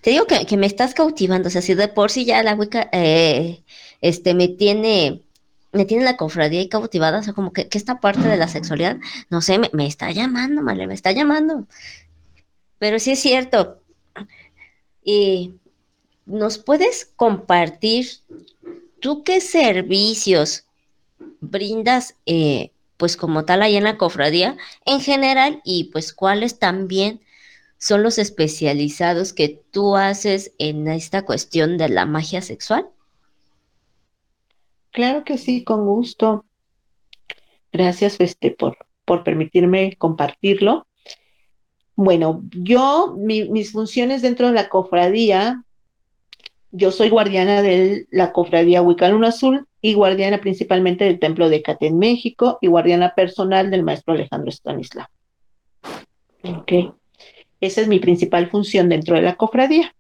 [0.01, 1.49] te digo que, me estás cautivando.
[1.49, 3.65] O sea, si de por sí ya la Wicca eh,
[4.01, 5.23] este, me tiene
[5.73, 8.99] me tiene la cofradía y cautivada, o sea, como que, esta parte de la sexualidad,
[9.29, 11.67] no sé, me, me está llamando, Male, me está llamando.
[12.79, 13.81] Pero sí es cierto,
[15.03, 15.57] y
[16.27, 18.07] ¿Nos puedes compartir
[19.05, 20.65] tú qué servicios
[21.43, 27.21] brindas, eh, pues como tal, ahí en la cofradía en general y pues cuáles también
[27.77, 32.89] son los especializados que tú haces en esta cuestión de la magia sexual?
[34.91, 36.47] Claro que sí, con gusto.
[37.73, 40.87] Gracias este, por, por permitirme compartirlo.
[41.95, 45.63] Bueno, yo, mis funciones dentro de la cofradía,
[46.77, 51.87] yo soy guardiana de la cofradía Huicalún Azul y guardiana principalmente del Templo de Cate
[51.87, 55.07] en México y guardiana personal del maestro Alejandro Stanislav.
[56.43, 56.73] Ok.
[57.61, 59.95] Esa es mi principal función dentro de la cofradía.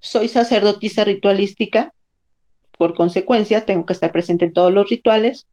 [0.00, 1.94] Soy sacerdotisa ritualística,
[2.76, 5.46] por consecuencia, tengo que estar presente en todos los rituales,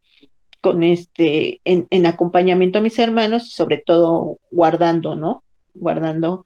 [0.59, 5.43] con este, en, en acompañamiento a mis hermanos y sobre todo guardando, ¿no?
[5.73, 6.45] guardando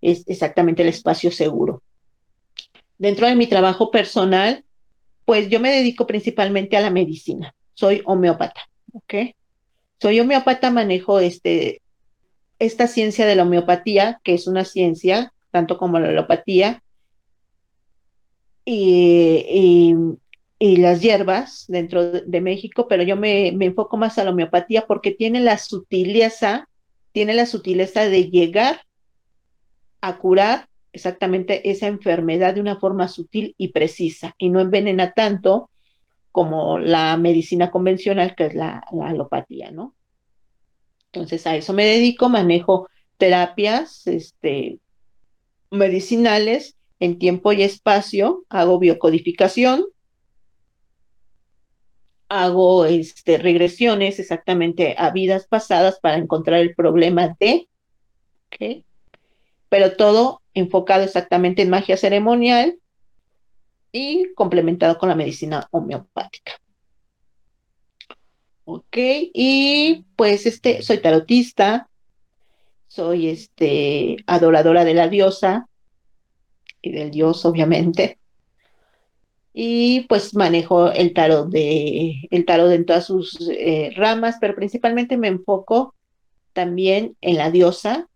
[0.00, 1.82] es exactamente el espacio seguro.
[3.02, 4.64] Dentro de mi trabajo personal,
[5.24, 7.52] pues yo me dedico principalmente a la medicina.
[7.74, 8.60] Soy homeópata,
[8.92, 9.34] ¿ok?
[10.00, 11.82] Soy homeópata, manejo este,
[12.60, 16.84] esta ciencia de la homeopatía, que es una ciencia, tanto como la alopatía,
[18.64, 19.96] y,
[20.60, 24.86] y, las hierbas dentro de México, pero yo me, me enfoco más a la homeopatía
[24.86, 26.68] porque tiene la sutileza
[27.10, 28.82] tiene la sutileza de llegar
[30.00, 35.70] a curar exactamente esa enfermedad de una forma sutil y precisa y no envenena tanto
[36.30, 39.94] como la medicina convencional que es la, alopatía, ¿no?
[41.12, 42.88] Entonces a eso me dedico, manejo
[43.18, 44.78] terapias este,
[45.70, 49.84] medicinales en tiempo y espacio, hago biocodificación,
[52.28, 57.68] hago este, regresiones exactamente a vidas pasadas para encontrar el problema de,
[58.46, 58.84] ¿ok?
[59.68, 62.78] pero todo enfocado exactamente en magia ceremonial
[63.90, 66.52] y complementado con la medicina homeopática.
[68.64, 71.88] Ok, y pues este, soy tarotista,
[72.88, 75.66] soy este, adoradora de la diosa
[76.80, 78.18] y del dios, obviamente
[79.54, 85.16] y pues manejo el tarot de el tarot en todas sus eh, ramas, pero principalmente
[85.16, 85.94] me enfoco
[86.52, 88.08] también en la diosa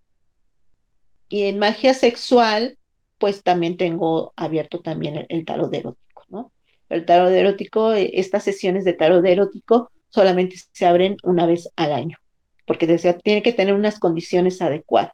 [1.29, 2.79] y en magia sexual,
[3.19, 6.53] pues también tengo abierto también el, tarot erótico, ¿no?
[6.89, 11.93] El tarot erótico, eh, estas sesiones de tarot erótico solamente se abren una vez al
[11.93, 12.19] año,
[12.67, 12.87] porque
[13.23, 15.13] tiene que tener unas condiciones adecuadas.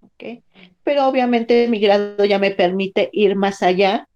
[0.00, 0.42] ¿ok?
[0.82, 4.08] Pero obviamente mi grado ya me permite ir más allá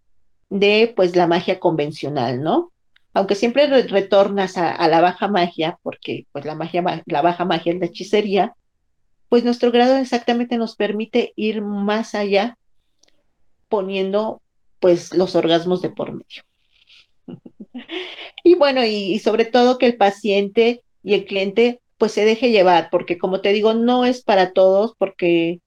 [0.51, 2.73] de pues la magia convencional, ¿no?
[3.15, 7.81] Aunque siempre retornas a, la baja magia, porque pues la magia, la baja magia es
[7.81, 8.55] la hechicería,
[9.29, 12.57] pues nuestro grado exactamente nos permite ir más allá
[13.69, 14.41] poniendo
[14.81, 16.45] pues los orgasmos de por medio.
[18.45, 22.91] y bueno, y, sobre todo que el paciente y el cliente pues se deje llevar,
[22.91, 25.61] porque como te digo, no es para todos, porque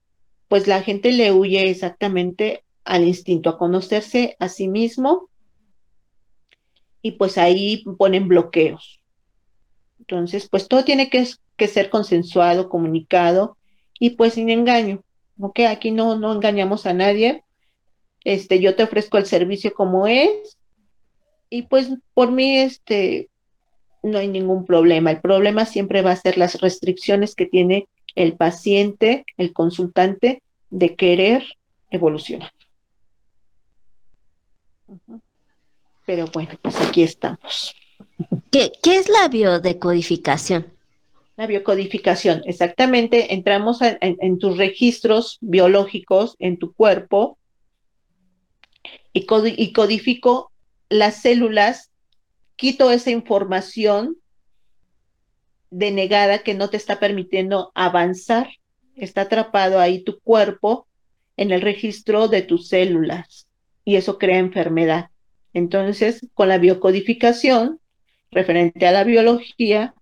[0.47, 5.29] pues la gente le huye exactamente al instinto, a conocerse a sí mismo
[7.01, 9.01] y pues ahí ponen bloqueos.
[9.99, 11.27] Entonces, pues todo tiene que,
[11.61, 13.55] que ser consensuado, comunicado
[13.99, 15.03] y pues sin engaño.
[15.39, 15.59] ¿Ok?
[15.69, 17.43] Aquí no, no engañamos a nadie.
[18.23, 20.57] Este, yo te ofrezco el servicio como es
[21.51, 23.29] y pues por mí, este,
[24.01, 25.11] no hay ningún problema.
[25.11, 30.41] El problema siempre va a ser las restricciones que tiene el paciente, el consultante,
[30.71, 31.43] de querer
[31.91, 32.51] evolucionar.
[36.07, 37.75] Pero bueno, pues aquí estamos.
[38.49, 40.80] ¿Qué, es la biodecodificación?
[41.41, 47.39] La biocodificación, exactamente, entramos en, tus registros biológicos en tu cuerpo
[49.11, 49.25] y,
[49.57, 50.51] y codifico
[50.87, 51.89] las células
[52.55, 54.17] quito esa información
[55.71, 58.47] denegada que no te está permitiendo avanzar.
[58.95, 60.85] Está atrapado ahí tu cuerpo
[61.37, 63.47] en el registro de tus células
[63.83, 65.09] y eso crea enfermedad.
[65.55, 67.79] Entonces, con la biocodificación,
[68.29, 69.95] referente a la biología,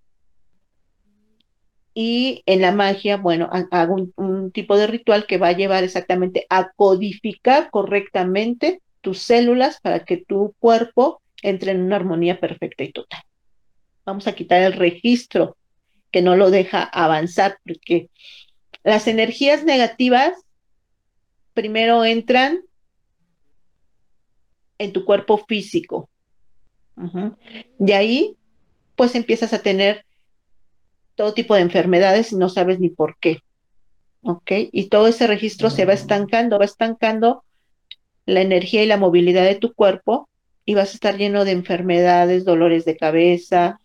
[2.02, 6.48] y en la magia, bueno, hago un, tipo de ritual que va a llevar exactamente
[6.50, 12.94] a codificar correctamente tus células para que tu cuerpo entre en una armonía perfecta y
[12.94, 13.22] total.
[14.06, 15.58] Vamos a quitar el registro
[16.10, 18.10] que no lo deja avanzar, porque
[18.86, 20.36] las energías negativas
[21.54, 22.62] primero entran
[24.78, 26.10] en tu cuerpo físico.
[27.78, 28.38] Y ahí,
[28.96, 30.06] pues empiezas a tener
[31.20, 33.42] todo tipo de enfermedades y no sabes ni por qué.
[34.22, 34.52] ¿Ok?
[34.72, 37.44] Y todo ese registro se va estancando, va estancando
[38.26, 40.30] la energía y la movilidad de tu cuerpo
[40.64, 43.82] y vas a estar lleno de enfermedades, dolores de cabeza,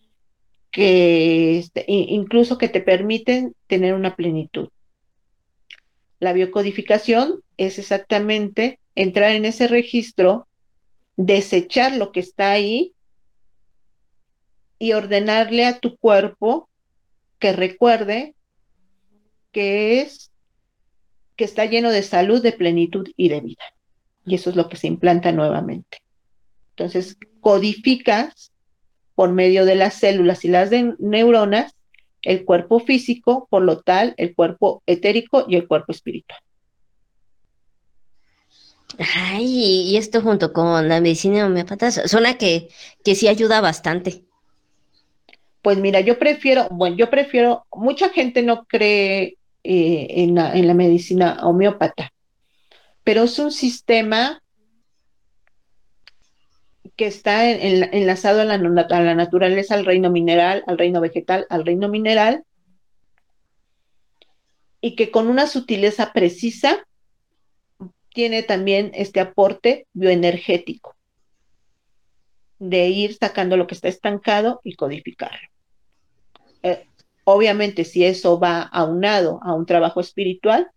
[0.71, 4.69] que este, incluso que te permiten tener una plenitud.
[6.21, 10.47] La biocodificación es exactamente entrar en ese registro,
[11.17, 12.93] desechar lo que está ahí
[14.79, 16.69] y ordenarle a tu cuerpo
[17.45, 18.35] que recuerde
[19.53, 20.31] que es
[21.37, 23.65] que está lleno de salud, de plenitud y de vida.
[24.25, 25.99] Y eso es lo que se implanta nuevamente.
[26.71, 28.51] Entonces, codificas
[29.15, 31.75] por medio de las células y las neuronas
[32.23, 36.41] el cuerpo físico, por lo tal, el cuerpo etérico y el cuerpo espiritual.
[38.99, 42.71] Ay, y esto junto con la medicina homeopática suena que,
[43.05, 44.25] que sí ayuda bastante.
[45.65, 50.67] Pues mira, yo prefiero, bueno, yo prefiero, mucha gente no cree eh, en, la, en
[50.67, 52.13] la medicina homeópata,
[53.03, 54.43] pero es un sistema
[56.97, 62.45] que está enlazado a la, naturaleza, al reino mineral, al reino vegetal, al reino mineral,
[64.83, 66.87] y que con una sutileza precisa
[68.11, 70.95] tiene también este aporte bioenergético
[72.59, 75.54] de ir sacando lo que está estancado y codificarlo.
[76.65, 76.89] Eh,
[77.25, 80.71] obviamente, si eso va aunado a un trabajo espiritual,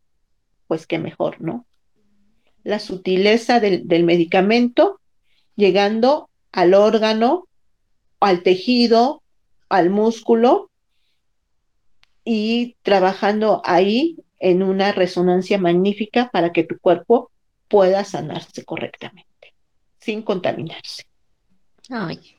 [0.67, 1.65] pues qué mejor, ¿no?
[2.63, 4.99] La sutileza del medicamento
[5.55, 7.47] llegando al órgano,
[8.19, 9.23] al tejido,
[9.69, 10.69] al músculo
[12.25, 17.31] y trabajando ahí en una resonancia magnífica para que tu cuerpo
[17.69, 19.53] pueda sanarse correctamente,
[19.99, 21.03] sin contaminarse.
[21.89, 22.36] Ay.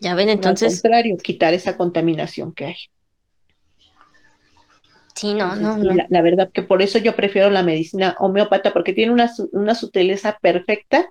[0.00, 0.74] Ya ven, entonces.
[0.76, 2.76] Al contrario, quitar esa contaminación que hay.
[5.14, 5.76] Sí, no, no,
[6.08, 10.38] La, verdad que por eso yo prefiero la medicina homeópata, porque tiene una, una sutileza
[10.40, 11.10] perfecta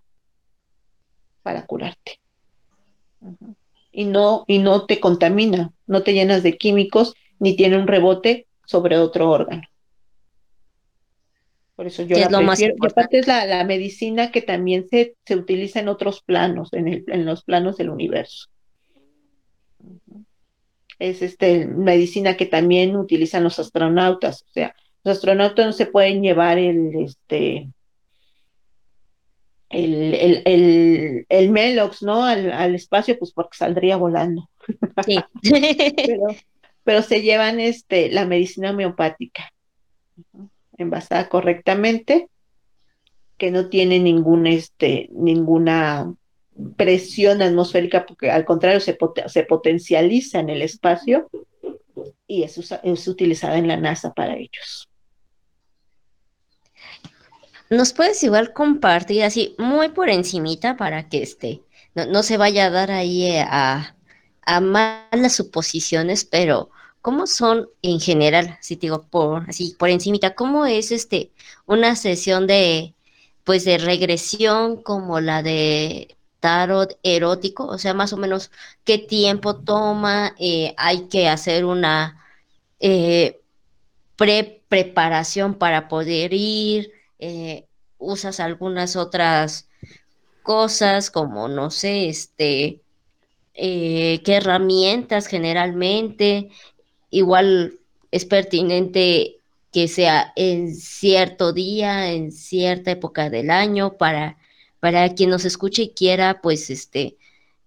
[1.44, 2.20] para curarte.
[3.92, 8.48] Y no, y no te contamina, no te llenas de químicos, ni tiene un rebote
[8.66, 9.64] sobre otro órgano.
[11.76, 12.76] Por eso yo la prefiero.
[12.82, 17.06] Y aparte es la, medicina que también se, se utiliza en otros planos, en, el,
[17.08, 18.50] en los planos del universo.
[21.00, 24.44] Es este, medicina que también utilizan los astronautas.
[24.44, 27.70] O sea, los astronautas no se pueden llevar el, este,
[29.70, 32.26] el, el, el, Melox, ¿no?
[32.26, 34.50] Al, espacio, pues porque saldría volando.
[35.06, 35.20] Sí.
[36.84, 39.52] pero, se llevan este, la medicina homeopática,
[40.78, 42.28] envasada correctamente,
[43.38, 46.14] que no tiene ningún, este, ninguna
[46.76, 51.30] presión atmosférica, porque al contrario se, se potencializa en el espacio
[52.28, 54.90] y es, es utilizada en la NASA para ellos.
[57.70, 61.62] ¿Nos puedes igual compartir así muy por encimita para que este
[61.94, 63.96] no, se vaya a dar ahí eh, a,
[64.42, 66.70] a malas suposiciones, pero
[67.02, 68.58] ¿cómo son en general?
[68.62, 71.32] Si te digo por así por encimita, ¿cómo es este
[71.66, 72.96] una sesión de
[73.44, 77.66] pues de regresión como la de tarot erótico?
[77.66, 78.52] O sea, más o menos
[78.84, 82.26] qué tiempo toma, eh, hay que hacer una
[82.80, 83.40] eh,
[84.16, 87.66] pre preparación para poder ir, eh,
[87.98, 89.68] usas algunas otras
[90.44, 92.82] cosas como, no sé, este,
[93.54, 96.50] qué herramientas generalmente,
[97.10, 97.80] igual
[98.12, 99.40] es pertinente
[99.72, 104.38] que sea en cierto día, en cierta época del año, para,
[104.80, 107.18] para quien nos escuche y quiera, pues, este,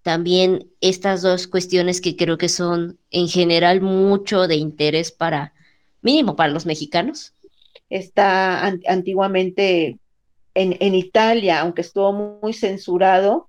[0.02, 5.52] también estas dos cuestiones que creo que son en general mucho de interés para,
[6.00, 7.34] mínimo para los mexicanos.
[7.88, 9.98] Está antiguamente
[10.54, 13.48] en, Italia, aunque estuvo muy censurado,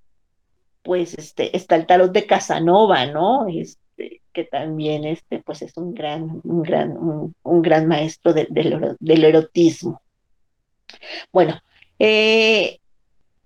[0.83, 3.47] pues este, está el tarot de Casanova, ¿no?
[3.47, 10.01] Este, que también este, pues es un gran, un gran, un, gran maestro del erotismo.
[11.31, 11.59] Bueno,
[11.99, 12.79] eh,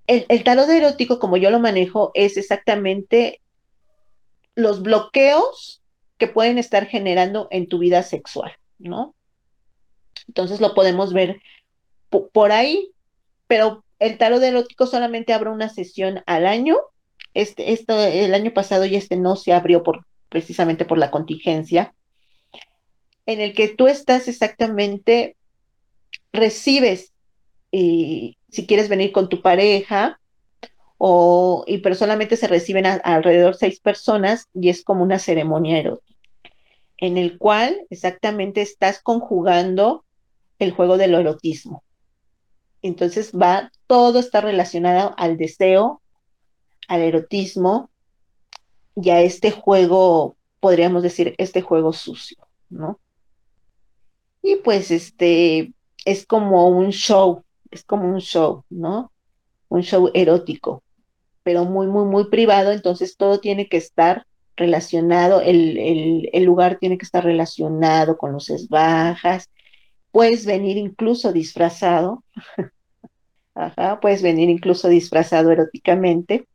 [0.07, 3.41] el, el tarot erótico, como yo lo manejo, es exactamente
[4.55, 5.81] los bloqueos
[6.17, 9.13] que pueden estar generando en tu vida sexual, ¿no?
[10.27, 11.39] Entonces lo podemos ver
[12.09, 12.91] por ahí,
[13.47, 16.77] pero el tarot erótico solamente abre una sesión al año.
[17.33, 21.93] Este, este, el año pasado y este no se abrió por, precisamente por la contingencia,
[23.27, 25.35] en el que tú estás exactamente,
[26.33, 27.13] recibes
[27.79, 30.19] y si quieres venir con tu pareja,
[30.97, 36.19] o, y pero solamente se reciben alrededor seis personas y es como una ceremonia erótica,
[36.97, 40.05] en el cual exactamente estás conjugando
[40.57, 41.83] el juego del erotismo.
[42.81, 46.01] Entonces va, todo está relacionado al deseo,
[46.87, 47.91] al erotismo
[48.95, 52.37] y a este juego, podríamos decir, este juego sucio,
[52.69, 52.99] ¿no?
[54.41, 55.73] Y pues este
[56.05, 59.11] es como un show, es como un show, ¿no?
[59.69, 60.83] Un show erótico,
[61.43, 64.25] pero muy, muy, muy privado, entonces todo tiene que estar
[64.55, 69.49] relacionado, el, el, lugar tiene que estar relacionado con luces bajas,
[70.11, 72.23] puedes venir incluso disfrazado,
[73.55, 76.47] Ajá, puedes venir incluso disfrazado eróticamente,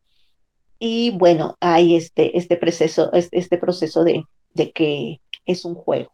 [0.78, 6.10] y bueno, hay este, este proceso, este proceso de, de que es un juego,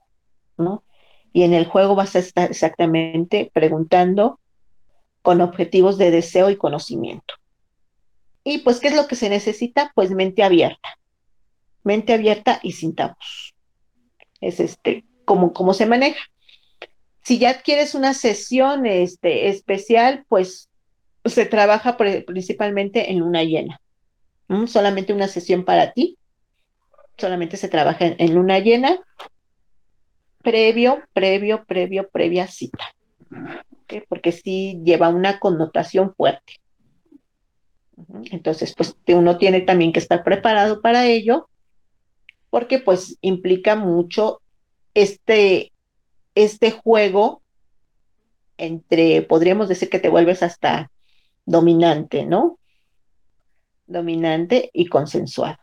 [0.58, 0.84] ¿no?
[1.32, 4.40] Y en el juego vas a estar exactamente preguntando
[5.28, 7.34] con objetivos de deseo y conocimiento.
[8.44, 9.92] Y pues, ¿qué es lo que se necesita?
[9.94, 10.98] Pues mente abierta.
[11.84, 13.54] Mente abierta y sin tabús.
[14.40, 16.18] Es este, como, como se maneja.
[17.24, 20.70] Si ya quieres una sesión este, especial, pues
[21.26, 23.82] se trabaja principalmente en luna llena.
[24.66, 26.16] Solamente una sesión para ti.
[27.18, 28.98] Solamente se trabaja en, luna llena.
[30.42, 32.94] Previo, previo, previo, previa cita
[34.08, 36.54] porque sí lleva una connotación fuerte.
[38.30, 41.48] Entonces, pues uno tiene también que estar preparado para ello,
[42.50, 44.40] porque pues implica mucho
[44.94, 45.72] este,
[46.34, 47.42] este juego
[48.56, 50.90] entre, podríamos decir que te vuelves hasta
[51.44, 52.58] dominante, ¿no?
[53.86, 55.58] Dominante y consensuado.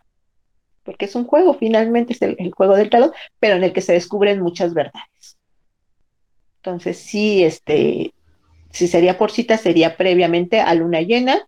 [0.84, 3.82] Porque es un juego, finalmente es el, el juego del tarot, pero en el que
[3.82, 5.38] se descubren muchas verdades.
[6.58, 8.15] Entonces, sí, este,
[8.76, 11.48] si sería por cita, sería previamente a luna llena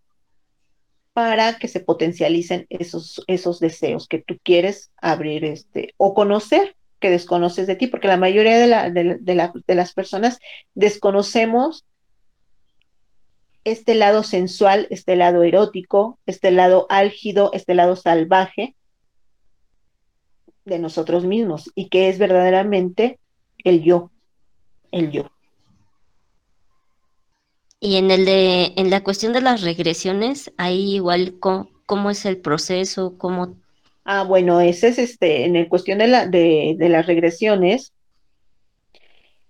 [1.12, 7.10] para que se potencialicen esos, esos deseos que tú quieres abrir este, o conocer que
[7.10, 10.40] desconoces de ti, porque la mayoría de, de, de las personas
[10.74, 11.86] desconocemos
[13.66, 18.76] este lado sensual, este lado erótico, este lado álgido, este lado salvaje
[20.64, 23.20] de nosotros mismos y que es verdaderamente
[23.66, 24.12] el yo,
[24.92, 25.30] el yo.
[27.80, 32.38] Y en el de, en la cuestión de las regresiones, ahí igual cómo, es el
[32.38, 33.56] proceso, cómo.
[34.04, 37.94] Ah, bueno, ese es este, en el cuestión de, la, de, de las regresiones,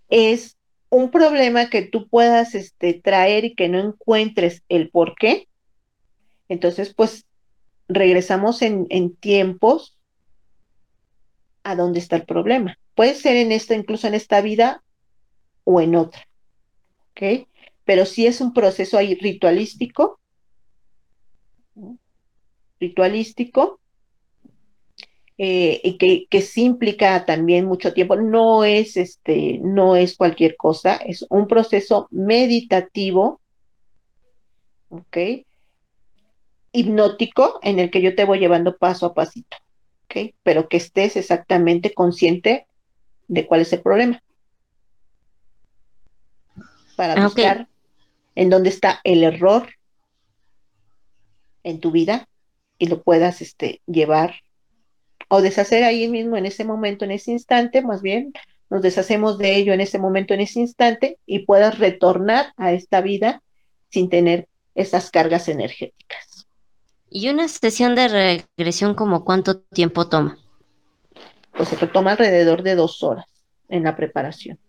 [0.09, 0.57] es
[0.89, 5.47] un problema que tú puedas este, traer y que no encuentres el por qué.
[6.49, 7.25] Entonces, pues
[7.87, 9.97] regresamos en, en tiempos
[11.63, 12.77] a dónde está el problema.
[12.95, 14.83] Puede ser en esta, incluso en esta vida
[15.63, 16.27] o en otra.
[17.11, 17.47] ¿Ok?
[17.87, 20.19] Pero sí es un proceso ahí ritualístico.
[22.81, 23.79] Ritualístico.
[25.37, 28.17] Eh, y que, que sí implica también mucho tiempo.
[28.17, 33.39] No es este, no es cualquier cosa, es un proceso meditativo,
[34.89, 35.17] ¿ok?
[36.73, 39.55] Hipnótico en el que yo te voy llevando paso a pasito.
[40.05, 40.33] ¿ok?
[40.43, 42.67] Pero que estés exactamente consciente
[43.29, 44.21] de cuál es el problema.
[46.97, 47.35] Para Ah, ok.
[47.35, 47.67] buscar
[48.37, 49.67] en dónde está el error
[51.63, 52.29] en tu vida
[52.77, 54.35] y lo puedas este, llevar
[55.27, 58.31] o deshacer ahí mismo en ese momento, en ese instante, más bien,
[58.69, 63.01] nos deshacemos de ello en ese momento, en ese instante, y puedas retornar a esta
[63.01, 63.41] vida
[63.89, 66.47] sin tener esas cargas energéticas.
[67.09, 70.37] ¿Y una sesión de regresión como cuánto tiempo toma?
[71.57, 73.25] Pues se toma alrededor de dos horas
[73.67, 74.59] en la preparación.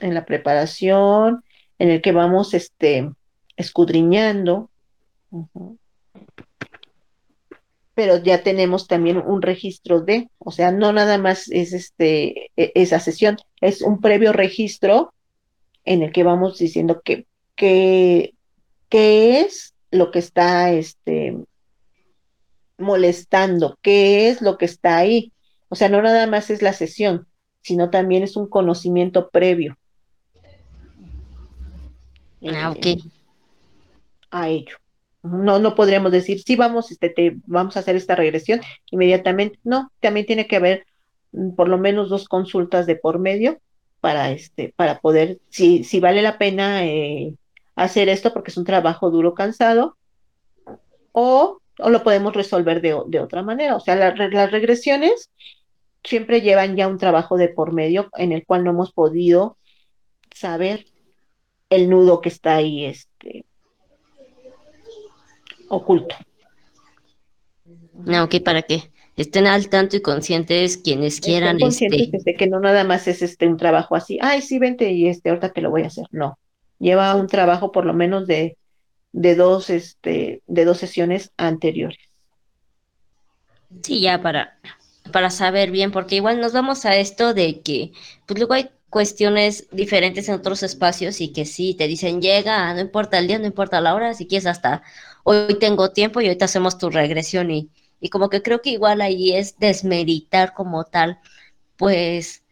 [0.00, 1.44] En la preparación,
[1.82, 3.10] en el que vamos este,
[3.56, 4.70] escudriñando.
[7.96, 12.70] Pero ya tenemos también un registro de, o sea, no nada más es este, e-
[12.76, 15.12] esa sesión, es un previo registro
[15.84, 17.26] en el que vamos diciendo que,
[17.56, 18.34] que,
[18.88, 21.36] qué es lo que está este,
[22.78, 25.32] molestando, qué es lo que está ahí.
[25.68, 27.26] O sea, no nada más es la sesión,
[27.60, 29.76] sino también es un conocimiento previo.
[32.44, 33.02] Ah, eh, ok.
[34.30, 34.76] a ello.
[35.22, 38.60] No, no podríamos decir, sí, vamos, este, te, vamos a hacer esta regresión
[38.90, 39.58] inmediatamente.
[39.62, 40.86] No, también tiene que haber
[41.32, 43.60] mm, por lo menos dos consultas de por medio
[44.00, 47.36] para, este, para poder, si, si vale la pena eh,
[47.76, 49.96] hacer esto porque es un trabajo duro, cansado,
[51.12, 53.76] o, o lo podemos resolver de, de otra manera.
[53.76, 55.30] O sea, la las regresiones
[56.02, 59.56] siempre llevan ya un trabajo de por medio en el cual no hemos podido
[60.34, 60.86] saber
[61.72, 63.46] el nudo que está ahí este,
[65.68, 66.14] oculto.
[68.06, 72.36] Ah, ok, para que estén al tanto y conscientes quienes quieran, Estén conscientes este, de
[72.36, 75.52] que no nada más es este un trabajo así, ay, sí, vente y este, ahorita
[75.52, 76.06] te lo voy a hacer.
[76.10, 76.38] No,
[76.78, 78.58] lleva un trabajo por lo menos de,
[79.12, 82.00] de dos, este, de dos sesiones anteriores.
[83.82, 84.58] sí, ya para,
[85.10, 87.92] para saber bien, porque igual nos vamos a esto de que,
[88.26, 92.80] pues luego hay cuestiones diferentes en otros espacios y que sí, te dicen llega, no
[92.80, 94.82] importa el día, no importa la hora, si quieres hasta
[95.24, 97.70] hoy tengo tiempo y ahorita hacemos tu regresión y,
[98.00, 101.20] y como que creo que igual ahí es desmeritar como tal,
[101.78, 102.42] pues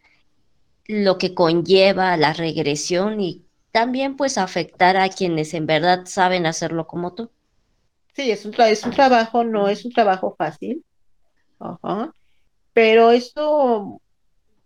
[0.87, 6.87] lo que conlleva la regresión y también pues afectar a quienes en verdad saben hacerlo
[6.87, 7.29] como tú.
[8.15, 10.83] Sí, es un, es un trabajo, no es un trabajo fácil,
[11.59, 12.11] ajá,
[12.73, 14.01] pero esto,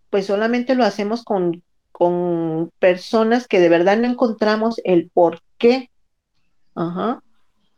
[0.08, 1.62] pues solamente lo hacemos con,
[1.98, 5.88] con personas que de verdad no encontramos el por qué,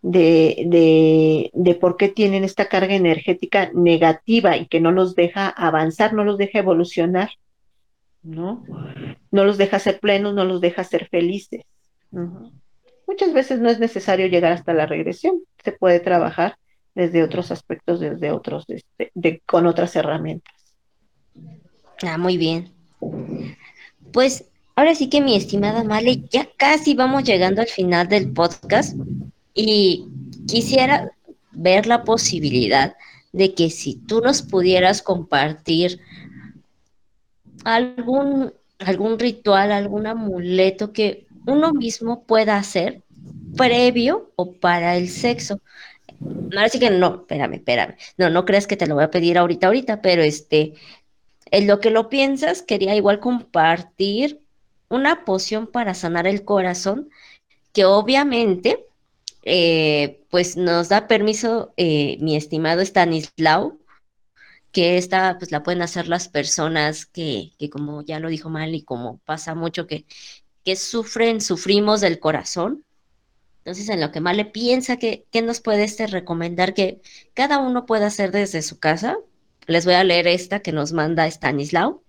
[0.02, 5.48] de, de, de por qué tienen esta carga energética negativa y que no los deja
[5.48, 7.30] avanzar, no los deja evolucionar,
[8.24, 8.64] ¿no?
[9.30, 11.62] No los deja ser plenos, no los deja ser felices.
[13.06, 16.56] Muchas veces no es necesario llegar hasta la regresión, se puede trabajar
[16.92, 20.74] desde otros aspectos, desde otros, este, con otras herramientas.
[22.02, 22.72] Ah, muy bien.
[24.12, 24.44] Pues
[24.76, 28.96] ahora sí que mi estimada Male, ya casi vamos llegando al final del podcast
[29.54, 30.06] y
[30.46, 31.10] quisiera
[31.52, 32.94] ver la posibilidad
[33.32, 36.00] de que si tú nos pudieras compartir
[37.64, 43.02] algún, algún ritual, algún amuleto que uno mismo pueda hacer
[43.56, 45.60] previo o para el sexo.
[46.20, 47.96] Ahora sí que no, espérame, espérame.
[48.16, 50.74] No, no creas que te lo voy a pedir ahorita, ahorita, pero este,
[51.50, 54.40] en lo que lo piensas, quería igual compartir
[54.88, 57.10] una poción para sanar el corazón,
[57.72, 58.86] que obviamente,
[59.42, 63.78] eh, pues nos da permiso eh, mi estimado Stanislao,
[64.72, 68.74] que esta pues la pueden hacer las personas que, que como ya lo dijo Mal
[68.74, 70.04] y como pasa mucho que,
[70.64, 72.84] que sufren, sufrimos del corazón.
[73.58, 77.00] Entonces, en lo que Male piensa que, que nos puede este recomendar que
[77.34, 79.18] cada uno pueda hacer desde su casa,
[79.68, 82.02] les voy a leer esta que nos manda Stanislao.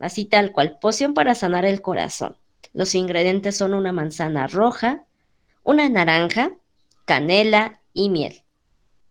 [0.00, 2.36] Así tal cual, poción para sanar el corazón.
[2.72, 5.04] Los ingredientes son una manzana roja,
[5.64, 6.52] una naranja,
[7.04, 8.42] canela y miel.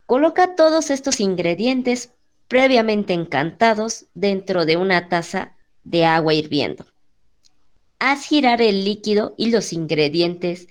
[0.05, 2.11] Coloca todos estos ingredientes
[2.47, 5.53] previamente encantados dentro de una taza
[5.83, 6.85] de agua hirviendo.
[7.99, 10.67] Haz girar el líquido y los ingredientes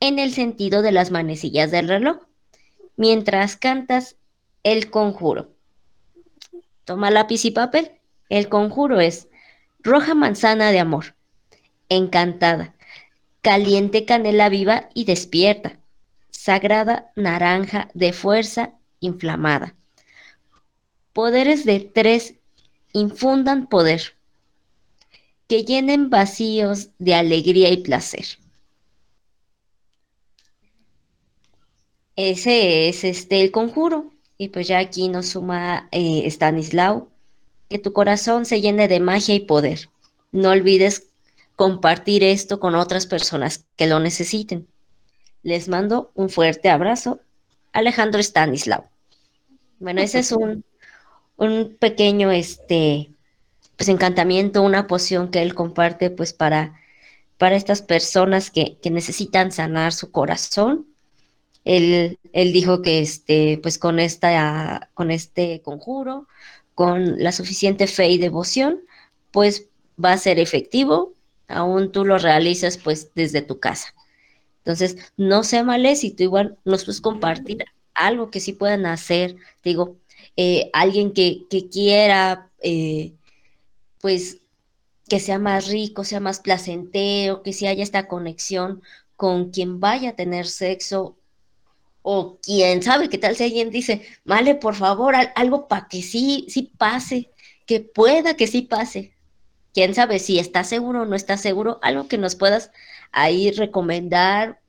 [0.00, 2.18] en el sentido de las manecillas del reloj,
[2.96, 4.16] mientras cantas
[4.62, 5.53] el conjuro.
[6.84, 7.92] Toma lápiz y papel.
[8.28, 9.28] El conjuro es
[9.80, 11.14] roja manzana de amor,
[11.88, 12.74] encantada,
[13.42, 15.78] caliente canela viva y despierta,
[16.30, 19.74] sagrada naranja de fuerza inflamada.
[21.12, 22.34] Poderes de tres
[22.92, 24.16] infundan poder,
[25.46, 28.24] que llenen vacíos de alegría y placer.
[32.16, 34.13] Ese es este el conjuro.
[34.36, 37.08] Y pues ya aquí nos suma eh, Stanislao,
[37.68, 39.88] que tu corazón se llene de magia y poder.
[40.32, 41.08] No olvides
[41.56, 44.66] compartir esto con otras personas que lo necesiten.
[45.42, 47.20] Les mando un fuerte abrazo.
[47.72, 48.88] Alejandro Stanislao.
[49.78, 50.64] Bueno, ese es un,
[51.36, 53.10] un pequeño este,
[53.76, 56.80] pues, encantamiento, una poción que él comparte pues para,
[57.38, 60.86] para estas personas que, que necesitan sanar su corazón.
[61.64, 66.28] Él, él, dijo que este, pues con, esta, con este conjuro,
[66.74, 68.80] con la suficiente fe y devoción,
[69.30, 69.68] pues
[70.02, 71.14] va a ser efectivo,
[71.48, 73.94] aún tú lo realizas pues desde tu casa.
[74.58, 77.64] Entonces, no sea éxito, igual nos puedes compartir
[77.94, 79.96] algo que sí puedan hacer, digo,
[80.36, 83.12] eh, alguien que, que quiera, eh,
[84.00, 84.38] pues,
[85.08, 88.82] que sea más rico, sea más placentero, que si haya esta conexión
[89.16, 91.16] con quien vaya a tener sexo,
[92.06, 96.44] o quién sabe qué tal si alguien dice, vale, por favor, algo para que sí,
[96.50, 97.30] sí pase,
[97.64, 99.14] que pueda que sí pase.
[99.72, 102.70] Quién sabe si está seguro o no está seguro, algo que nos puedas
[103.10, 104.60] ahí recomendar.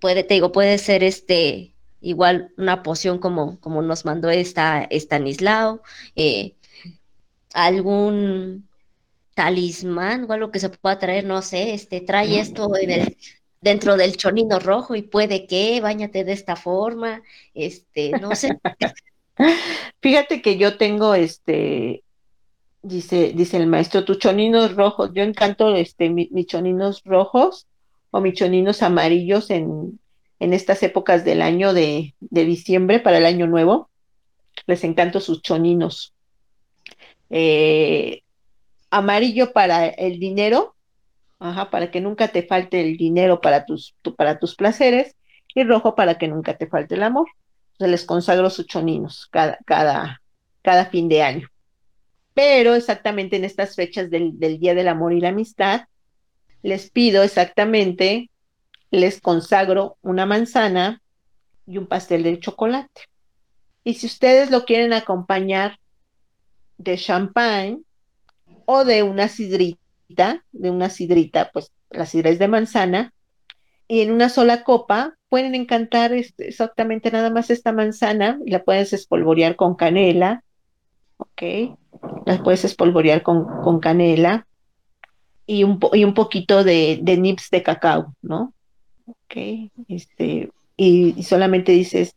[0.00, 5.82] Puede, te digo, puede ser este, igual una poción como, como nos mandó esta Stanislao,
[6.16, 6.54] eh,
[7.52, 8.66] algún
[9.34, 12.70] talismán o algo que se pueda traer, no sé, este, trae esto
[13.66, 17.22] dentro del chonino rojo y puede que, bañate de esta forma,
[17.52, 18.56] este, no sé.
[20.00, 22.04] Fíjate que yo tengo este,
[22.82, 27.66] dice, dice el maestro, tus choninos rojos, yo encanto este, mis choninos rojos
[28.12, 29.98] o mis choninos amarillos en,
[30.38, 33.90] en estas épocas del año de, diciembre para el año nuevo.
[34.66, 36.14] Les encanto sus choninos.
[37.30, 38.22] Eh,
[38.90, 40.75] amarillo para el dinero,
[41.38, 45.16] ajá, para que nunca te falte el dinero para tus, para tus placeres,
[45.54, 47.28] y rojo para que nunca te falte el amor.
[47.78, 50.22] Se les consagro sus choninos cada, cada,
[50.62, 51.48] cada fin de año.
[52.34, 55.82] Pero exactamente en estas fechas del, del Día del Amor y la Amistad,
[56.62, 58.30] les pido exactamente
[58.90, 61.02] les consagro una manzana
[61.66, 63.02] y un pastel de chocolate.
[63.84, 65.78] Y si ustedes lo quieren acompañar
[66.78, 67.80] de champagne
[68.64, 73.12] o de una sidrita, de una sidrita, pues la sidra es de manzana,
[73.88, 78.64] y en una sola copa pueden encantar este, exactamente nada más esta manzana y la
[78.64, 80.42] puedes espolvorear con canela,
[81.18, 81.76] ¿ok?
[82.26, 84.46] La puedes espolvorear con, con canela
[85.46, 88.52] y un, y un poquito de, de nips de cacao, ¿no?
[89.06, 92.16] Ok, este, y, solamente dices,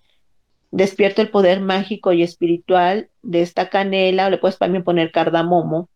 [0.71, 5.89] despierto el poder mágico y espiritual de esta canela, o le puedes también poner cardamomo,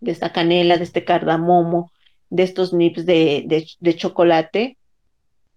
[0.00, 1.92] de esta canela, de este cardamomo,
[2.30, 4.78] de estos nips de, de, chocolate,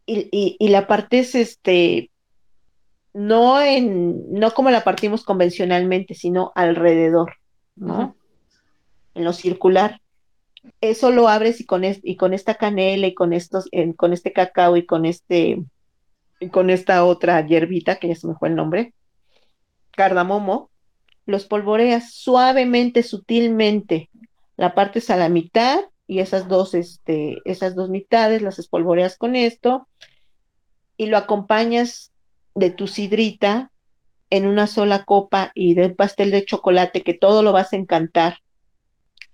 [0.06, 2.10] y, y, la partes, este,
[3.14, 7.34] no en, no como la partimos convencionalmente, sino alrededor,
[7.76, 8.16] ¿no?
[9.14, 10.02] En lo circular.
[10.82, 14.78] Eso lo abres y con, y con esta canela y con estos, con este cacao
[14.78, 15.64] y con este,
[16.40, 18.94] y con esta otra hierbita, que ya se me fue el nombre,
[19.92, 20.70] cardamomo,
[21.26, 24.10] los polvoreas suavemente, sutilmente,
[24.60, 29.38] la partes a la mitad y esas dos, este, esas dos mitades las espolvoreas con
[29.38, 29.88] esto
[30.98, 32.12] y lo acompañas
[32.56, 33.72] de tu sidrita
[34.30, 38.40] en una sola copa y del pastel de chocolate que todo lo vas a encantar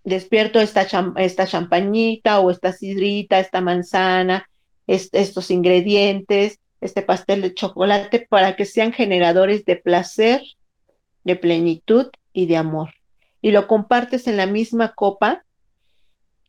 [0.03, 0.85] despierto esta,
[1.17, 4.47] esta champañita o esta sidrita, esta manzana,
[4.85, 10.43] estos ingredientes, este pastel de chocolate, para que sean generadores de placer,
[11.23, 12.93] de plenitud y de amor.
[13.45, 15.43] Y lo compartes en la misma copa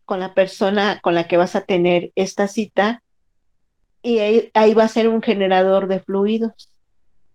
[0.06, 3.02] con la persona con la que vas a tener esta cita
[4.02, 6.70] y ahí, va a ser un generador de fluidos.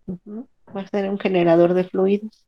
[0.07, 2.45] Va a ser un generador de fluidos.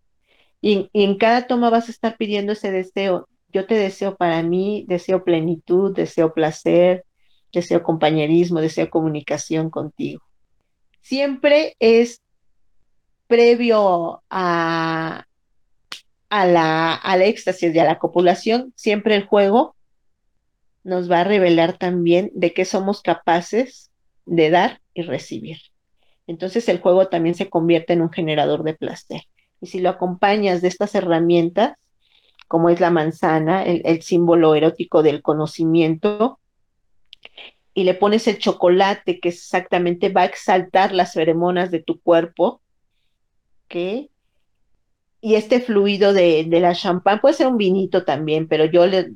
[0.62, 4.84] y, en cada toma vas a estar pidiendo ese deseo yo te deseo para mí,
[4.88, 7.06] deseo plenitud, deseo placer,
[7.54, 10.24] deseo compañerismo, deseo comunicación contigo.
[11.02, 12.22] Siempre es
[13.28, 15.28] previo a,
[16.34, 19.76] a la, al éxtasis y a la copulación, siempre el juego
[20.84, 23.92] nos va a revelar también de qué somos capaces
[24.26, 25.58] de dar y recibir.
[26.26, 29.22] Entonces el juego también se convierte en un generador de placer.
[29.62, 31.78] Y si lo acompañas de estas herramientas,
[32.48, 36.40] como es la manzana, el, símbolo erótico del conocimiento,
[37.76, 42.60] y le pones el chocolate que exactamente va a exaltar las feromonas de tu cuerpo,
[43.66, 44.10] ¿ok?
[45.26, 49.14] Y este fluido de, la champán puede ser un vinito también, pero yo le,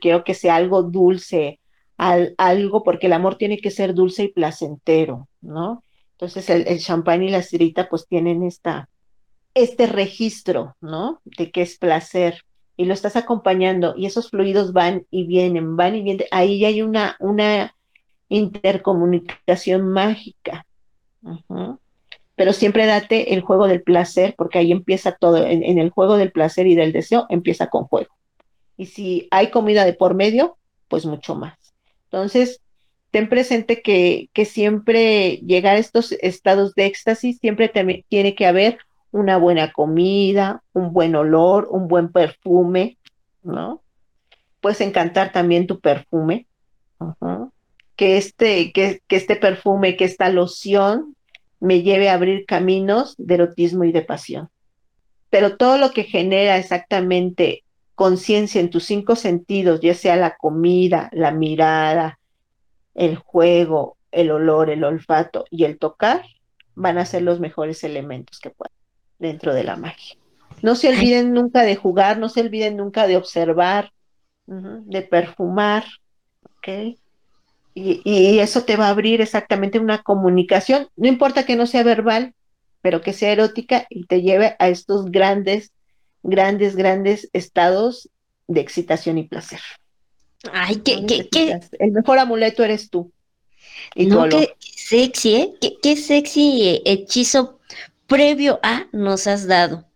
[0.00, 1.60] quiero que sea algo dulce,
[1.98, 5.84] algo, porque el amor tiene que ser dulce y placentero, ¿no?
[6.12, 8.88] Entonces el, el champán y la cirita pues tienen esta,
[9.52, 11.20] este registro, ¿no?
[11.24, 12.46] De qué es placer
[12.78, 16.26] y lo estás acompañando y esos fluidos van y vienen, van y vienen.
[16.30, 17.76] Ahí hay una, una
[18.30, 20.64] intercomunicación mágica.
[22.34, 26.32] Pero siempre date el juego del placer, porque ahí empieza todo, en, el juego del
[26.32, 28.14] placer y del deseo empieza con juego.
[28.76, 30.56] Y si hay comida de por medio,
[30.88, 31.58] pues mucho más.
[32.04, 32.60] Entonces,
[33.10, 37.70] ten presente que, que siempre llegar a estos estados de éxtasis, siempre
[38.08, 38.78] tiene que haber
[39.12, 42.96] una buena comida, un buen olor, un buen perfume,
[43.42, 43.82] ¿no?
[44.60, 46.46] Puedes encantar también tu perfume.
[47.96, 51.14] Que, este, que, que este perfume, que esta loción
[51.62, 54.50] me lleve a abrir caminos de erotismo y de pasión.
[55.30, 57.62] Pero todo lo que genera exactamente
[57.94, 62.18] conciencia en tus cinco sentidos, ya sea la comida, la mirada,
[62.96, 66.22] el juego, el olor, el olfato y el tocar,
[66.74, 68.74] van a ser los mejores elementos que puedan
[69.20, 70.16] dentro de la magia.
[70.62, 73.92] No se olviden nunca de jugar, no se olviden nunca de observar,
[74.46, 75.84] de perfumar,
[76.56, 76.98] ¿ok?
[77.74, 81.82] Y, y, eso te va a abrir exactamente una comunicación, no importa que no sea
[81.82, 82.34] verbal,
[82.82, 85.72] pero que sea erótica y te lleve a estos grandes,
[86.22, 88.10] grandes, grandes estados
[88.46, 89.60] de excitación y placer.
[90.52, 91.60] Ay, qué, qué, qué.
[91.78, 93.12] El mejor amuleto eres tú.
[93.94, 95.54] Y no, qué sexy, ¿eh?
[95.60, 97.60] Qué, qué sexy hechizo
[98.06, 99.86] previo a nos has dado?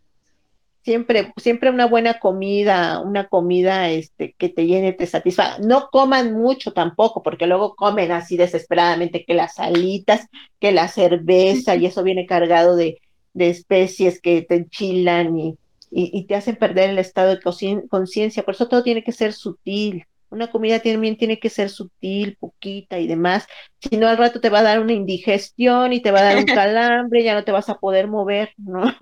[0.87, 5.59] Siempre, siempre una buena comida, una comida este, que te llene, te satisfaga.
[5.59, 10.29] No coman mucho tampoco, porque luego comen así desesperadamente que las alitas,
[10.61, 13.01] que la cerveza, y eso viene cargado de,
[13.35, 15.59] de especies que te enchilan y,
[15.91, 17.41] y, y te hacen perder el estado de
[17.89, 18.45] conciencia.
[18.45, 20.05] Por eso todo tiene que ser sutil.
[20.31, 23.47] Una comida también tiene que ser sutil, poquita y demás.
[23.81, 26.39] Si no, al rato te va a dar una indigestión y te va a dar
[26.39, 28.95] un calambre, ya no te vas a poder mover, ¿no?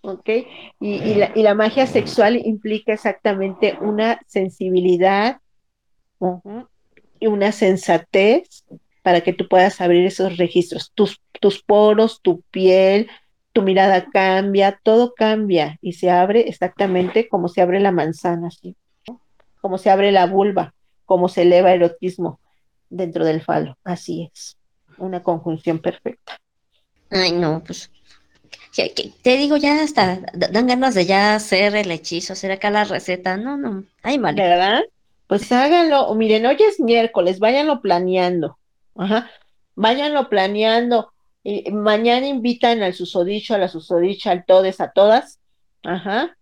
[0.00, 0.28] ¿Ok?
[0.80, 5.38] Y, y, la, y, la, magia sexual implica exactamente una sensibilidad
[6.18, 6.68] uh -huh,
[7.18, 8.64] y una sensatez
[9.02, 10.92] para que tú puedas abrir esos registros.
[10.94, 13.08] Tus, tus poros, tu piel,
[13.52, 18.76] tu mirada cambia, todo cambia y se abre exactamente como se abre la manzana, ¿sí?
[19.60, 22.40] como se abre la vulva, como se eleva el erotismo
[22.88, 23.76] dentro del falo.
[23.84, 24.56] Así es,
[24.98, 26.38] una conjunción perfecta.
[27.10, 27.90] Ay, no, pues
[28.72, 33.36] te digo, ya hasta dan ganas de ya hacer el hechizo, hacer acá la receta.
[33.36, 34.42] No, no, ay, vale.
[34.42, 34.82] ¿Verdad?
[35.26, 38.58] Pues háganlo, miren, hoy es miércoles, váyanlo planeando.
[38.96, 39.30] Ajá,
[39.74, 41.12] váyanlo planeando.
[41.72, 45.38] Mañana invitan al susodicho, a la susodicha, al todes, a todas.
[45.82, 46.36] Ajá.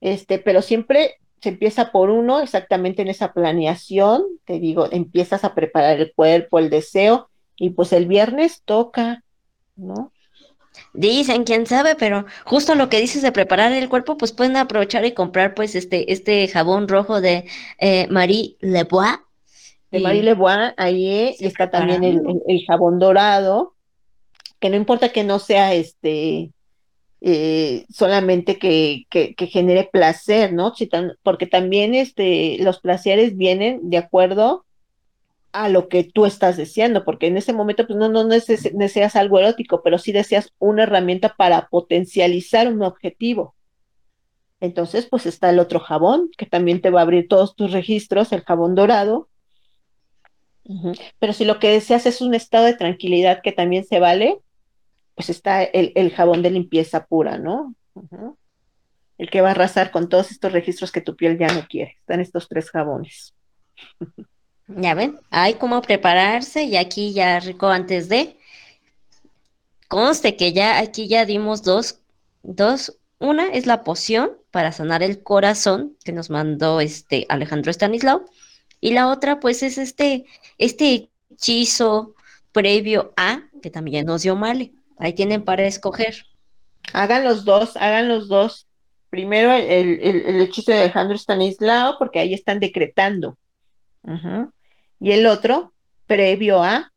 [0.00, 5.54] Este, pero siempre se empieza por uno, exactamente en esa planeación, te digo, empiezas a
[5.54, 9.24] preparar el cuerpo, el deseo, y pues el viernes toca,
[9.74, 10.12] ¿no?
[10.94, 15.04] Dicen, quién sabe, pero justo lo que dices de preparar el cuerpo, pues pueden aprovechar
[15.04, 17.46] y comprar pues este, este jabón rojo de
[17.78, 19.18] eh, Marie Lebois.
[19.90, 20.02] De y...
[20.02, 23.74] Marie Lebois, ahí y está también el, el, el, jabón dorado,
[24.60, 26.52] que no importa que no sea este
[27.24, 30.72] eh, solamente que, que, que, genere placer, ¿no?
[31.22, 34.64] Porque también este, los placeres vienen de acuerdo
[35.52, 39.16] a lo que tú estás deseando, porque en ese momento pues no, no deseas, deseas
[39.16, 43.54] algo erótico, pero sí deseas una herramienta para potencializar un objetivo.
[44.60, 48.32] Entonces, pues está el otro jabón, que también te va a abrir todos tus registros,
[48.32, 49.28] el jabón dorado.
[50.64, 51.00] Uh -huh.
[51.18, 54.38] Pero si lo que deseas es un estado de tranquilidad que también se vale,
[55.16, 57.74] pues está el, el jabón de limpieza pura, ¿no?
[57.94, 58.36] Uh -huh.
[59.18, 61.96] El que va a arrasar con todos estos registros que tu piel ya no quiere.
[62.00, 63.34] Están estos tres jabones.
[64.76, 68.36] Ya ven, hay cómo prepararse y aquí ya rico antes de.
[69.88, 72.00] Conste que ya aquí ya dimos dos,
[72.42, 72.98] dos.
[73.18, 78.24] Una es la poción para sanar el corazón que nos mandó este Alejandro Stanislao.
[78.80, 80.24] Y la otra, pues, es este,
[80.58, 82.14] este hechizo
[82.50, 84.72] previo a que también nos dio Male.
[84.98, 86.26] Ahí tienen para escoger.
[86.92, 88.66] Hagan los dos, hagan los dos.
[89.08, 93.38] Primero el, el, el hechizo de Alejandro Stanislao, porque ahí están decretando.
[94.02, 94.48] Uh.
[95.02, 95.72] Y el otro,
[96.06, 96.92] previo a,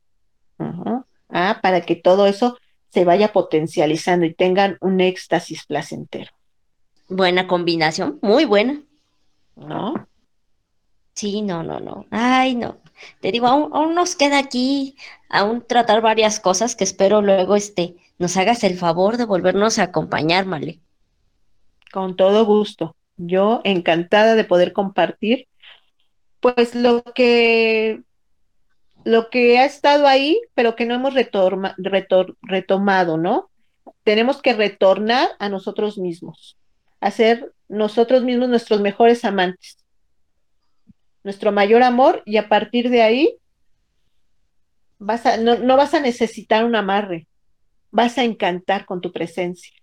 [0.59, 2.55] uh -huh, a, para que todo eso
[2.89, 6.31] se vaya potencializando y tengan un éxtasis placentero.
[7.09, 8.79] Buena combinación, muy buena.
[9.55, 10.07] ¿No?
[11.15, 12.05] Sí, no, no, no.
[12.11, 12.77] Ay, no.
[13.21, 14.95] Te digo, aún, aún, nos queda aquí,
[15.27, 19.83] aún tratar varias cosas que espero luego este, nos hagas el favor de volvernos a
[19.83, 20.79] acompañar, Male.
[21.91, 22.95] Con todo gusto.
[23.17, 25.47] Yo encantada de poder compartir
[26.53, 28.03] pues lo que
[29.03, 33.49] lo que ha estado ahí, pero que no hemos retomado, ¿no?
[34.03, 36.55] Tenemos que retornar a nosotros mismos,
[36.99, 39.79] a ser nosotros mismos nuestros mejores amantes,
[41.23, 43.37] nuestro mayor amor y a partir de ahí
[44.99, 47.25] vas a, no, no vas a necesitar un amarre,
[47.89, 49.73] vas a encantar con tu presencia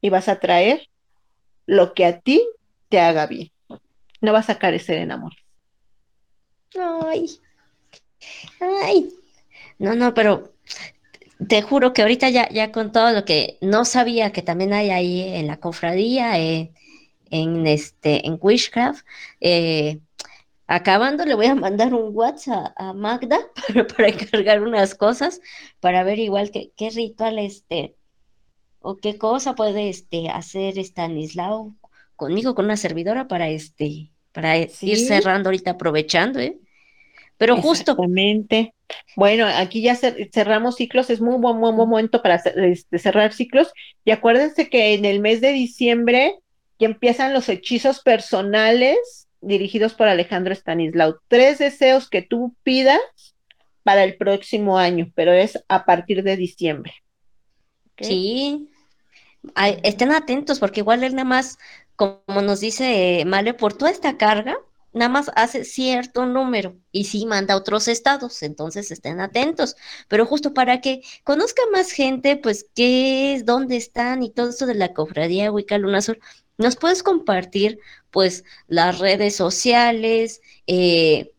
[0.00, 0.88] y vas a traer
[1.66, 2.44] lo que a ti
[2.88, 3.52] te haga bien.
[4.20, 5.34] No vas a carecer en amor.
[6.76, 7.40] Ay,
[8.60, 9.12] ay,
[9.78, 10.52] no, no, pero
[11.48, 14.90] te juro que ahorita ya, ya con todo lo que no sabía que también hay
[14.90, 16.72] ahí en la cofradía, eh,
[17.30, 19.04] en este, en Wishcraft,
[19.40, 20.00] eh,
[20.66, 23.38] acabando le voy a mandar un WhatsApp a, Magda
[23.96, 25.40] para, encargar unas cosas,
[25.80, 27.96] para ver igual que, qué ritual este,
[28.80, 31.74] o qué cosa puede este, hacer Stanislao
[32.16, 36.56] conmigo, con una servidora, para este, para ir cerrando ahorita, aprovechando, ¿eh?
[37.36, 37.92] Pero justo.
[37.92, 38.74] Exactamente.
[39.16, 43.72] Bueno, aquí ya cerramos ciclos, es muy buen, momento para este, cerrar ciclos.
[44.04, 46.34] Y acuérdense que en el mes de diciembre
[46.78, 51.20] ya empiezan los hechizos personales dirigidos por Alejandro Stanislao.
[51.28, 53.00] Tres deseos que tú pidas
[53.82, 56.92] para el próximo año, pero es a partir de diciembre.
[57.98, 58.68] Sí.
[59.82, 61.58] estén atentos porque igual él nada más,
[62.00, 64.56] como nos dice Male, por toda esta carga,
[64.94, 69.76] nada más hace cierto número y sí manda a otros estados, entonces estén atentos,
[70.08, 74.64] pero justo para que conozca más gente, pues qué es, dónde están y todo esto
[74.64, 76.18] de la cofradía Wicca Luna Azul,
[76.56, 77.78] nos puedes compartir
[78.10, 81.34] pues las redes sociales, eh,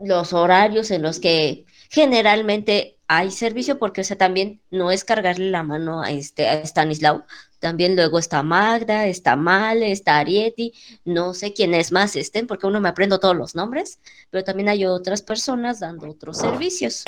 [0.00, 5.50] los horarios en los que generalmente hay servicio, porque o sea, también no es cargarle
[5.50, 7.24] la mano a, este, a Stanislao,
[7.58, 10.72] también luego está Magda, está Male, está Arieti,
[11.04, 14.84] no sé quiénes más estén, porque uno me aprendo todos los nombres, pero también hay
[14.86, 17.04] otras personas dando otros servicios.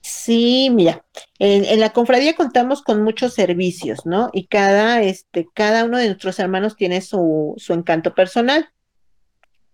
[0.00, 1.04] Sí, mira,
[1.38, 4.30] en, la confradía contamos con muchos servicios, ¿no?
[4.32, 8.70] Y cada, este, cada uno de nuestros hermanos tiene su, su encanto personal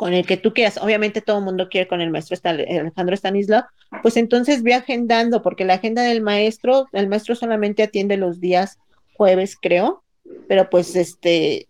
[0.05, 0.77] con el que tú quieras.
[0.77, 3.65] Obviamente todo el mundo quiere con el maestro Alejandro Stanislao,
[4.03, 8.79] pues entonces ve agendando, porque la agenda del maestro, el maestro solamente atiende los días
[9.15, 10.05] jueves, creo,
[10.47, 11.69] pero pues este,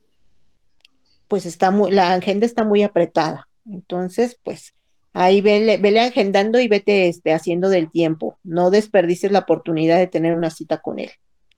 [1.29, 3.49] pues está muy, la agenda está muy apretada.
[3.71, 4.75] Entonces, pues
[5.13, 8.41] ahí vele, vele agendando y vete este, haciendo del tiempo.
[8.43, 11.13] No desperdicies la oportunidad de tener una cita con él.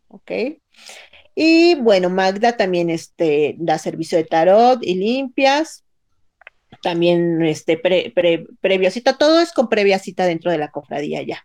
[0.09, 0.31] ¿Ok?
[1.35, 5.86] Y bueno, Magda también este, da servicio de tarot y limpias.
[6.87, 8.13] También este, pre,
[8.61, 11.45] previa cita, todo es con previa cita dentro de la cofradía ya.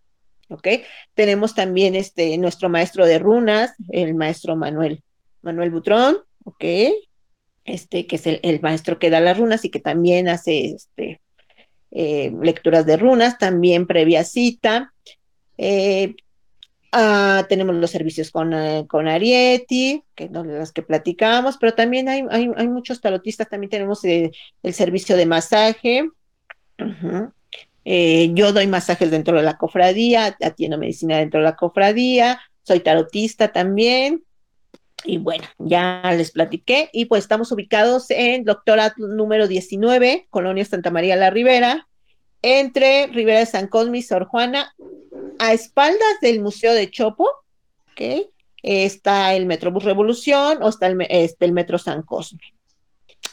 [0.49, 0.68] ¿Ok?
[1.15, 5.01] Tenemos también este, nuestro maestro de runas, el maestro Manuel
[5.41, 6.63] Manuel Butrón, ok,
[7.65, 11.22] este, que es el, maestro que da las runas y que también hace este,
[11.89, 14.93] eh, lecturas de runas, también previa cita.
[15.57, 16.13] Eh,
[16.91, 22.09] ah, tenemos los servicios con, eh, con Arieti, que son los que platicábamos, pero también
[22.09, 26.09] hay, hay, muchos tarotistas, también tenemos el servicio de masaje.
[27.85, 33.51] yo doy masajes dentro de la cofradía, atiendo medicina dentro de la cofradía, soy tarotista
[33.51, 34.23] también.
[35.03, 36.89] Y bueno, ya les platiqué.
[36.93, 41.88] Y pues estamos ubicados en Doctora número 19, Colonia Santa María la Ribera,
[42.41, 44.73] entre Ribera de San Cosme y Sor Juana,
[45.40, 47.28] a espaldas del Museo de Chopo,
[47.91, 48.28] ¿ok?
[48.64, 52.41] Está el Metrobús Revolución o está el, este, Metro San Cosme.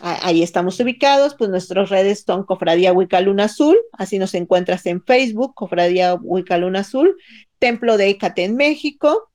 [0.00, 5.02] Ahí estamos ubicados, pues nuestras redes son Cofradía Huica Luna Azul, así nos encuentras en
[5.02, 7.16] Facebook, Cofradía Huica Luna Azul,
[7.58, 9.28] Templo de Ecate en México,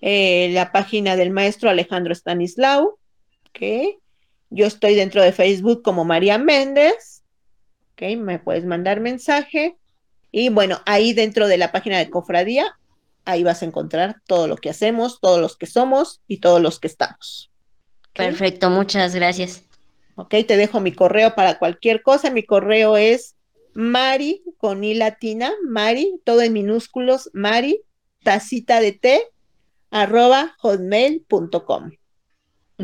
[0.00, 2.98] eh, la página del maestro Alejandro Stanislao,
[3.50, 3.98] ¿ok?
[4.50, 7.22] Yo estoy dentro de Facebook como María Méndez,
[7.92, 8.16] ¿ok?
[8.18, 9.76] Me puedes mandar mensaje.
[10.32, 12.76] Y bueno, ahí dentro de la página de Cofradía,
[13.24, 16.80] ahí vas a encontrar todo lo que hacemos, todos los que somos y todos los
[16.80, 17.50] que estamos.
[18.14, 19.62] Perfecto, muchas gracias.
[20.16, 22.30] Ok, te dejo mi correo para cualquier cosa.
[22.30, 23.36] Mi correo es
[23.74, 27.82] Mari con I latina, Mari, todo en minúsculos, Mari,
[28.22, 29.22] tacita de té,
[29.90, 31.92] arroba hotmail.com.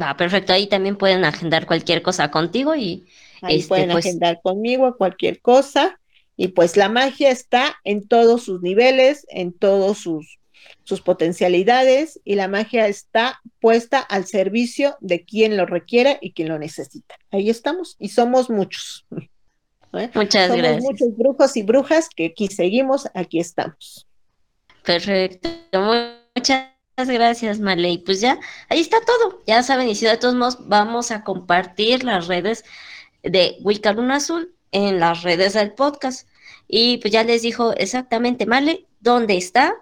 [0.00, 0.52] Va, perfecto.
[0.52, 3.06] Ahí también pueden agendar cualquier cosa contigo y
[3.42, 5.97] Ahí este, pueden pues agendar conmigo cualquier cosa.
[6.40, 10.38] Y pues la magia está en todos sus niveles, en todos sus,
[10.84, 16.48] sus potencialidades, y la magia está puesta al servicio de quien lo requiera y quien
[16.48, 17.16] lo necesita.
[17.32, 19.04] Ahí estamos, y somos muchos.
[19.94, 20.10] ¿Eh?
[20.14, 20.84] Muchas somos gracias.
[20.84, 24.06] Muchos brujos y brujas que aquí seguimos, aquí estamos.
[24.84, 25.48] Perfecto.
[26.36, 27.98] Muchas gracias, Marley.
[27.98, 28.38] Pues ya,
[28.68, 29.42] ahí está todo.
[29.44, 32.62] Ya saben, y si de todos modos vamos a compartir las redes
[33.24, 36.28] de Wicca Luna Azul en las redes del podcast.
[36.68, 39.74] y pues ya les dijo exactamente, Male, ¿dónde está?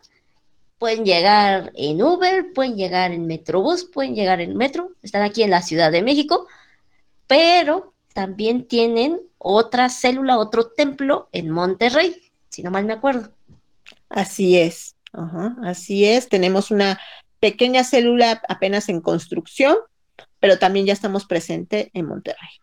[0.78, 5.50] Pueden llegar en Uber, pueden llegar en Metrobús, pueden llegar en Metro, están aquí en
[5.50, 6.46] la Ciudad de México,
[7.26, 12.14] pero también tienen otra célula, otro templo en Monterrey,
[12.50, 13.32] si no mal me acuerdo.
[14.08, 14.96] Así es,
[15.62, 16.28] así es.
[16.28, 17.00] Tenemos una
[17.40, 19.76] pequeña célula apenas en construcción,
[20.40, 22.60] pero también ya estamos presentes en Monterrey.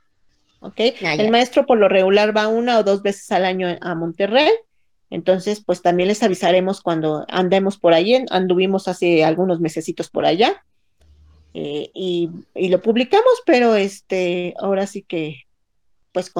[0.64, 0.80] ¿Ok?
[1.04, 4.50] Ah, El maestro por lo regular va una o dos veces al año a Monterrey.
[5.10, 8.26] Entonces, pues también les avisaremos cuando andemos por allí.
[8.30, 10.64] Anduvimos hace algunos mesecitos por allá.
[11.54, 15.42] Eh, y, lo publicamos, pero este, ahora sí que,
[16.14, 16.32] pues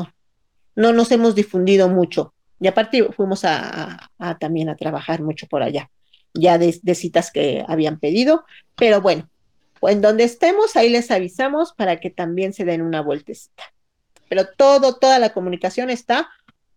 [0.76, 2.34] no nos hemos difundido mucho.
[2.62, 4.10] Y aparte fuimos a,
[4.40, 5.92] también a trabajar mucho por allá,
[6.34, 8.46] ya de, citas que habían pedido,
[8.76, 9.30] pero bueno,
[9.82, 13.73] en donde estemos, ahí les avisamos para que también se den una vueltecita.
[14.34, 16.28] Pero todo, toda la comunicación está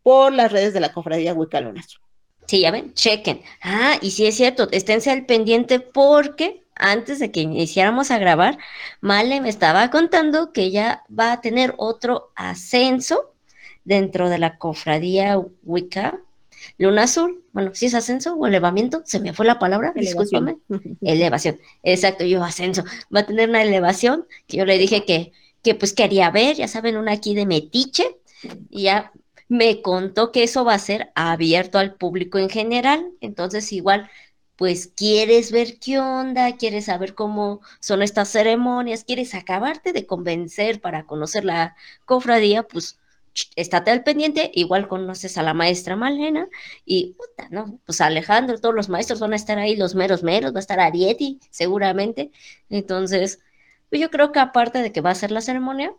[0.03, 1.99] por las redes de la Cofradía Huicalunas.
[2.47, 3.41] Sí, ya ven, chequen.
[3.63, 8.59] Ah, y sí es cierto, esténse al pendiente porque antes de que iniciáramos a grabar,
[9.01, 13.33] Male me estaba contando que ella va a tener otro ascenso
[13.85, 16.21] dentro de la cofradía Wicca.
[16.77, 20.59] Luna Azul, bueno, si es ascenso o elevamiento, se me fue la palabra, discúlpame.
[21.01, 22.85] Elevación, exacto, yo ascenso.
[23.15, 26.69] Va a tener una elevación que yo le dije que, que pues quería ver, ya
[26.69, 28.19] saben, una aquí de metiche,
[28.71, 29.13] y ya
[29.49, 34.11] me contó que eso va a ser abierto al público en general, entonces igual
[34.57, 40.81] pues quieres ver qué onda, quieres saber cómo son estas ceremonias, quieres acabarte de convencer
[40.81, 41.77] para conocer la
[42.07, 42.99] cofradía, pues
[43.55, 46.49] estate al pendiente, igual conoces a la maestra Malena
[46.87, 47.79] y, puta, ¿no?
[47.85, 50.81] Pues Alejandro, todos los maestros van a estar ahí, los meros meros, va a estar
[50.81, 52.31] Arieti, seguramente.
[52.71, 53.41] Entonces,
[53.91, 55.93] pues yo creo que aparte de que va a ser la ceremonia,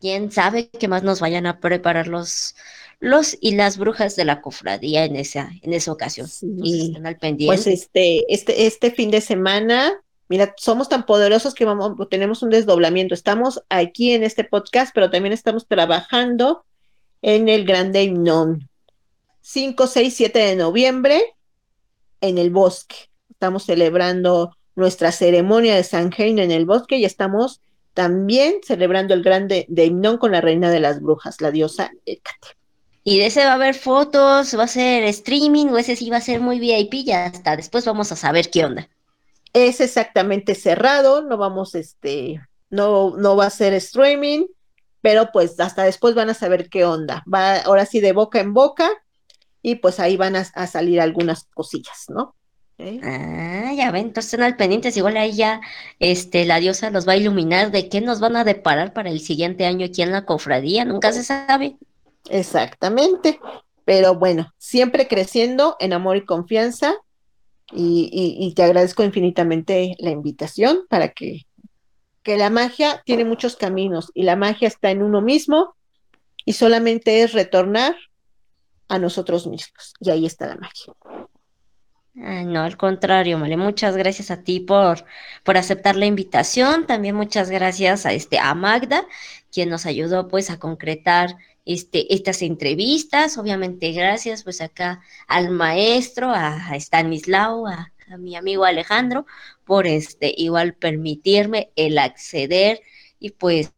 [0.00, 2.56] quién sabe qué más nos vayan a preparar los,
[2.98, 6.28] los y las brujas de la cofradía en esa, en esa ocasión.
[6.40, 7.46] y al pendiente.
[7.46, 9.92] Pues este, este, este fin de semana,
[10.28, 13.14] mira, somos tan poderosos que vamos, tenemos un desdoblamiento.
[13.14, 16.64] Estamos aquí en este podcast, pero también estamos trabajando
[17.22, 18.68] en el Grande Himnón.
[19.42, 21.22] 5, 6, 7 de noviembre
[22.20, 22.96] en el bosque.
[23.30, 27.60] Estamos celebrando nuestra ceremonia de San Jaime en el bosque y estamos
[27.94, 32.56] también celebrando el Grande de Himnón con la reina de las brujas, la diosa Hécate.
[33.04, 36.18] Y de ese va a haber fotos, va a ser streaming, o ese sí va
[36.18, 38.88] a ser muy VIP, y hasta después vamos a saber qué onda.
[39.52, 42.40] Es exactamente cerrado, no vamos, este,
[42.70, 44.46] no, no va a ser streaming,
[45.00, 47.24] pero pues hasta después van a saber qué onda.
[47.32, 48.88] Va ahora sí de boca en boca,
[49.62, 52.34] y pues ahí van a, salir algunas cosillas, ¿no?
[53.02, 55.60] Ah, ya ven, entonces están al pendientes, igual ahí ya
[55.98, 59.20] este, la diosa los va a iluminar de qué nos van a deparar para el
[59.20, 61.76] siguiente año aquí en la cofradía, nunca se sabe.
[62.28, 63.38] Exactamente.
[63.84, 66.94] Pero bueno, siempre creciendo en amor y confianza.
[67.74, 71.46] Y, te agradezco infinitamente la invitación para que,
[72.22, 75.74] que la magia tiene muchos caminos y la magia está en uno mismo
[76.44, 77.96] y solamente es retornar
[78.88, 79.94] a nosotros mismos.
[80.00, 80.92] Y ahí está la magia.
[82.14, 85.04] No, al contrario, Male, muchas gracias a ti por,
[85.44, 86.86] por aceptar la invitación.
[86.86, 89.06] También muchas gracias a, este, a Magda,
[89.50, 93.38] quien nos ayudó pues a concretar este, estas entrevistas.
[93.38, 99.26] Obviamente, gracias pues acá al maestro, a, Stanislao, a, a, mi amigo Alejandro,
[99.64, 102.80] por este igual permitirme el acceder
[103.18, 103.72] y pues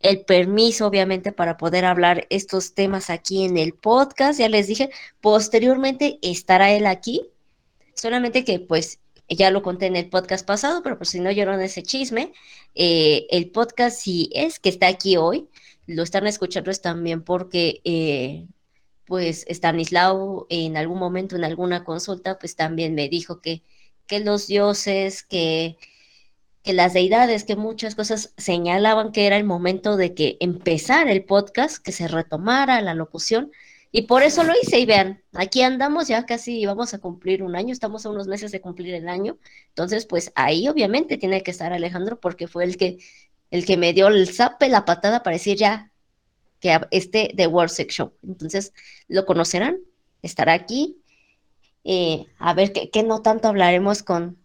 [0.00, 4.38] el permiso, obviamente, para poder hablar estos temas aquí en el podcast.
[4.38, 4.90] Ya les dije,
[5.22, 7.30] posteriormente estará él aquí,
[7.94, 11.54] solamente que pues ya lo conté en el podcast pasado, pero por si no lloró
[11.54, 12.32] en ese chisme,
[12.74, 15.48] eh, el podcast si es que está aquí hoy,
[15.86, 18.46] lo están escuchando es también porque, eh,
[19.06, 23.62] pues, Stanislao en algún momento, en alguna consulta, pues también me dijo que,
[24.06, 25.76] que los dioses, que,
[26.62, 31.24] que las deidades, que muchas cosas señalaban que era el momento de que empezara el
[31.24, 33.52] podcast, que se retomara la locución,
[33.96, 37.54] y por eso lo hice, y vean, aquí andamos, ya casi vamos a cumplir un
[37.54, 39.38] año, estamos a unos meses de cumplir el año,
[39.68, 42.98] entonces pues ahí obviamente tiene que estar Alejandro porque fue el que
[43.52, 45.92] el que me dio el zape, la patada para decir ya
[46.58, 48.12] que este The World Sex Show.
[48.26, 48.72] Entonces,
[49.06, 49.78] lo conocerán,
[50.22, 50.96] estará aquí.
[51.84, 54.38] Eh, a ver qué, no tanto hablaremos con,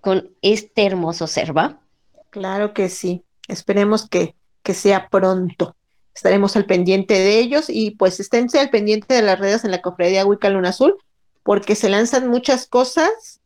[0.00, 1.82] con este hermoso ser, ¿va?
[2.30, 3.24] Claro que sí.
[3.46, 5.76] Esperemos que, que sea pronto.
[6.16, 9.82] Estaremos al pendiente de ellos y pues esténse al pendiente de las redes en la
[9.82, 10.96] cofradía Wicca Luna Azul,
[11.42, 13.42] porque se lanzan muchas cosas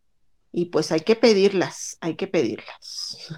[0.52, 3.28] y pues hay que pedirlas, hay que pedirlas.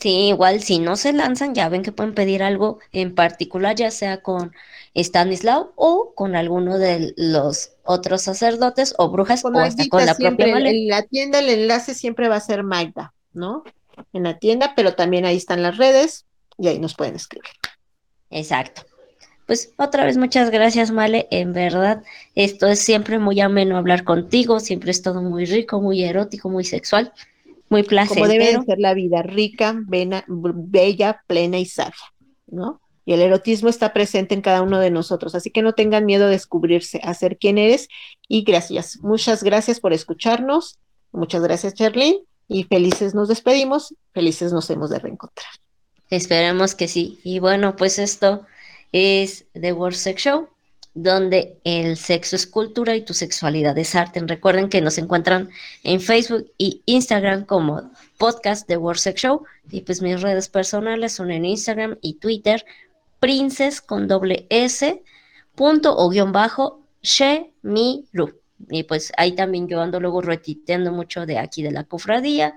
[0.00, 3.92] Sí, igual si no se lanzan, ya ven que pueden pedir algo en particular, ya
[3.92, 4.52] sea con
[4.96, 10.14] Stanislaw o con alguno de los otros sacerdotes o brujas Con o hasta con la
[10.14, 13.62] siempre, propia en la tienda el enlace siempre va a ser Magda, ¿no?
[14.12, 16.26] En la tienda, pero también ahí están las redes
[16.58, 17.52] y ahí nos pueden escribir.
[18.32, 18.82] Exacto.
[19.46, 21.28] Pues otra vez muchas gracias, Male.
[21.30, 22.02] En verdad,
[22.34, 26.64] esto es siempre muy ameno hablar contigo, siempre es todo muy rico, muy erótico, muy
[26.64, 27.12] sexual,
[27.68, 28.62] muy Como debe de placentero.
[28.64, 31.92] ser la vida rica, vena- bella, plena y sabia,
[32.46, 32.80] ¿no?
[33.04, 36.26] Y el erotismo está presente en cada uno de nosotros, así que no tengan miedo
[36.26, 37.88] de descubrirse, a ser quien eres
[38.28, 38.98] y gracias.
[39.02, 40.78] Muchas gracias por escucharnos.
[41.10, 42.16] Muchas gracias, Cherlyn.
[42.48, 45.48] Y felices nos despedimos, felices nos hemos de reencontrar.
[46.12, 47.20] Esperemos que sí.
[47.24, 48.46] Y bueno, pues esto
[48.92, 50.48] es The World Sex Show,
[50.92, 54.20] donde el sexo es cultura y tu sexualidad es arte.
[54.20, 55.48] Recuerden que nos encuentran
[55.84, 59.46] en Facebook y Instagram como podcast The World Sex Show.
[59.70, 62.62] Y pues mis redes personales son en Instagram y Twitter,
[63.18, 65.02] princes con doble S,
[65.54, 68.38] punto o guion bajo, Shemiru.
[68.68, 72.54] Y pues ahí también yo ando luego retuiteando mucho de aquí de la cofradía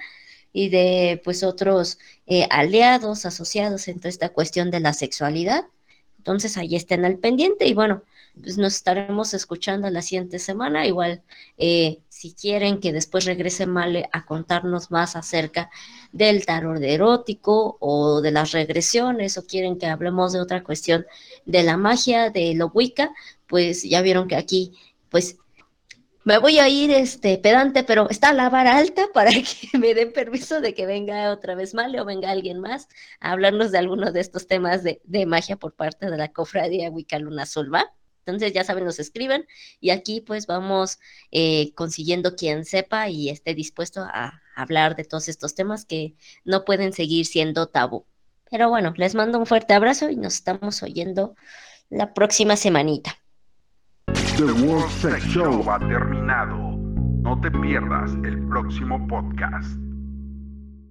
[0.56, 5.66] y de pues otros eh, aliados, asociados en toda esta cuestión de la sexualidad.
[6.18, 8.04] Entonces ahí estén al pendiente y bueno,
[8.42, 10.88] pues nos estaremos escuchando la siguiente semana.
[10.88, 11.22] Igual,
[11.58, 15.70] eh, si quieren que después regrese Male a contarnos más acerca
[16.14, 21.06] del tarot erótico o de las regresiones, o quieren que hablemos de otra cuestión
[21.46, 23.14] de la magia, de lo Wicca,
[23.46, 24.72] pues ya vieron que aquí,
[25.10, 25.36] pues
[26.26, 30.12] me voy a ir este pedante, pero está la vara alta para que me den
[30.12, 32.90] permiso de que venga otra vez Male o venga alguien más
[33.20, 36.90] a hablarnos de alguno de estos temas de, de magia por parte de la cofradía
[36.90, 37.94] Wicca Luna Azul, ¿va?
[38.26, 39.46] Entonces ya saben, nos escriben
[39.80, 40.98] y aquí pues vamos
[41.32, 46.66] eh, consiguiendo quien sepa y esté dispuesto a hablar de todos estos temas que no
[46.66, 48.08] pueden seguir siendo tabú.
[48.50, 51.36] Pero bueno, les mando un fuerte abrazo y nos estamos oyendo
[51.90, 53.20] la próxima semanita.
[54.38, 56.58] The World Sex Show ha terminado.
[57.24, 59.80] No te pierdas el próximo podcast.